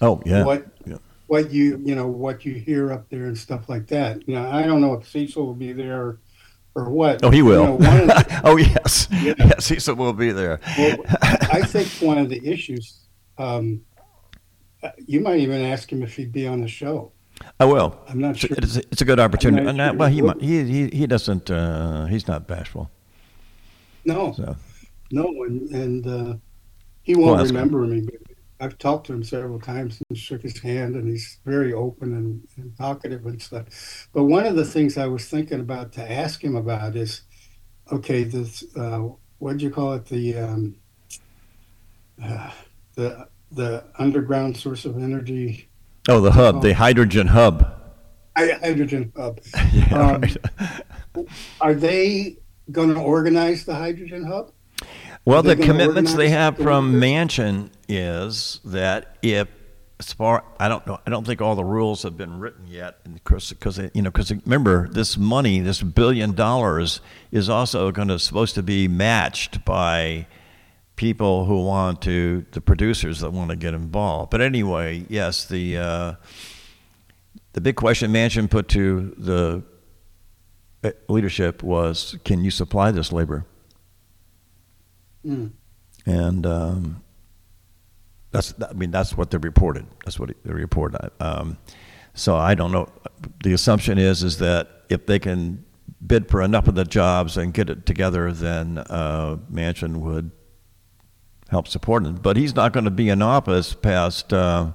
Oh, 0.00 0.22
yeah. 0.24 0.44
What 0.44 0.66
Yeah. 0.86 0.96
what 1.26 1.50
you 1.52 1.80
you 1.84 1.94
know 1.94 2.06
what 2.06 2.44
you 2.44 2.54
hear 2.54 2.92
up 2.92 3.08
there 3.10 3.26
and 3.26 3.36
stuff 3.36 3.68
like 3.68 3.86
that. 3.88 4.26
You 4.26 4.34
know, 4.36 4.48
I 4.50 4.62
don't 4.62 4.80
know 4.80 4.94
if 4.94 5.08
Cecil 5.08 5.44
will 5.46 5.54
be 5.54 5.72
there 5.72 6.18
or 6.74 6.90
what. 6.90 7.20
Oh, 7.22 7.30
he 7.30 7.38
You 7.38 7.44
will. 7.44 7.64
know, 7.64 7.76
the- 7.78 8.40
oh, 8.44 8.56
yes. 8.56 9.06
Yeah. 9.12 9.34
Yes, 9.38 9.66
Cecil 9.66 9.94
will 9.96 10.12
be 10.14 10.32
there. 10.32 10.60
Well, 10.78 10.96
I 11.22 11.62
think 11.62 11.88
one 12.00 12.18
of 12.18 12.28
the 12.28 12.44
issues, 12.46 13.06
um, 13.38 13.82
uh, 14.82 14.90
you 15.06 15.20
might 15.20 15.38
even 15.40 15.60
ask 15.62 15.90
him 15.92 16.02
if 16.02 16.16
he'd 16.16 16.32
be 16.32 16.46
on 16.48 16.60
the 16.62 16.68
show. 16.68 17.12
I 17.58 17.64
will. 17.64 17.98
I'm 18.08 18.20
not 18.20 18.36
sure. 18.36 18.50
it's, 18.58 18.76
it's 18.76 19.02
a 19.02 19.04
good 19.04 19.20
opportunity. 19.20 19.64
not 19.72 19.90
sure 19.90 19.96
well, 19.96 20.38
he 20.38 20.46
he, 20.46 20.64
he, 20.64 20.88
he, 20.96 21.06
doesn't, 21.06 21.50
uh, 21.50 22.06
he's 22.06 22.26
not 22.28 22.46
bashful. 22.46 22.90
No, 24.04 24.32
So, 24.32 24.56
no, 25.10 25.24
and, 25.44 25.68
and 25.70 26.06
uh, 26.06 26.34
he 27.02 27.14
won't 27.14 27.38
good. 27.40 27.48
remember 27.48 27.78
me. 27.86 28.02
But 28.02 28.20
I've 28.60 28.78
talked 28.78 29.06
to 29.08 29.12
him 29.12 29.24
several 29.24 29.60
times 29.60 30.00
and 30.08 30.18
shook 30.18 30.42
his 30.42 30.58
hand, 30.58 30.94
and 30.94 31.08
he's 31.08 31.38
very 31.44 31.72
open 31.72 32.14
and, 32.14 32.48
and 32.56 32.76
talkative 32.76 33.26
and 33.26 33.40
stuff. 33.40 34.08
But 34.12 34.24
one 34.24 34.46
of 34.46 34.56
the 34.56 34.64
things 34.64 34.96
I 34.96 35.06
was 35.06 35.26
thinking 35.28 35.60
about 35.60 35.92
to 35.92 36.10
ask 36.10 36.42
him 36.42 36.56
about 36.56 36.96
is, 36.96 37.22
okay, 37.92 38.24
this 38.24 38.64
uh, 38.76 39.08
what 39.38 39.58
do 39.58 39.64
you 39.64 39.70
call 39.70 39.94
it? 39.94 40.06
The 40.06 40.36
um, 40.38 40.76
uh, 42.22 42.50
the 42.94 43.28
the 43.52 43.84
underground 43.98 44.56
source 44.56 44.84
of 44.84 44.96
energy, 44.98 45.68
oh, 46.08 46.20
the 46.20 46.32
hub, 46.32 46.62
the 46.62 46.74
hydrogen 46.74 47.28
hub. 47.28 47.66
hy- 48.36 48.58
hydrogen 48.62 49.12
hub. 49.16 49.40
Yeah, 49.72 49.98
Um, 50.14 50.20
right. 50.20 50.36
Are 51.60 51.74
they 51.74 52.36
going 52.72 52.92
to 52.94 53.00
organize 53.00 53.64
the 53.64 53.74
hydrogen 53.74 54.24
hub? 54.24 54.52
Well, 55.24 55.42
the 55.42 55.56
commitments 55.56 56.14
they 56.14 56.28
have 56.30 56.56
from? 56.58 56.94
Manchin 56.94 57.70
is 57.88 58.60
that 58.64 59.16
if 59.22 59.48
as 60.00 60.12
far 60.12 60.42
I 60.58 60.68
don't 60.68 60.84
know 60.86 60.98
I 61.06 61.10
don't 61.10 61.24
think 61.24 61.40
all 61.40 61.54
the 61.54 61.64
rules 61.64 62.02
have 62.02 62.16
been 62.16 62.40
written 62.40 62.66
yet 62.66 62.98
because 63.14 63.50
because 63.50 63.78
you 63.94 64.02
know 64.02 64.10
because 64.10 64.32
remember 64.32 64.88
this 64.88 65.16
money 65.16 65.60
this 65.60 65.82
billion 65.82 66.32
dollars 66.34 67.00
is 67.30 67.48
also 67.48 67.92
going 67.92 68.08
to 68.08 68.18
supposed 68.18 68.56
to 68.56 68.62
be 68.62 68.88
matched 68.88 69.64
by 69.64 70.26
people 70.96 71.44
who 71.44 71.64
want 71.64 72.00
to 72.02 72.44
the 72.52 72.60
producers 72.60 73.20
that 73.20 73.30
want 73.30 73.50
to 73.50 73.56
get 73.56 73.74
involved. 73.74 74.30
But 74.30 74.40
anyway, 74.40 75.04
yes, 75.08 75.44
the 75.46 75.78
uh, 75.78 76.14
the 77.52 77.60
big 77.60 77.76
question 77.76 78.12
Manchin 78.12 78.50
put 78.50 78.68
to 78.70 79.14
the 79.16 79.62
uh, 80.82 80.90
leadership 81.08 81.62
was, 81.62 82.16
can 82.24 82.44
you 82.44 82.50
supply 82.50 82.90
this 82.90 83.12
labor? 83.12 83.46
Mm. 85.26 85.52
and 86.04 86.44
um, 86.44 87.02
that's 88.30 88.52
I 88.68 88.74
mean 88.74 88.90
that's 88.90 89.16
what 89.16 89.30
they 89.30 89.38
reported. 89.38 89.86
That's 90.04 90.20
what 90.20 90.30
they 90.44 90.52
reported. 90.52 91.10
Um, 91.18 91.56
so 92.12 92.36
I 92.36 92.54
don't 92.54 92.72
know. 92.72 92.90
The 93.42 93.54
assumption 93.54 93.96
is 93.96 94.22
is 94.22 94.36
that 94.38 94.68
if 94.90 95.06
they 95.06 95.18
can 95.18 95.64
bid 96.06 96.28
for 96.28 96.42
enough 96.42 96.68
of 96.68 96.74
the 96.74 96.84
jobs 96.84 97.38
and 97.38 97.54
get 97.54 97.70
it 97.70 97.86
together, 97.86 98.32
then 98.32 98.78
uh, 98.78 99.38
Manchin 99.50 99.96
would 99.96 100.30
help 101.54 101.68
support 101.68 102.04
it. 102.04 102.20
But 102.20 102.36
he's 102.36 102.54
not 102.54 102.72
going 102.72 102.84
to 102.84 102.90
be 102.90 103.08
in 103.08 103.22
office 103.22 103.74
past 103.74 104.32
uh, 104.32 104.72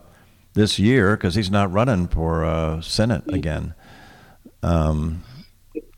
this 0.54 0.80
year 0.80 1.16
because 1.16 1.36
he's 1.36 1.52
not 1.52 1.72
running 1.72 2.08
for 2.08 2.44
uh, 2.46 2.82
Senate 2.82 3.24
again. 3.32 3.74
Um, 4.64 5.24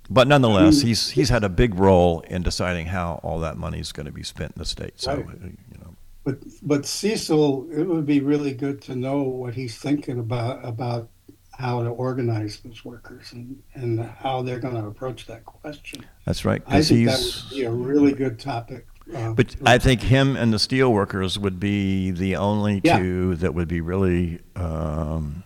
but 0.10 0.28
nonetheless, 0.28 0.82
he's 0.82 1.12
he's 1.12 1.30
had 1.30 1.44
a 1.44 1.50
big 1.50 1.76
role 1.76 2.20
in 2.22 2.44
deciding 2.44 2.88
how 2.88 3.20
all 3.24 3.40
that 3.40 3.58
money 3.58 3.80
is 3.80 3.92
going 3.94 4.08
to 4.08 4.12
be 4.12 4.24
spent 4.24 4.54
in 4.56 4.60
the 4.60 4.66
state. 4.66 5.00
So, 5.00 5.16
Right. 5.16 5.26
you 5.72 5.78
know, 5.80 5.96
But 6.26 6.40
but 6.62 6.86
Cecil, 6.86 7.70
it 7.72 7.84
would 7.84 8.06
be 8.06 8.20
really 8.20 8.54
good 8.54 8.82
to 8.84 8.96
know 8.96 9.22
what 9.24 9.54
he's 9.54 9.78
thinking 9.78 10.20
about 10.20 10.66
about 10.66 11.10
how 11.52 11.84
to 11.84 11.90
organize 11.90 12.60
those 12.66 12.84
workers 12.84 13.32
and, 13.34 13.62
and 13.76 14.02
how 14.02 14.42
they're 14.42 14.60
going 14.60 14.74
to 14.74 14.88
approach 14.88 15.28
that 15.28 15.46
question. 15.46 16.04
that's 16.26 16.44
right. 16.44 16.62
I 16.66 16.82
think 16.82 17.08
that 17.08 17.20
would 17.20 17.56
be 17.56 17.64
a 17.64 17.72
really 17.72 18.14
good 18.14 18.40
topic. 18.40 18.88
Uh, 19.16 19.34
But 19.34 19.56
I 19.66 19.78
think 19.78 20.02
him 20.02 20.36
and 20.36 20.54
the 20.54 20.60
steel 20.60 20.92
workers 20.94 21.38
would 21.40 21.60
be 21.60 22.12
the 22.12 22.36
only 22.36 22.82
Yeah. 22.84 23.00
two 23.00 23.36
that 23.38 23.54
would 23.54 23.68
be 23.68 23.82
really 23.82 24.40
um, 24.56 25.44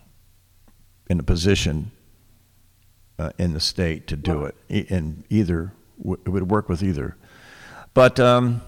in 1.09 1.19
a 1.19 1.23
position 1.23 1.91
uh, 3.19 3.31
in 3.37 3.53
the 3.53 3.59
state 3.59 4.07
to 4.07 4.15
do 4.15 4.43
it. 4.45 4.55
And 4.89 5.23
either 5.29 5.71
w- 5.99 6.21
it 6.25 6.29
would 6.29 6.49
work 6.49 6.67
with 6.69 6.83
either. 6.83 7.15
But 7.93 8.19
um, 8.19 8.61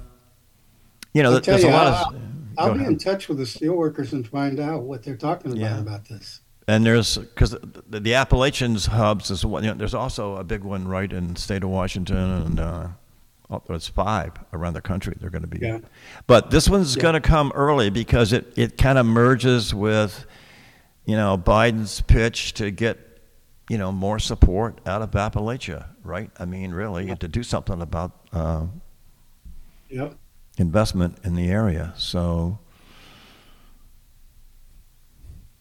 you 1.14 1.24
know, 1.24 1.40
there's 1.40 1.64
a 1.64 1.70
lot 1.70 1.88
I'll, 1.88 2.16
of. 2.16 2.22
I'll 2.58 2.74
be 2.74 2.80
ahead. 2.80 2.92
in 2.94 2.98
touch 2.98 3.28
with 3.28 3.38
the 3.40 3.44
steelworkers 3.44 4.14
and 4.14 4.28
find 4.28 4.60
out 4.60 4.84
what 4.84 5.04
they're 5.04 5.18
talking 5.18 5.52
about 5.52 5.62
Yeah. 5.62 5.80
about 5.80 6.06
this. 6.08 6.42
And 6.70 6.86
there's 6.86 7.18
because 7.18 7.52
the, 7.90 8.00
the 8.00 8.14
Appalachians 8.14 8.88
hubs 8.88 9.32
is 9.32 9.46
one. 9.46 9.64
You 9.64 9.70
know, 9.72 9.76
there's 9.78 9.94
also 9.94 10.36
a 10.36 10.44
big 10.44 10.64
one 10.64 10.88
right 10.88 11.12
in 11.12 11.34
the 11.34 11.40
state 11.40 11.64
of 11.64 11.70
Washington, 11.70 12.18
and 12.18 12.60
uh, 12.60 12.88
oh, 13.50 13.62
there's 13.68 13.88
five 13.88 14.34
around 14.54 14.74
the 14.74 14.82
country. 14.82 15.16
They're 15.20 15.30
going 15.30 15.42
to 15.44 15.48
be. 15.48 15.60
Yeah. 15.60 15.80
But 16.28 16.52
this 16.52 16.70
one's 16.70 16.96
Yeah. 16.96 17.02
going 17.04 17.14
to 17.14 17.22
come 17.22 17.52
early 17.56 17.90
because 17.90 18.34
it 18.34 18.54
it 18.58 18.78
kind 18.78 18.98
of 18.98 19.06
merges 19.06 19.74
with, 19.74 20.26
you 21.06 21.16
know, 21.16 21.38
Biden's 21.38 22.02
pitch 22.02 22.54
to 22.56 22.72
get, 22.72 23.00
you 23.70 23.78
know, 23.78 23.92
more 23.92 24.20
support 24.20 24.80
out 24.86 25.02
of 25.02 25.12
Appalachia. 25.12 25.88
Right. 26.04 26.32
I 26.40 26.46
mean, 26.46 26.72
really, 26.74 27.14
to 27.16 27.28
do 27.28 27.44
something 27.44 27.82
about 27.82 28.12
uh, 28.34 28.66
Yep. 29.90 30.16
investment 30.58 31.18
in 31.24 31.36
the 31.36 31.50
area. 31.50 31.94
So, 31.98 32.60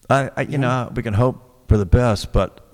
I, 0.09 0.29
I 0.35 0.41
you 0.43 0.57
know, 0.57 0.91
we 0.95 1.03
can 1.03 1.13
hope 1.13 1.67
for 1.67 1.77
the 1.77 1.85
best, 1.85 2.31
but 2.31 2.65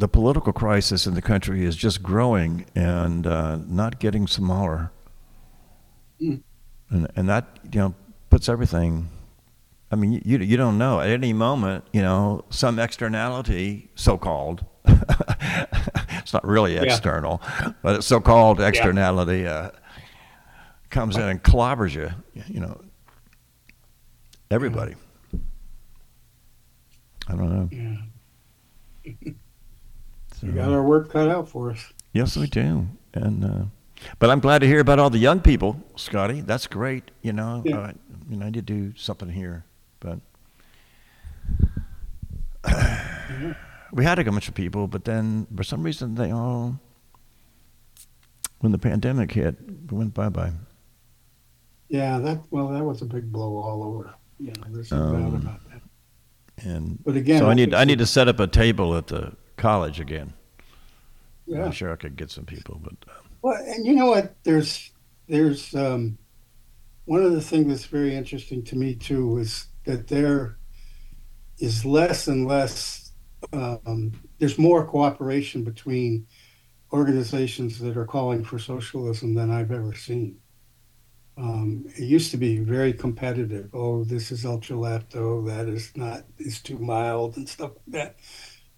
the 0.00 0.08
political 0.08 0.52
crisis 0.52 1.06
in 1.06 1.14
the 1.14 1.20
country 1.22 1.62
is 1.64 1.76
just 1.76 2.02
growing 2.02 2.64
and 2.74 3.26
uh, 3.26 3.58
not 3.66 4.00
getting 4.00 4.26
smaller, 4.26 4.90
Mm. 6.20 6.42
and 6.90 7.10
and 7.16 7.28
that 7.28 7.44
you 7.72 7.80
know 7.80 7.94
puts 8.30 8.48
everything. 8.48 9.08
I 9.92 9.96
mean, 9.96 10.12
you 10.24 10.38
you 10.38 10.56
don't 10.56 10.78
know 10.78 11.00
at 11.00 11.08
any 11.10 11.32
moment, 11.32 11.84
you 11.92 12.02
know, 12.02 12.44
some 12.50 12.78
externality, 12.78 13.88
so 13.94 14.16
called. 14.18 14.64
it's 14.86 16.32
not 16.32 16.44
really 16.46 16.74
Yeah. 16.74 16.82
external, 16.82 17.40
but 17.82 17.96
it's 17.96 18.06
so-called 18.06 18.60
externality 18.60 19.46
uh, 19.46 19.70
comes 20.90 21.16
in 21.16 21.22
and 21.22 21.42
clobbers 21.42 21.94
you. 21.94 22.10
You 22.48 22.60
know, 22.60 22.80
everybody. 24.50 24.94
I 27.28 27.36
don't 27.36 27.50
know. 27.50 27.68
So- 30.40 30.46
We 30.46 30.52
got 30.54 30.70
our 30.70 30.82
work 30.82 31.10
cut 31.10 31.28
out 31.28 31.48
for 31.48 31.70
us. 31.70 31.92
Yes, 32.12 32.36
we 32.36 32.46
do. 32.46 32.86
And 33.14 33.44
uh, 33.44 33.64
but 34.18 34.30
I'm 34.30 34.40
glad 34.40 34.60
to 34.60 34.66
hear 34.66 34.80
about 34.80 34.98
all 34.98 35.10
the 35.10 35.18
young 35.18 35.40
people, 35.40 35.76
Scotty. 35.96 36.40
That's 36.40 36.66
great. 36.66 37.10
You 37.22 37.32
know, 37.32 37.62
Yeah. 37.64 37.78
uh, 37.78 37.92
you 38.28 38.36
know, 38.36 38.46
I 38.46 38.50
need 38.50 38.54
to 38.54 38.62
do 38.62 38.92
something 38.96 39.28
here, 39.28 39.64
but 40.00 40.18
we 43.92 44.04
had 44.04 44.18
a 44.18 44.24
bunch 44.24 44.48
of 44.48 44.54
people, 44.54 44.86
but 44.86 45.04
then 45.04 45.46
for 45.56 45.62
some 45.64 45.82
reason 45.82 46.14
they 46.14 46.30
all, 46.30 46.78
when 48.60 48.72
the 48.72 48.78
pandemic 48.78 49.32
hit, 49.32 49.56
went 49.90 50.14
bye 50.14 50.28
bye. 50.28 50.52
Yeah, 51.88 52.18
that 52.20 52.40
well, 52.50 52.68
that 52.68 52.84
was 52.84 53.02
a 53.02 53.06
big 53.06 53.32
blow 53.32 53.56
all 53.58 53.82
over. 53.84 54.14
You 54.38 54.52
know, 54.52 54.64
there's 54.70 54.90
no 54.92 55.12
doubt 55.12 55.14
Um, 55.16 55.34
about 55.36 55.60
that. 55.70 55.82
And 56.64 56.98
But 57.04 57.16
again, 57.16 57.40
so 57.40 57.50
I 57.50 57.54
need 57.54 57.70
think 57.70 57.80
I 57.80 57.84
need 57.84 57.98
to 57.98 58.06
set 58.06 58.28
up 58.28 58.38
a 58.38 58.46
table 58.46 58.94
at 58.96 59.08
the 59.08 59.32
college 59.60 60.00
again. 60.00 60.34
Yeah. 61.46 61.64
I'm 61.64 61.70
sure 61.72 61.92
I 61.92 61.96
could 61.96 62.16
get 62.16 62.30
some 62.30 62.46
people, 62.46 62.80
but 62.82 62.94
uh, 63.08 63.20
Well, 63.42 63.56
and 63.56 63.86
you 63.86 63.94
know 63.94 64.06
what? 64.06 64.34
There's 64.44 64.90
there's 65.28 65.74
um, 65.74 66.18
one 67.06 67.22
of 67.24 67.32
the 67.32 67.40
things 67.42 67.68
that's 67.68 67.86
very 67.86 68.14
interesting 68.14 68.64
to 68.64 68.76
me 68.76 68.94
too 68.96 69.38
is 69.38 69.68
that 69.84 70.08
there 70.08 70.58
is 71.58 71.84
less 71.84 72.28
and 72.28 72.46
less. 72.46 73.12
Um, 73.52 74.12
there's 74.38 74.58
more 74.58 74.86
cooperation 74.86 75.64
between 75.64 76.26
organizations 76.92 77.78
that 77.80 77.96
are 77.96 78.06
calling 78.06 78.44
for 78.44 78.58
socialism 78.58 79.34
than 79.34 79.50
I've 79.50 79.72
ever 79.72 79.94
seen. 79.94 80.38
Um, 81.36 81.84
it 81.96 82.04
used 82.04 82.30
to 82.32 82.36
be 82.36 82.58
very 82.58 82.92
competitive. 82.92 83.70
Oh, 83.74 84.04
this 84.04 84.30
is 84.30 84.44
ultra 84.44 84.76
left. 84.76 85.16
Oh, 85.16 85.42
that 85.46 85.68
is 85.68 85.92
not. 85.96 86.24
Is 86.38 86.60
too 86.60 86.78
mild 86.78 87.36
and 87.36 87.48
stuff 87.48 87.72
like 87.76 87.86
that. 87.88 88.16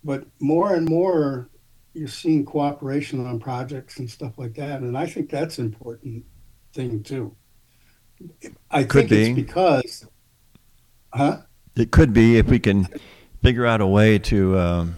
But 0.05 0.25
more 0.41 0.75
and 0.75 0.89
more, 0.89 1.49
you're 1.95 2.09
seeing 2.09 2.45
cooperation 2.45 3.25
on 3.27 3.39
projects 3.39 3.99
and 3.99 4.11
stuff 4.11 4.33
like 4.39 4.55
that, 4.55 4.81
and 4.81 4.97
I 4.97 5.07
think 5.07 5.31
that's 5.31 5.59
an 5.59 5.67
important 5.67 6.25
thing 6.73 7.03
too. 7.03 7.37
I 8.71 8.85
Could 8.85 9.09
think 9.09 9.11
be. 9.11 9.23
it's 9.23 9.35
because, 9.35 10.07
huh? 11.13 11.39
It 11.77 11.91
could 11.91 12.13
be 12.13 12.37
if 12.39 12.47
we 12.47 12.59
can 12.59 12.89
figure 13.43 13.67
out 13.67 13.81
a 13.81 13.87
way 13.87 14.19
to. 14.21 14.59
Um, 14.59 14.97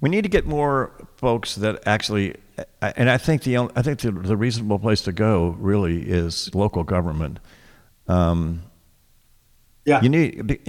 we 0.00 0.08
need 0.08 0.22
to 0.22 0.28
get 0.28 0.46
more 0.46 0.92
folks 1.16 1.54
that 1.56 1.86
actually, 1.86 2.34
and 2.80 3.08
I 3.08 3.18
think 3.18 3.44
the 3.44 3.56
only- 3.56 3.72
I 3.76 3.82
think 3.82 4.00
the, 4.00 4.10
the 4.10 4.36
reasonable 4.36 4.78
place 4.78 5.02
to 5.02 5.12
go 5.12 5.50
really 5.58 6.02
is 6.02 6.52
local 6.54 6.82
government. 6.84 7.38
Um, 8.08 8.62
Yeah. 9.84 10.00
you 10.00 10.08
need 10.08 10.60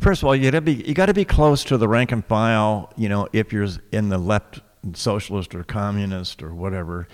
first 0.00 0.22
of 0.22 0.26
all 0.26 0.34
you 0.34 0.50
got 0.50 0.56
to 0.56 0.60
be 0.62 0.72
you 0.74 0.94
got 0.94 1.06
to 1.06 1.14
be 1.14 1.24
close 1.26 1.64
to 1.64 1.76
the 1.76 1.86
rank 1.88 2.12
and 2.12 2.24
file. 2.24 2.92
You 2.96 3.08
know, 3.08 3.28
if 3.32 3.52
you're 3.52 3.68
in 3.92 4.08
the 4.08 4.18
left, 4.18 4.60
socialist 4.94 5.54
or 5.54 5.64
communist 5.64 6.42
or 6.42 6.54
whatever, 6.54 7.06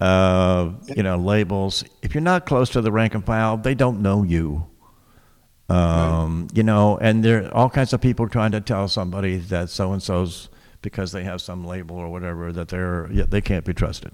uh, 0.00 0.70
you 0.96 1.02
know, 1.02 1.16
labels. 1.16 1.84
If 2.02 2.14
you're 2.14 2.22
not 2.22 2.46
close 2.46 2.70
to 2.70 2.80
the 2.80 2.90
rank 2.90 3.14
and 3.14 3.24
file, 3.24 3.56
they 3.58 3.74
don't 3.74 4.00
know 4.00 4.22
you. 4.22 4.66
Um, 5.68 6.48
You 6.52 6.62
know, 6.62 6.98
and 6.98 7.24
there 7.24 7.44
are 7.46 7.54
all 7.54 7.70
kinds 7.70 7.92
of 7.92 8.00
people 8.00 8.28
trying 8.28 8.52
to 8.52 8.60
tell 8.60 8.88
somebody 8.88 9.38
that 9.38 9.70
so 9.70 9.92
and 9.92 10.02
so's 10.02 10.48
because 10.82 11.12
they 11.12 11.24
have 11.24 11.40
some 11.40 11.64
label 11.64 11.96
or 11.96 12.08
whatever 12.10 12.52
that 12.52 12.68
they're 12.68 13.08
yeah, 13.12 13.24
they 13.28 13.40
can't 13.40 13.64
be 13.64 13.72
trusted. 13.74 14.12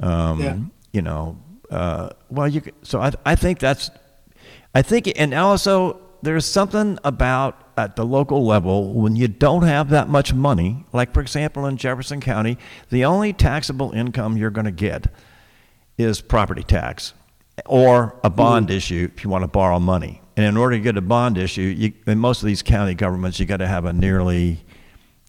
Um, 0.00 0.40
Yeah. 0.40 0.56
You 0.92 1.02
know, 1.02 1.38
uh, 1.70 2.10
well, 2.30 2.48
you 2.48 2.62
so 2.82 3.00
I 3.00 3.12
I 3.24 3.34
think 3.36 3.58
that's 3.58 3.90
I 4.76 4.82
think, 4.82 5.10
and 5.16 5.32
also 5.32 6.02
there's 6.20 6.44
something 6.44 6.98
about 7.02 7.70
at 7.78 7.96
the 7.96 8.04
local 8.04 8.44
level 8.44 8.92
when 8.92 9.16
you 9.16 9.26
don't 9.26 9.62
have 9.62 9.88
that 9.88 10.10
much 10.10 10.34
money. 10.34 10.84
Like 10.92 11.14
for 11.14 11.22
example, 11.22 11.64
in 11.64 11.78
Jefferson 11.78 12.20
County, 12.20 12.58
the 12.90 13.06
only 13.06 13.32
taxable 13.32 13.92
income 13.92 14.36
you're 14.36 14.50
going 14.50 14.66
to 14.66 14.70
get 14.70 15.06
is 15.96 16.20
property 16.20 16.62
tax 16.62 17.14
or 17.64 18.20
a 18.22 18.28
bond 18.28 18.70
issue 18.70 19.08
if 19.16 19.24
you 19.24 19.30
want 19.30 19.44
to 19.44 19.48
borrow 19.48 19.78
money. 19.78 20.20
And 20.36 20.44
in 20.44 20.58
order 20.58 20.76
to 20.76 20.82
get 20.82 20.98
a 20.98 21.00
bond 21.00 21.38
issue, 21.38 21.62
you, 21.62 21.94
in 22.06 22.18
most 22.18 22.42
of 22.42 22.46
these 22.46 22.62
county 22.62 22.92
governments, 22.92 23.40
you 23.40 23.46
got 23.46 23.56
to 23.58 23.66
have 23.66 23.86
a 23.86 23.94
nearly, 23.94 24.62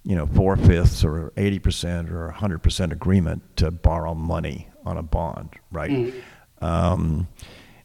you 0.03 0.17
know, 0.17 0.25
four 0.27 0.57
fifths 0.57 1.05
or 1.05 1.31
eighty 1.37 1.59
percent 1.59 2.09
or 2.09 2.31
hundred 2.31 2.63
percent 2.63 2.91
agreement 2.91 3.43
to 3.55 3.71
borrow 3.71 4.13
money 4.13 4.67
on 4.85 4.97
a 4.97 5.03
bond, 5.03 5.51
right? 5.71 6.13
Um, 6.59 7.29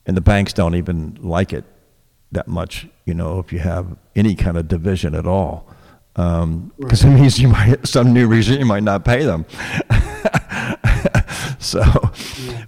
and 0.07 0.17
the 0.17 0.21
banks 0.21 0.53
don't 0.53 0.75
even 0.75 1.19
like 1.21 1.53
it 1.53 1.65
that 2.33 2.49
much, 2.49 2.87
you 3.05 3.15
know, 3.15 3.39
if 3.39 3.53
you 3.53 3.59
have 3.59 3.97
any 4.17 4.35
kind 4.35 4.57
of 4.57 4.67
division 4.69 5.15
at 5.15 5.27
all, 5.27 5.69
um, 6.17 6.73
because 6.79 7.05
it 7.05 7.11
means 7.11 7.39
you 7.39 7.49
might 7.49 7.87
some 7.87 8.13
new 8.13 8.27
regime 8.27 8.67
might 8.67 8.83
not 8.83 9.05
pay 9.05 9.25
them. 9.25 9.45
so, 11.59 11.83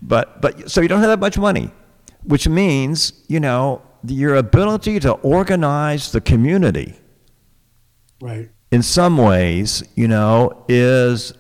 but 0.03 0.41
but 0.41 0.71
so 0.71 0.81
you 0.81 0.89
don't 0.89 1.01
have 1.01 1.09
that 1.11 1.21
much 1.21 1.39
money, 1.39 1.71
which 2.25 2.49
means 2.49 3.25
you 3.29 3.41
know 3.41 3.83
your 4.07 4.35
ability 4.37 5.01
to 5.01 5.13
organize 5.13 6.13
the 6.13 6.21
community 6.21 6.95
Right. 8.21 8.51
in 8.71 8.83
some 8.83 9.17
ways, 9.19 9.83
you 9.95 10.09
know, 10.09 10.65
is 10.69 11.33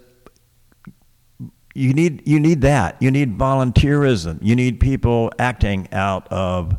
you 1.74 1.92
need 1.92 2.26
you 2.26 2.40
need 2.40 2.60
that. 2.62 2.96
You 3.00 3.10
need 3.10 3.36
volunteerism. 3.36 4.38
You 4.40 4.56
need 4.56 4.80
people 4.80 5.30
acting 5.38 5.88
out 5.92 6.26
of 6.32 6.78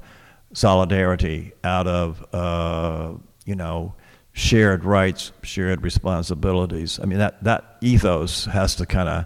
solidarity, 0.54 1.52
out 1.64 1.86
of 1.86 2.26
uh, 2.34 3.14
you 3.46 3.56
know, 3.56 3.93
shared 4.32 4.84
rights, 4.84 5.32
shared 5.43 5.82
responsibilities. 5.84 7.00
I 7.02 7.06
mean, 7.06 7.20
that, 7.20 7.43
that 7.43 7.78
ethos 7.82 8.46
has 8.46 8.76
to 8.76 8.86
kind 8.86 9.10
of 9.10 9.26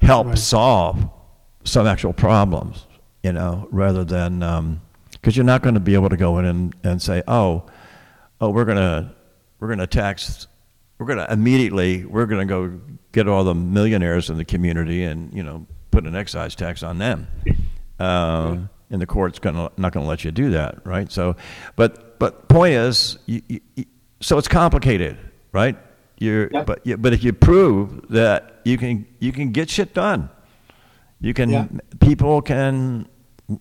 help 0.00 0.26
Right. 0.26 0.38
solve 0.38 1.08
some 1.64 1.86
actual 1.86 2.12
problems, 2.12 2.86
you 3.22 3.32
know, 3.32 3.68
rather 3.70 4.04
than, 4.04 4.80
because 5.12 5.36
you're 5.36 5.44
not 5.44 5.62
going 5.62 5.74
to 5.74 5.80
be 5.80 5.94
able 5.94 6.08
to 6.08 6.16
go 6.16 6.38
in 6.38 6.44
and, 6.44 6.74
and 6.82 7.00
say, 7.00 7.22
oh, 7.28 7.64
oh, 8.40 8.50
we're 8.50 8.64
to, 8.64 9.10
we're 9.60 9.68
going 9.68 9.78
to 9.78 9.86
tax, 9.86 10.47
we're 10.98 11.06
going 11.06 11.18
to 11.18 11.32
immediately, 11.32 12.04
we're 12.04 12.26
going 12.26 12.46
to 12.46 12.52
go 12.52 12.80
get 13.12 13.28
all 13.28 13.44
the 13.44 13.54
millionaires 13.54 14.30
in 14.30 14.36
the 14.36 14.44
community 14.44 15.04
and, 15.04 15.32
you 15.32 15.42
know, 15.42 15.66
put 15.90 16.06
an 16.06 16.14
excise 16.16 16.54
tax 16.54 16.82
on 16.82 16.98
them. 16.98 17.26
Uh, 17.98 18.58
and 18.90 19.00
the 19.00 19.06
court's 19.06 19.38
gonna, 19.38 19.70
not 19.76 19.92
going 19.92 20.04
to 20.04 20.08
let 20.08 20.24
you 20.24 20.30
do 20.30 20.50
that, 20.50 20.84
right? 20.86 21.10
So, 21.12 21.36
but, 21.76 22.18
but 22.18 22.48
point 22.48 22.74
is, 22.74 23.18
you, 23.26 23.42
you, 23.48 23.60
so 24.20 24.38
it's 24.38 24.48
complicated, 24.48 25.18
right? 25.52 25.76
You're, 26.18 26.50
Yep. 26.52 26.66
but, 26.66 26.86
you, 26.86 26.96
but 26.96 27.12
if 27.12 27.22
you 27.22 27.32
prove 27.32 28.08
that 28.08 28.60
you 28.64 28.76
can, 28.76 29.06
you 29.20 29.30
can 29.30 29.52
get 29.52 29.70
shit 29.70 29.94
done, 29.94 30.28
you 31.20 31.32
can, 31.34 31.50
Yeah. 31.50 31.66
people 32.00 32.42
can 32.42 33.06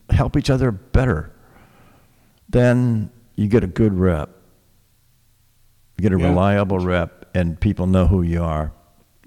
help 0.09 0.35
each 0.37 0.49
other 0.49 0.71
better, 0.71 1.31
then 2.49 3.09
you 3.35 3.47
get 3.47 3.63
a 3.63 3.67
good 3.67 3.93
rep. 3.93 4.29
You 5.97 6.01
get 6.03 6.13
a 6.13 6.19
Yeah. 6.19 6.27
reliable 6.29 6.79
rep, 6.79 7.26
and 7.37 7.59
people 7.59 7.85
know 7.87 8.07
who 8.07 8.21
you 8.23 8.43
are. 8.43 8.71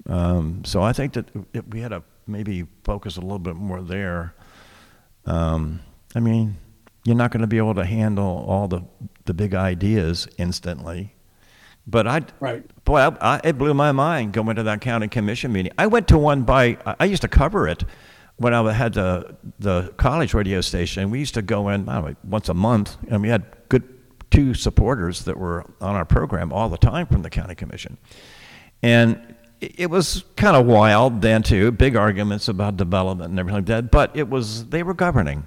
Um, 0.07 0.63
so 0.65 0.81
I 0.81 0.93
think 0.93 1.13
that 1.13 1.27
we 1.73 1.79
had 1.81 1.89
to 1.89 2.03
maybe 2.27 2.65
focus 2.83 3.17
a 3.17 3.21
little 3.21 3.39
bit 3.39 3.55
more 3.55 3.81
there. 3.81 4.33
Um, 5.25 5.79
I 6.15 6.19
mean, 6.19 6.57
you're 7.05 7.15
not 7.15 7.31
going 7.31 7.41
to 7.41 7.47
be 7.47 7.57
able 7.57 7.75
to 7.75 7.85
handle 7.85 8.45
all 8.47 8.67
the 8.67 8.81
the 9.25 9.33
big 9.33 9.53
ideas 9.53 10.27
instantly, 10.37 11.13
but 11.85 12.07
I, 12.07 12.21
Right. 12.39 12.63
boy, 12.85 12.97
I, 12.99 13.35
I, 13.35 13.41
it 13.43 13.57
blew 13.57 13.73
my 13.73 13.91
mind 13.91 14.33
going 14.33 14.55
to 14.55 14.63
that 14.63 14.81
county 14.81 15.07
commission 15.07 15.51
meeting. 15.53 15.71
I 15.77 15.87
went 15.87 16.07
to 16.09 16.17
one 16.17 16.41
by 16.43 16.77
I- 16.99 17.05
used 17.05 17.21
to 17.21 17.27
cover 17.27 17.67
it 17.67 17.83
when 18.37 18.53
I 18.53 18.73
had 18.73 18.93
the 18.93 19.35
the 19.59 19.93
college 19.97 20.33
radio 20.33 20.61
station. 20.61 21.11
We 21.11 21.19
used 21.19 21.35
to 21.35 21.41
go 21.43 21.69
in 21.69 21.87
I 21.87 22.01
don't 22.01 22.05
know, 22.09 22.15
once 22.23 22.49
a 22.49 22.53
month, 22.55 22.97
and 23.09 23.21
we 23.21 23.29
had 23.29 23.43
two 24.31 24.53
supporters 24.55 25.23
that 25.25 25.37
were 25.37 25.65
on 25.79 25.95
our 25.95 26.05
program 26.05 26.51
all 26.51 26.69
the 26.69 26.77
time 26.77 27.05
from 27.05 27.21
the 27.21 27.29
county 27.29 27.53
commission, 27.55 27.97
and 28.81 29.35
it 29.59 29.89
was 29.91 30.23
kind 30.35 30.55
of 30.57 30.65
wild 30.65 31.21
then 31.21 31.43
too. 31.43 31.71
Big 31.71 31.95
arguments 31.95 32.47
about 32.47 32.77
development 32.77 33.29
and 33.29 33.39
everything 33.39 33.57
like 33.59 33.65
that, 33.67 33.91
but 33.91 34.09
it 34.15 34.27
was 34.29 34.67
they 34.69 34.81
were 34.81 34.93
governing. 34.95 35.45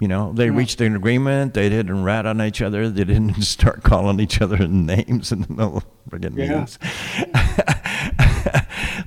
You 0.00 0.08
know, 0.08 0.32
they 0.32 0.46
Yeah. 0.46 0.56
reached 0.56 0.80
an 0.80 0.96
agreement. 0.96 1.54
They 1.54 1.68
didn't 1.68 2.02
rat 2.02 2.26
on 2.26 2.42
each 2.42 2.60
other. 2.60 2.90
They 2.90 3.04
didn't 3.04 3.40
start 3.42 3.84
calling 3.84 4.18
each 4.18 4.40
other 4.42 4.66
names 4.66 5.30
in 5.30 5.42
the 5.42 5.48
middle 5.48 5.76
of 5.76 5.84
friggin' 6.10 6.36
Yeah. 6.36 6.48
meetings. 6.48 6.78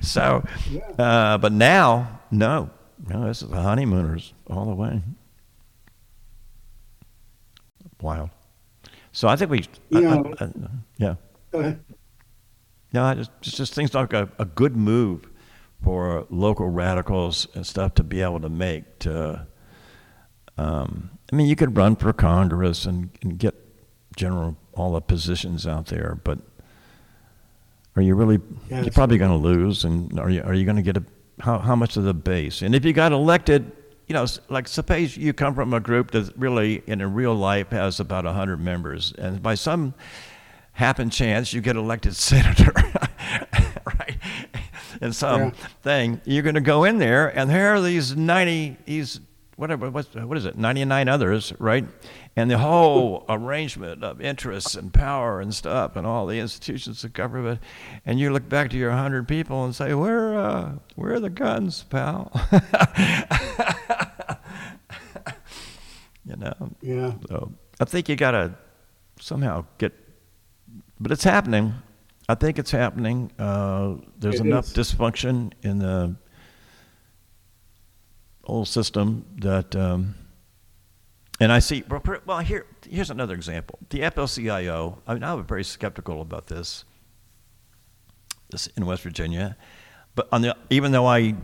so, 0.00 0.42
uh, 0.98 1.36
but 1.38 1.52
now, 1.52 2.20
no, 2.30 2.70
no, 3.06 3.26
this 3.26 3.42
is 3.42 3.50
the 3.50 3.60
honeymooners 3.60 4.32
all 4.48 4.64
the 4.64 4.74
way. 4.74 5.02
Wild. 8.00 8.30
So 9.18 9.26
I 9.26 9.34
think 9.34 9.50
we, 9.50 9.64
I- 9.92 10.00
know- 10.00 10.32
I- 10.38 10.44
I- 10.44 10.50
yeah. 10.96 11.14
Go 11.50 11.58
ahead. 11.58 11.80
No, 12.92 13.02
I 13.02 13.14
just 13.14 13.32
just, 13.40 13.56
just 13.56 13.74
things 13.74 13.92
like 13.92 14.12
a, 14.12 14.28
a 14.38 14.44
good 14.44 14.76
move 14.76 15.28
for 15.82 16.24
local 16.30 16.68
radicals 16.68 17.48
and 17.56 17.66
stuff 17.66 17.94
to 17.94 18.04
be 18.04 18.20
able 18.20 18.38
to 18.38 18.48
make. 18.48 19.00
To, 19.00 19.44
um, 20.56 21.10
I 21.32 21.34
mean, 21.34 21.48
you 21.48 21.56
could 21.56 21.76
run 21.76 21.96
for 21.96 22.12
Congress 22.12 22.84
and, 22.84 23.10
and 23.20 23.36
get 23.40 23.56
general 24.14 24.56
all 24.74 24.92
the 24.92 25.00
positions 25.00 25.66
out 25.66 25.86
there, 25.86 26.20
but 26.22 26.38
are 27.96 28.02
you 28.02 28.14
really? 28.14 28.38
Yeah, 28.70 28.82
you're 28.82 28.92
probably 28.92 29.18
going 29.18 29.32
to 29.32 29.36
lose, 29.48 29.82
and 29.82 30.16
are 30.20 30.30
you 30.30 30.42
are 30.42 30.54
you 30.54 30.64
going 30.64 30.76
to 30.76 30.82
get 30.82 30.96
a 30.96 31.02
how 31.40 31.58
how 31.58 31.74
much 31.74 31.96
of 31.96 32.04
the 32.04 32.14
base? 32.14 32.62
And 32.62 32.72
if 32.72 32.84
you 32.84 32.92
got 32.92 33.10
elected. 33.10 33.72
You 34.08 34.14
know, 34.14 34.26
like 34.48 34.66
suppose 34.68 35.16
you 35.16 35.32
come 35.34 35.54
from 35.54 35.74
a 35.74 35.80
group 35.80 36.10
that 36.12 36.32
really, 36.36 36.82
in 36.86 37.00
a 37.02 37.06
real 37.06 37.34
life, 37.34 37.68
has 37.70 38.00
about 38.00 38.24
hundred 38.24 38.58
members, 38.60 39.12
and 39.18 39.42
by 39.42 39.54
some 39.54 39.92
happen 40.72 41.10
chance 41.10 41.52
you 41.52 41.60
get 41.60 41.76
elected 41.76 42.14
senator, 42.16 42.72
right? 43.98 44.16
And 45.00 45.14
some 45.14 45.40
Yeah. 45.42 45.50
thing, 45.82 46.20
you're 46.24 46.42
going 46.42 46.54
to 46.54 46.60
go 46.60 46.84
in 46.84 46.98
there, 46.98 47.28
and 47.36 47.50
here 47.50 47.68
are 47.74 47.80
these 47.80 48.16
90, 48.16 48.76
these 48.86 49.20
whatever, 49.56 49.90
what's, 49.90 50.14
what 50.14 50.38
is 50.38 50.44
it, 50.46 50.56
99 50.56 51.08
others, 51.08 51.52
right? 51.58 51.84
And 52.38 52.48
the 52.48 52.58
whole 52.58 53.24
arrangement 53.28 54.04
of 54.04 54.20
interests 54.20 54.76
and 54.76 54.94
power 54.94 55.40
and 55.40 55.52
stuff, 55.52 55.96
and 55.96 56.06
all 56.06 56.24
the 56.24 56.38
institutions 56.38 57.02
of 57.02 57.12
government, 57.12 57.60
and 58.06 58.20
you 58.20 58.30
look 58.32 58.48
back 58.48 58.70
to 58.70 58.76
your 58.76 58.90
100 58.90 59.26
people 59.26 59.64
and 59.64 59.74
say, 59.74 59.92
where, 59.92 60.38
uh, 60.38 60.74
where 60.94 61.14
are 61.14 61.18
the 61.18 61.30
guns, 61.30 61.82
pal? 61.90 62.30
you 66.24 66.36
know. 66.36 66.54
Yeah. 66.80 67.14
So 67.28 67.50
I 67.80 67.84
think 67.86 68.08
you 68.08 68.14
got 68.14 68.30
to 68.30 68.54
somehow 69.18 69.64
get, 69.78 69.92
but 71.00 71.10
it's 71.10 71.24
happening. 71.24 71.74
I 72.28 72.36
think 72.36 72.60
it's 72.60 72.70
happening. 72.70 73.32
Uh, 73.36 73.94
there's 74.16 74.38
It 74.38 74.46
enough 74.46 74.66
is. 74.66 74.74
dysfunction 74.74 75.54
in 75.62 75.80
the 75.80 76.14
old 78.44 78.68
system 78.68 79.24
that, 79.38 79.74
um, 79.74 80.14
and 81.40 81.52
I 81.52 81.58
see. 81.58 81.84
Well, 82.26 82.40
here, 82.40 82.66
here's 82.88 83.10
another 83.10 83.34
example. 83.34 83.78
The 83.90 84.00
FLCIO. 84.00 84.98
I 85.06 85.14
mean, 85.14 85.22
I'm 85.22 85.44
very 85.44 85.64
skeptical 85.64 86.20
about 86.20 86.46
this. 86.48 86.84
This 88.50 88.66
in 88.68 88.86
West 88.86 89.02
Virginia, 89.02 89.56
but 90.14 90.26
on 90.32 90.40
the 90.40 90.56
even 90.70 90.92
though 90.92 91.06
I 91.06 91.34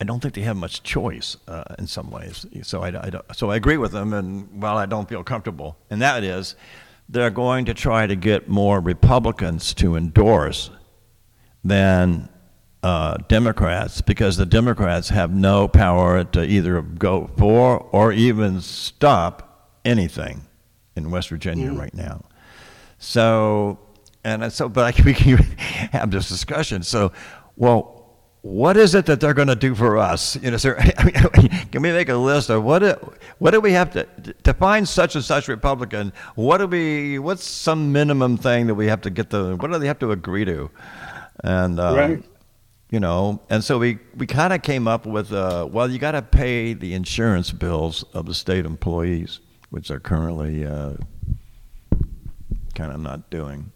I 0.00 0.04
don't 0.04 0.20
think 0.20 0.34
they 0.34 0.40
have 0.42 0.56
much 0.56 0.82
choice 0.82 1.36
uh, 1.46 1.64
in 1.78 1.86
some 1.86 2.10
ways. 2.10 2.46
So 2.62 2.82
I, 2.82 2.88
I 2.88 3.10
so 3.34 3.50
I 3.50 3.56
agree 3.56 3.76
with 3.76 3.92
them, 3.92 4.12
and 4.12 4.62
while 4.62 4.76
I 4.76 4.86
don't 4.86 5.08
feel 5.08 5.22
comfortable, 5.22 5.76
and 5.90 6.00
that 6.02 6.24
is, 6.24 6.56
they're 7.08 7.30
going 7.30 7.66
to 7.66 7.74
try 7.74 8.06
to 8.06 8.16
get 8.16 8.48
more 8.48 8.80
Republicans 8.80 9.74
to 9.74 9.96
endorse 9.96 10.70
than 11.62 12.28
uh, 12.84 13.16
Democrats 13.28 14.00
because 14.02 14.36
the 14.36 14.44
Democrats 14.46 15.08
have 15.08 15.34
no 15.34 15.66
power 15.66 16.22
to 16.22 16.44
either 16.44 16.82
go 16.82 17.30
for 17.38 17.78
or 17.92 18.12
even 18.12 18.60
stop 18.60 19.78
anything 19.86 20.42
in 20.94 21.10
West 21.10 21.30
Virginia 21.30 21.70
Mhm. 21.70 21.78
right 21.78 21.94
now. 21.94 22.24
So, 22.98 23.78
and 24.22 24.52
so, 24.52 24.68
but 24.68 24.98
I, 25.00 25.02
we 25.04 25.14
can 25.14 25.36
have 25.92 26.10
this 26.10 26.28
discussion. 26.28 26.82
So, 26.82 27.12
well, 27.56 27.90
what 28.42 28.76
is 28.76 28.94
it 28.94 29.06
that 29.06 29.20
they're 29.20 29.32
going 29.34 29.48
to 29.48 29.56
do 29.56 29.74
for 29.74 29.96
us? 29.96 30.36
You 30.36 30.50
know, 30.50 30.58
sir, 30.58 30.76
I 30.98 31.04
mean, 31.04 31.48
can 31.72 31.80
we 31.82 31.90
make 31.92 32.10
a 32.10 32.16
list 32.16 32.50
of 32.50 32.62
what 32.64 32.80
do, 32.80 32.94
what 33.38 33.52
do 33.52 33.60
we 33.60 33.72
have 33.72 33.92
to 33.92 34.06
to 34.42 34.52
find 34.54 34.86
such 34.86 35.14
and 35.14 35.24
such 35.24 35.48
Republican? 35.48 36.12
What 36.34 36.58
do 36.58 36.66
we? 36.66 37.18
What's 37.18 37.44
some 37.44 37.92
minimum 37.92 38.36
thing 38.36 38.66
that 38.66 38.74
we 38.74 38.86
have 38.88 39.00
to 39.02 39.10
get 39.10 39.30
the? 39.30 39.56
What 39.56 39.72
do 39.72 39.78
they 39.78 39.86
have 39.86 39.98
to 40.00 40.12
agree 40.12 40.44
to? 40.44 40.70
And 41.42 41.80
um, 41.80 41.96
Right. 41.96 42.22
You 42.90 43.00
know, 43.00 43.40
and 43.50 43.62
so 43.64 43.78
we 43.78 43.98
we 44.16 44.26
kind 44.26 44.52
of 44.52 44.62
came 44.62 44.86
up 44.86 45.06
with 45.06 45.32
uh, 45.32 45.68
well, 45.70 45.90
you 45.90 45.98
got 45.98 46.12
to 46.12 46.22
pay 46.22 46.74
the 46.74 46.94
insurance 46.94 47.50
bills 47.50 48.04
of 48.14 48.26
the 48.26 48.34
state 48.34 48.64
employees, 48.66 49.40
which 49.70 49.90
are 49.90 50.00
currently 50.00 50.64
uh, 50.64 50.94
kind 52.74 52.92
of 52.92 53.00
not 53.00 53.30
doing. 53.30 53.70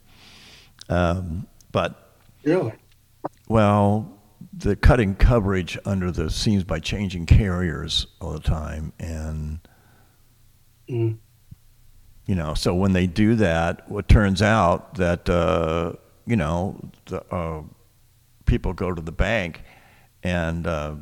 Um, 0.88 1.46
but 1.72 2.14
Really? 2.44 2.72
well, 3.48 4.18
the 4.52 4.76
cutting 4.76 5.14
coverage 5.14 5.76
under 5.84 6.10
the 6.10 6.30
seems 6.30 6.64
by 6.64 6.78
changing 6.80 7.26
carriers 7.26 8.06
all 8.20 8.32
the 8.32 8.40
time, 8.40 8.92
and 8.98 9.60
Mm. 10.88 11.18
you 12.26 12.34
know, 12.34 12.54
so 12.54 12.74
when 12.74 12.92
they 12.94 13.06
do 13.06 13.34
that, 13.34 13.90
what 13.90 14.08
turns 14.08 14.40
out 14.40 14.94
that 14.94 15.28
uh, 15.28 15.92
you 16.26 16.36
know 16.36 16.80
the 17.06 17.22
uh, 17.34 17.62
people 18.48 18.72
go 18.72 18.92
to 18.92 19.00
the 19.00 19.12
bank 19.12 19.62
and 20.24 20.66
uh, 20.66 20.96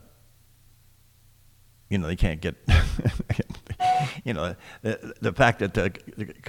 you 1.89 1.99
know 1.99 2.07
they 2.07 2.17
can't 2.17 2.41
get 2.41 2.57
you 4.25 4.35
know 4.35 4.55
the, 4.83 5.15
the 5.21 5.33
fact 5.33 5.61
that 5.61 5.73
the 5.73 5.93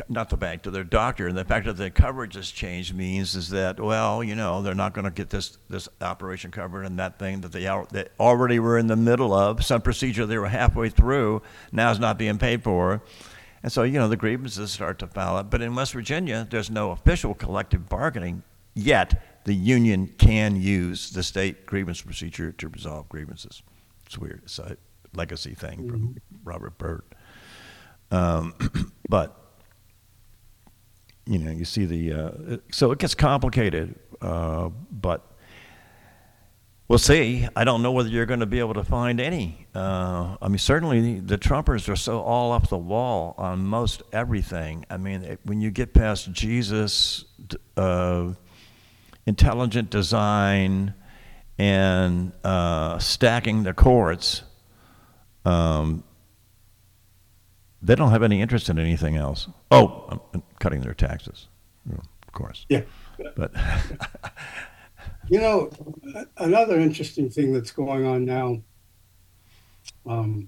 not 0.10 0.30
the 0.30 0.38
bank 0.38 0.64
to 0.64 0.72
their 0.72 0.84
doctor 0.84 1.28
and 1.28 1.38
the 1.38 1.46
fact 1.46 1.66
that 1.66 1.78
the 1.78 1.90
coverage 1.90 2.36
has 2.36 2.50
changed 2.50 2.96
means 2.96 3.36
is 3.36 3.50
that 3.50 3.80
well 3.80 4.24
you 4.24 4.36
know 4.36 4.62
they're 4.62 4.74
not 4.74 4.94
going 4.94 5.06
to 5.06 5.12
get 5.12 5.30
this 5.30 5.58
this 5.70 5.88
operation 6.02 6.52
covered 6.52 6.84
and 6.84 6.98
that 7.00 7.20
thing 7.20 7.42
that 7.42 7.52
they, 7.52 7.64
they 7.92 8.08
already 8.20 8.60
were 8.60 8.78
in 8.78 8.88
the 8.88 8.96
middle 8.96 9.34
of 9.34 9.64
some 9.64 9.82
procedure 9.82 10.26
they 10.26 10.38
were 10.38 10.50
halfway 10.50 10.90
through 10.90 11.42
now 11.72 11.92
is 11.92 12.00
not 12.00 12.18
being 12.18 12.38
paid 12.38 12.64
for. 12.64 13.02
And 13.64 13.72
so 13.72 13.84
you 13.84 14.00
know 14.00 14.08
the 14.08 14.18
grievances 14.18 14.72
start 14.72 15.00
to 15.00 15.08
pile 15.08 15.36
up. 15.36 15.50
But 15.50 15.62
in 15.62 15.76
West 15.76 15.94
Virginia 15.94 16.48
there's 16.50 16.70
no 16.70 16.92
official 16.92 17.34
collective 17.34 17.88
bargaining 17.90 18.44
yet 18.74 19.37
the 19.48 19.56
union 19.56 20.08
can 20.18 20.56
use 20.56 21.10
the 21.12 21.24
state 21.24 21.66
grievance 21.66 22.02
procedure 22.02 22.52
to 22.52 22.68
resolve 22.70 23.08
grievances 23.10 23.64
it's 24.06 24.18
weird 24.18 24.42
it's 24.44 24.60
a 24.60 24.78
legacy 25.16 25.56
thing 25.56 25.90
from 25.90 26.16
Robert 26.44 26.78
Byrd 26.78 27.04
um, 28.12 28.54
but 29.10 29.36
you 31.26 31.40
know, 31.40 31.52
you 31.52 31.66
see 31.66 31.84
the 31.86 32.14
uh, 32.14 32.58
so 32.72 32.92
it 32.94 33.00
gets 33.00 33.14
complicated, 33.14 33.96
uh, 34.22 34.70
but 34.90 35.26
we'll 36.88 37.00
see. 37.00 37.46
I 37.54 37.66
don't 37.66 37.82
know 37.84 37.92
whether 37.92 38.08
you're 38.08 38.26
going 38.26 38.40
to 38.40 38.46
be 38.46 38.60
able 38.60 38.76
to 38.76 38.84
find 38.86 39.20
any. 39.20 39.68
Uh, 39.76 40.38
I 40.42 40.48
mean, 40.48 40.58
certainly 40.58 41.20
the 41.20 41.38
Trumpers 41.38 41.90
are 41.90 41.98
so 41.98 42.22
all 42.22 42.54
up 42.54 42.70
the 42.70 42.78
wall 42.78 43.36
on 43.38 43.66
most 43.66 44.04
everything. 44.14 44.86
I 44.90 44.96
mean, 44.96 45.24
it- 45.24 45.42
when 45.44 45.60
you 45.60 45.70
get 45.70 45.94
past 45.94 46.32
Jesus, 46.32 47.26
uh, 47.76 48.32
intelligent 49.28 49.92
design, 49.92 50.96
and 51.60 52.32
uh, 52.44 52.98
stacking 52.98 53.62
the 53.62 53.74
courts, 53.74 54.42
um, 55.46 56.04
they 57.84 57.94
don't 57.94 58.10
have 58.10 58.24
any 58.24 58.42
interest 58.42 58.70
in 58.70 58.80
anything 58.80 59.16
else. 59.16 59.48
Oh, 59.70 60.20
and 60.34 60.42
cutting 60.60 60.82
their 60.82 60.96
taxes, 60.96 61.48
of 61.92 62.34
course. 62.34 62.66
Yeah. 62.70 62.82
But 63.36 63.52
You 65.30 65.42
know, 65.42 65.70
another 66.38 66.80
interesting 66.80 67.30
thing 67.30 67.52
that's 67.52 67.72
going 67.72 68.06
on 68.06 68.24
now, 68.24 68.62
um, 70.06 70.48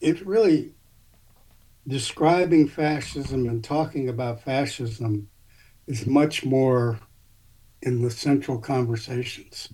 it 0.00 0.26
really 0.26 0.74
describing 1.88 2.68
fascism 2.68 3.48
and 3.48 3.64
talking 3.64 4.10
about 4.10 4.42
fascism 4.42 5.28
is 5.86 6.06
much 6.06 6.44
more 6.44 6.98
in 7.82 8.02
the 8.02 8.10
central 8.10 8.58
conversations. 8.58 9.72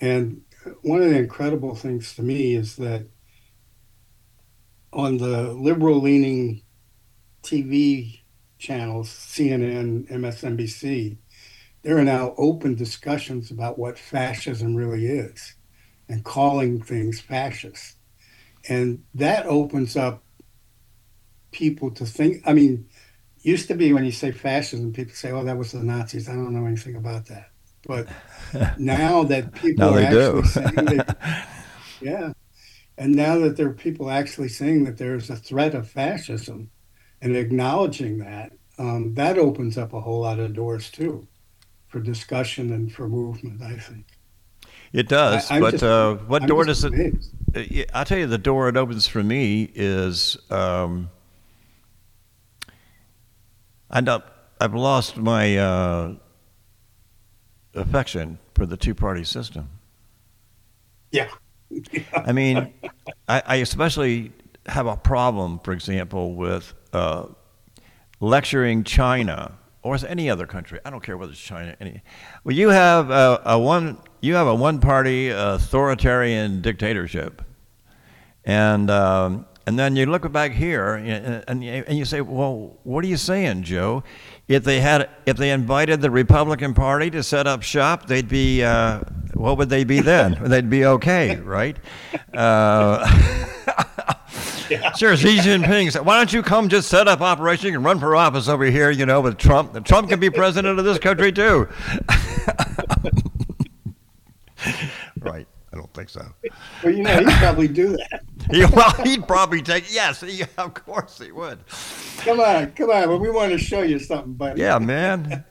And 0.00 0.42
one 0.82 1.02
of 1.02 1.10
the 1.10 1.18
incredible 1.18 1.74
things 1.74 2.14
to 2.16 2.22
me 2.22 2.54
is 2.54 2.76
that 2.76 3.06
on 4.92 5.18
the 5.18 5.52
liberal 5.52 6.00
leaning 6.00 6.62
TV 7.42 8.20
channels, 8.58 9.10
CNN, 9.10 10.10
MSNBC, 10.10 11.18
there 11.82 11.98
are 11.98 12.04
now 12.04 12.34
open 12.38 12.74
discussions 12.74 13.50
about 13.50 13.78
what 13.78 13.98
fascism 13.98 14.74
really 14.74 15.06
is 15.06 15.54
and 16.08 16.24
calling 16.24 16.82
things 16.82 17.20
fascist. 17.20 17.96
And 18.68 19.04
that 19.14 19.46
opens 19.46 19.96
up 19.96 20.22
people 21.50 21.90
to 21.92 22.06
think. 22.06 22.42
I 22.46 22.54
mean, 22.54 22.88
used 23.44 23.68
to 23.68 23.74
be 23.74 23.92
when 23.92 24.04
you 24.04 24.12
say 24.12 24.32
fascism, 24.32 24.92
people 24.92 25.14
say, 25.14 25.30
oh, 25.30 25.44
that 25.44 25.56
was 25.56 25.72
the 25.72 25.82
Nazis. 25.82 26.28
I 26.28 26.32
don't 26.32 26.52
know 26.52 26.66
anything 26.66 26.96
about 26.96 27.26
that. 27.26 27.50
But 27.86 28.08
now 28.78 29.22
that 29.24 29.52
people 29.54 29.90
now 29.90 29.96
are 29.96 30.00
actually 30.00 30.42
do. 30.42 30.48
saying 30.48 30.74
that, 30.74 31.48
yeah. 32.00 32.32
And 32.96 33.14
now 33.14 33.38
that 33.40 33.56
there 33.56 33.68
are 33.68 33.74
people 33.74 34.10
actually 34.10 34.48
saying 34.48 34.84
that 34.84 34.98
there's 34.98 35.28
a 35.30 35.36
threat 35.36 35.74
of 35.74 35.88
fascism 35.88 36.70
and 37.20 37.36
acknowledging 37.36 38.18
that, 38.18 38.52
um, 38.78 39.14
that 39.14 39.38
opens 39.38 39.76
up 39.78 39.92
a 39.92 40.00
whole 40.00 40.20
lot 40.20 40.38
of 40.38 40.52
doors 40.54 40.90
too 40.90 41.26
for 41.88 42.00
discussion 42.00 42.72
and 42.72 42.92
for 42.92 43.08
movement, 43.08 43.62
I 43.62 43.76
think. 43.78 44.06
it 44.92 45.08
does. 45.08 45.50
I- 45.50 45.60
but 45.60 45.70
just- 45.72 45.82
uh, 45.84 46.14
what 46.26 46.42
I'm 46.42 46.48
door 46.48 46.64
does 46.64 46.84
it? 46.84 46.92
amazed. 46.94 47.30
Uh, 47.54 47.60
yeah, 47.70 47.84
I'll 47.94 48.04
tell 48.04 48.18
you, 48.18 48.26
the 48.26 48.38
door 48.38 48.68
it 48.68 48.76
opens 48.76 49.06
for 49.06 49.22
me 49.22 49.70
is 49.74 50.36
um, 50.50 51.08
I 53.94 54.00
don't, 54.00 54.24
I've 54.60 54.74
lost 54.74 55.16
my 55.16 55.56
uh, 55.56 56.14
affection 57.74 58.38
for 58.54 58.66
the 58.66 58.76
two 58.76 58.94
party 58.94 59.24
system. 59.24 59.70
Yeah. 61.12 61.28
I 62.14 62.32
mean, 62.32 62.74
I, 63.28 63.42
I 63.46 63.56
especially 63.56 64.32
have 64.66 64.86
a 64.86 64.96
problem, 64.96 65.60
for 65.60 65.72
example, 65.72 66.34
with 66.34 66.74
uh, 66.92 67.26
lecturing 68.20 68.84
China 68.84 69.52
or 69.82 69.96
any 70.08 70.28
other 70.28 70.46
country. 70.46 70.80
I 70.84 70.90
don't 70.90 71.02
care 71.02 71.16
whether 71.16 71.32
it's 71.32 71.40
China. 71.40 71.76
Any. 71.80 72.02
Well, 72.42 72.56
you 72.56 72.70
have 72.70 73.10
a, 73.10 73.42
a 73.44 73.58
one. 73.58 73.98
You 74.20 74.34
have 74.34 74.46
a 74.46 74.54
one-party 74.54 75.28
authoritarian 75.28 76.62
dictatorship, 76.62 77.42
and 78.44 78.90
um, 78.90 79.46
and 79.66 79.78
then 79.78 79.96
you 79.96 80.06
look 80.06 80.30
back 80.32 80.52
here 80.52 80.94
and, 80.94 81.44
and 81.48 81.64
you- 81.64 81.84
and 81.86 81.96
you 81.98 82.04
say, 82.04 82.20
well, 82.20 82.78
what 82.84 83.04
are 83.04 83.08
you 83.08 83.16
saying, 83.16 83.62
Joe? 83.62 84.02
If 84.46 84.62
they 84.64 84.80
had, 84.80 85.08
if 85.26 85.36
they 85.38 85.50
invited 85.50 86.00
the 86.02 86.10
Republican 86.10 86.74
Party 86.74 87.10
to 87.10 87.22
set 87.22 87.46
up 87.46 87.62
shop, 87.62 88.06
they'd 88.06 88.28
be. 88.28 88.62
Uh, 88.62 89.00
what 89.34 89.58
would 89.58 89.68
they 89.70 89.84
be 89.84 90.00
then? 90.00 90.38
they'd 90.44 90.68
be 90.70 90.84
okay, 90.84 91.36
right? 91.36 91.76
Uh, 92.32 93.06
Sure, 94.96 95.14
Xi 95.14 95.36
Jinping 95.38 95.92
said, 95.92 96.06
"Why 96.06 96.16
don't 96.16 96.32
you 96.32 96.42
come 96.42 96.70
just 96.70 96.88
set 96.88 97.06
up 97.06 97.20
operation? 97.20 97.66
You 97.66 97.72
can 97.72 97.82
run 97.82 98.00
for 98.00 98.16
office 98.16 98.48
over 98.48 98.64
here, 98.64 98.90
you 98.90 99.04
know, 99.04 99.20
with 99.20 99.36
Trump. 99.36 99.84
Trump 99.84 100.08
can 100.08 100.18
be 100.18 100.30
president 100.30 100.78
of 100.78 100.84
this 100.86 100.98
country 100.98 101.30
too." 101.32 101.68
right? 105.20 105.46
I 105.74 105.76
don't 105.76 105.92
think 105.92 106.08
so. 106.08 106.24
Well, 106.84 106.94
you 106.94 107.02
know, 107.02 107.18
he'd 107.18 107.38
probably 107.38 107.66
do 107.68 107.96
that. 107.96 108.22
He, 108.50 108.62
well, 108.66 108.90
he'd 109.02 109.26
probably 109.26 109.62
take 109.62 109.92
yes. 109.92 110.20
He, 110.20 110.42
of 110.58 110.74
course 110.74 111.18
he 111.18 111.32
would. 111.32 111.60
Come 112.18 112.40
on, 112.40 112.72
come 112.72 112.90
on. 112.90 113.08
Well, 113.08 113.18
we 113.18 113.30
want 113.30 113.52
to 113.52 113.58
show 113.58 113.80
you 113.80 113.98
something, 113.98 114.34
buddy. 114.34 114.60
Yeah, 114.60 114.78
man. 114.78 115.44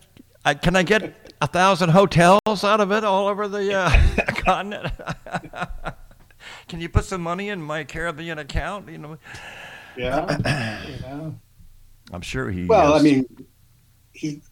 I, 0.45 0.53
can 0.53 0.75
I 0.75 0.83
get 0.83 1.33
a 1.41 1.47
thousand 1.47 1.89
hotels 1.89 2.63
out 2.63 2.79
of 2.81 2.91
it 2.91 3.03
all 3.03 3.27
over 3.27 3.47
the 3.47 3.73
uh, 3.73 3.89
continent? 4.27 4.93
can 6.67 6.81
you 6.81 6.87
put 6.87 7.05
some 7.05 7.21
money 7.21 7.49
in 7.49 7.61
my 7.63 7.83
Caribbean 7.83 8.37
account? 8.37 8.87
You 8.89 8.99
know, 8.99 9.17
Yeah. 9.97 10.37
yeah. 10.45 11.31
I'm 12.11 12.21
sure 12.21 12.51
he. 12.51 12.65
Well, 12.65 12.93
I 12.93 13.01
mean, 13.01 13.25
he 14.13 14.43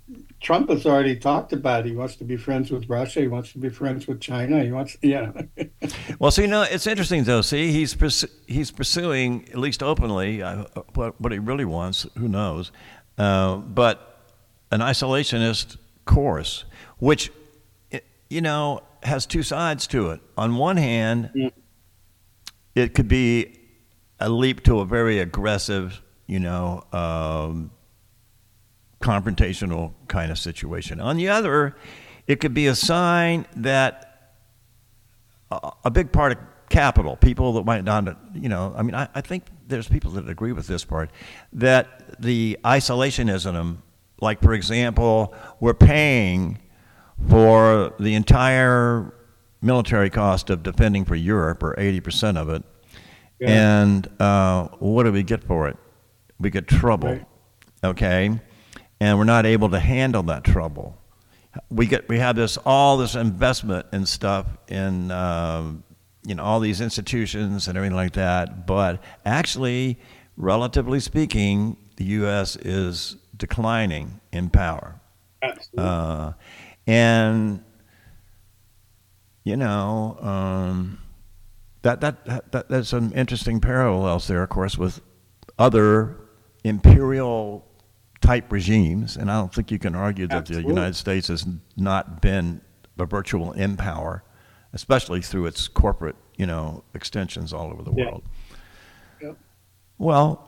Trump 0.41 0.69
has 0.69 0.85
already 0.87 1.15
talked 1.15 1.53
about 1.53 1.85
he 1.85 1.95
wants 1.95 2.15
to 2.15 2.23
be 2.23 2.35
friends 2.35 2.71
with 2.71 2.89
Russia. 2.89 3.21
He 3.21 3.27
wants 3.27 3.51
to 3.53 3.59
be 3.59 3.69
friends 3.69 4.07
with 4.07 4.19
China. 4.19 4.63
He 4.63 4.71
wants, 4.71 4.97
yeah. 5.03 5.31
Well, 6.19 6.31
see, 6.31 6.47
no, 6.47 6.63
it's 6.63 6.87
interesting 6.87 7.23
though. 7.25 7.41
See, 7.41 7.71
he's 7.71 7.93
pursu- 7.93 8.29
he's 8.47 8.71
pursuing 8.71 9.47
at 9.49 9.57
least 9.57 9.83
openly 9.83 10.41
uh, 10.41 10.65
what 10.95 11.19
what 11.21 11.31
he 11.31 11.39
really 11.39 11.65
wants. 11.65 12.07
Who 12.17 12.27
knows? 12.27 12.71
Uh, 13.17 13.57
but 13.57 14.17
an 14.71 14.79
isolationist 14.79 15.77
course, 16.05 16.65
which 16.97 17.31
you 18.29 18.41
know 18.41 18.81
has 19.03 19.25
two 19.27 19.43
sides 19.43 19.85
to 19.87 20.09
it. 20.09 20.21
On 20.37 20.55
one 20.55 20.77
hand, 20.77 21.29
Yeah. 21.35 21.49
it 22.75 22.93
could 22.95 23.07
be 23.07 23.59
a 24.19 24.29
leap 24.29 24.63
to 24.63 24.79
a 24.79 24.85
very 24.85 25.19
aggressive, 25.19 26.01
you 26.27 26.39
know, 26.39 26.83
um, 26.93 27.71
confrontational 29.01 29.93
kind 30.07 30.31
of 30.31 30.37
situation. 30.37 30.99
On 30.99 31.17
the 31.17 31.29
other, 31.29 31.75
it 32.27 32.39
could 32.39 32.53
be 32.53 32.67
a 32.67 32.75
sign 32.75 33.45
that 33.55 34.33
a, 35.51 35.71
a 35.85 35.91
big 35.91 36.11
part 36.11 36.31
of 36.33 36.37
capital, 36.69 37.17
people 37.17 37.53
that 37.53 37.65
might 37.65 37.83
not, 37.83 38.17
you 38.33 38.47
know, 38.47 38.73
I 38.77 38.81
mean, 38.83 38.95
I, 38.95 39.09
I 39.13 39.21
think 39.21 39.43
there's 39.67 39.87
people 39.87 40.11
that 40.11 40.29
agree 40.29 40.53
with 40.53 40.67
this 40.67 40.85
part, 40.85 41.11
that 41.53 42.21
the 42.21 42.57
isolationism, 42.63 43.77
like 44.21 44.41
for 44.41 44.53
example, 44.53 45.33
we're 45.59 45.73
paying 45.73 46.59
for 47.29 47.93
the 47.99 48.13
entire 48.15 49.13
military 49.61 50.09
cost 50.09 50.49
of 50.49 50.63
defending 50.63 51.05
for 51.05 51.15
Europe, 51.15 51.61
or 51.61 51.75
80% 51.75 52.37
of 52.37 52.49
it, 52.49 52.63
Yeah. 53.39 53.49
and 53.83 54.07
uh, 54.19 54.69
what 54.79 55.03
do 55.03 55.11
we 55.11 55.23
get 55.23 55.43
for 55.43 55.67
it? 55.67 55.77
We 56.39 56.49
get 56.49 56.67
trouble, 56.67 57.09
Right. 57.09 57.25
okay, 57.83 58.39
and 59.01 59.17
we're 59.17 59.23
not 59.23 59.47
able 59.47 59.67
to 59.67 59.79
handle 59.79 60.21
that 60.21 60.43
trouble. 60.43 60.95
We 61.69 61.87
get 61.87 62.07
we 62.07 62.19
have 62.19 62.35
this 62.35 62.55
all 62.57 62.97
this 62.97 63.15
investment 63.15 63.87
and 63.91 64.07
stuff 64.07 64.45
in 64.67 65.09
um, 65.09 65.83
you 66.23 66.35
know 66.35 66.43
all 66.43 66.59
these 66.59 66.79
institutions 66.79 67.67
and 67.67 67.75
everything 67.75 67.95
like 67.95 68.13
that, 68.13 68.67
but 68.67 69.03
actually, 69.25 69.97
relatively 70.37 70.99
speaking, 70.99 71.77
the 71.95 72.05
U.S. 72.05 72.55
is 72.57 73.17
declining 73.35 74.21
in 74.31 74.51
power. 74.51 75.01
Absolutely. 75.41 75.83
Uh, 75.83 76.33
and 76.85 77.63
you 79.43 79.57
know 79.57 80.17
um, 80.21 80.99
that, 81.81 82.01
that 82.01 82.23
that 82.25 82.51
that 82.51 82.69
that's 82.69 82.89
some 82.89 83.11
interesting 83.15 83.59
parallels 83.59 84.27
there, 84.27 84.43
of 84.43 84.49
course, 84.49 84.77
with 84.77 85.01
other 85.57 86.17
imperial 86.63 87.65
type 88.21 88.51
regimes. 88.51 89.17
And 89.17 89.29
I 89.31 89.39
don't 89.39 89.53
think 89.53 89.71
you 89.71 89.79
can 89.79 89.95
argue 89.95 90.27
that 90.27 90.37
Absolutely. 90.37 90.63
the 90.63 90.75
United 90.75 90.95
States 90.95 91.27
has 91.27 91.45
not 91.75 92.21
been 92.21 92.61
a 92.97 93.05
virtual 93.05 93.51
empower, 93.53 94.23
especially 94.73 95.21
through 95.21 95.47
its 95.47 95.67
corporate 95.67 96.15
you 96.37 96.45
know 96.45 96.83
extensions 96.95 97.51
all 97.53 97.71
over 97.71 97.83
the 97.83 97.91
Yeah. 97.95 98.05
world. 98.05 98.23
Yep. 99.21 99.37
Well, 99.97 100.47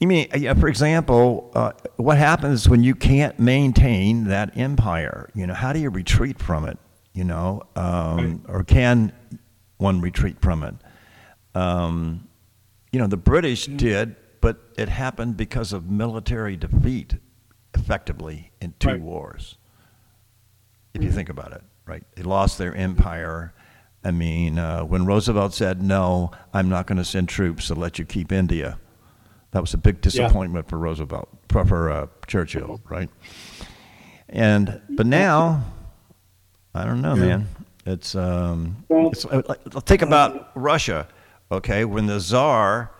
you 0.00 0.06
mean, 0.06 0.28
uh, 0.32 0.38
yeah, 0.38 0.54
for 0.54 0.68
example, 0.68 1.50
uh, 1.54 1.72
what 1.96 2.18
happens 2.18 2.68
when 2.68 2.84
you 2.84 2.94
can't 2.94 3.38
maintain 3.38 4.24
that 4.24 4.56
empire? 4.56 5.28
You 5.34 5.46
know, 5.46 5.54
how 5.54 5.72
do 5.72 5.80
you 5.80 5.90
retreat 5.90 6.38
from 6.38 6.64
it? 6.66 6.78
You 7.14 7.24
know, 7.24 7.62
um, 7.74 8.44
or 8.48 8.62
can 8.62 9.12
one 9.78 10.00
retreat 10.00 10.36
from 10.40 10.62
it? 10.62 10.74
Um, 11.54 12.28
you 12.92 13.00
know, 13.00 13.08
the 13.08 13.16
British 13.16 13.66
did 13.66 14.14
but 14.40 14.58
it 14.76 14.88
happened 14.88 15.36
because 15.36 15.72
of 15.72 15.90
military 15.90 16.56
defeat, 16.56 17.16
effectively 17.74 18.52
in 18.60 18.74
two 18.78 18.88
Right. 18.88 19.00
wars. 19.00 19.56
If 20.94 21.02
you 21.02 21.10
think 21.12 21.28
about 21.28 21.52
it, 21.52 21.62
right? 21.86 22.02
They 22.16 22.22
lost 22.22 22.58
their 22.58 22.74
empire. 22.74 23.52
I 24.04 24.10
mean, 24.10 24.58
uh, 24.58 24.84
when 24.84 25.04
Roosevelt 25.06 25.54
said, 25.54 25.82
"No, 25.82 26.30
I'm 26.54 26.68
not 26.68 26.86
going 26.86 26.98
to 26.98 27.04
send 27.04 27.28
troops 27.28 27.66
to 27.68 27.74
let 27.74 27.98
you 27.98 28.04
keep 28.04 28.32
India," 28.32 28.78
that 29.50 29.60
was 29.60 29.74
a 29.74 29.78
big 29.78 30.00
disappointment 30.00 30.68
for 30.68 30.78
Roosevelt, 30.78 31.28
for, 31.48 31.64
for 31.64 31.90
uh, 31.90 32.06
Churchill, 32.26 32.80
right? 32.88 33.10
And 34.28 34.80
but 34.90 35.06
now, 35.06 35.64
I 36.74 36.84
don't 36.84 37.00
know, 37.00 37.14
Yeah. 37.14 37.24
man. 37.26 37.48
It's 37.86 38.14
um, 38.14 38.84
Well- 38.88 39.10
it's 39.10 39.24
uh, 39.24 39.42
think 39.84 40.02
about 40.02 40.50
Russia, 40.54 41.08
okay? 41.50 41.84
When 41.84 42.06
the 42.06 42.20
Tsar 42.20 42.90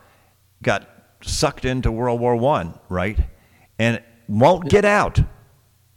got 0.63 0.89
sucked 1.23 1.65
into 1.65 1.91
World 1.91 2.21
War 2.21 2.37
One, 2.37 2.79
right, 2.89 3.19
and 3.79 4.03
won't 4.29 4.69
get 4.69 4.85
out, 4.85 5.21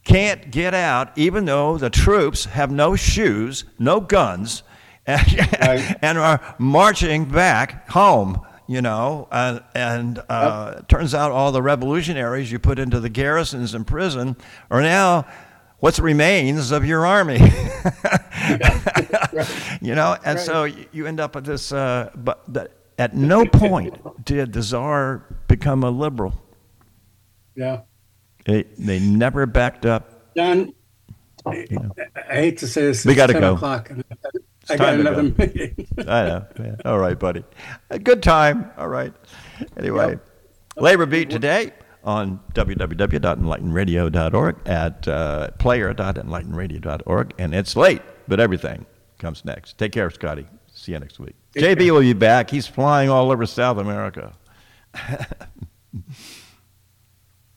can't 0.04 0.52
get 0.52 0.74
out, 0.74 1.18
even 1.18 1.46
though 1.46 1.78
the 1.78 1.90
troops 1.90 2.46
have 2.46 2.72
no 2.72 2.96
shoes, 2.96 3.66
no 3.78 4.00
guns, 4.00 4.64
and, 5.06 5.22
Right. 5.62 5.98
and 6.02 6.18
are 6.18 6.56
marching 6.60 7.26
back 7.26 7.90
home. 7.90 8.42
You 8.68 8.82
know, 8.82 9.28
uh, 9.32 9.60
and 9.76 10.18
uh, 10.30 10.76
it 10.78 10.88
turns 10.88 11.14
out 11.14 11.32
all 11.32 11.52
the 11.52 11.62
revolutionaries 11.62 12.50
you 12.50 12.58
put 12.60 12.80
into 12.80 13.02
the 13.02 13.10
garrisons 13.10 13.76
in 13.76 13.84
prison 13.84 14.38
are 14.70 14.82
now 14.82 15.26
what 15.80 15.98
remains 15.98 16.72
of 16.72 16.86
your 16.86 17.06
army. 17.06 17.40
You 19.82 19.96
know, 19.96 20.16
and 20.24 20.40
so 20.40 20.66
you 20.66 21.08
end 21.08 21.20
up 21.20 21.36
with 21.36 21.46
this. 21.46 21.72
Uh, 21.72 22.12
but 22.16 22.44
that, 22.54 22.72
at 22.98 23.16
no 23.16 23.46
point 23.46 23.98
did 24.26 24.54
the 24.54 24.62
czar 24.62 25.26
become 25.48 25.84
a 25.84 25.90
liberal. 25.90 26.34
Yeah. 27.56 27.82
They, 28.46 28.64
they 28.78 29.00
never 29.00 29.46
backed 29.46 29.86
up. 29.86 30.34
John, 30.36 30.74
I, 31.46 31.68
I 32.30 32.34
hate 32.34 32.58
to 32.60 32.68
say 32.68 32.84
this. 32.84 33.06
We 33.06 33.16
gotta 33.16 33.34
10 33.34 33.42
go. 33.42 33.56
O'clock 33.56 33.92
I 34.70 34.78
got 34.78 34.92
to 34.92 35.00
another 35.00 35.30
go. 35.30 35.46
meeting. 35.46 35.88
I 36.00 36.04
know. 36.04 36.46
Yeah. 36.60 36.76
All 36.86 37.00
right, 37.00 37.18
buddy. 37.20 37.44
A 37.90 38.00
good 38.00 38.24
time. 38.24 38.72
All 38.78 38.88
right. 38.88 39.14
Anyway, 39.78 40.18
Labor 40.78 41.06
Beat 41.06 41.30
today 41.30 41.74
on 42.04 42.40
www.enlightenradio.org 42.54 44.68
at 44.68 45.08
uh, 45.08 45.52
player.enlightenradio.org. 45.60 47.34
And 47.38 47.54
it's 47.54 47.76
late, 47.76 48.02
but 48.28 48.40
everything 48.40 48.86
comes 49.20 49.46
next. 49.46 49.78
Take 49.78 49.92
care, 49.92 50.10
Scotty. 50.10 50.48
See 50.74 50.94
you 50.94 51.00
next 51.00 51.20
week. 51.20 51.36
JB 51.56 51.92
will 51.92 52.02
be 52.02 52.14
back. 52.14 52.50
He's 52.50 52.68
flying 52.68 53.10
all 53.10 53.32
over 53.32 53.46
South 53.46 53.78
America. 53.78 54.34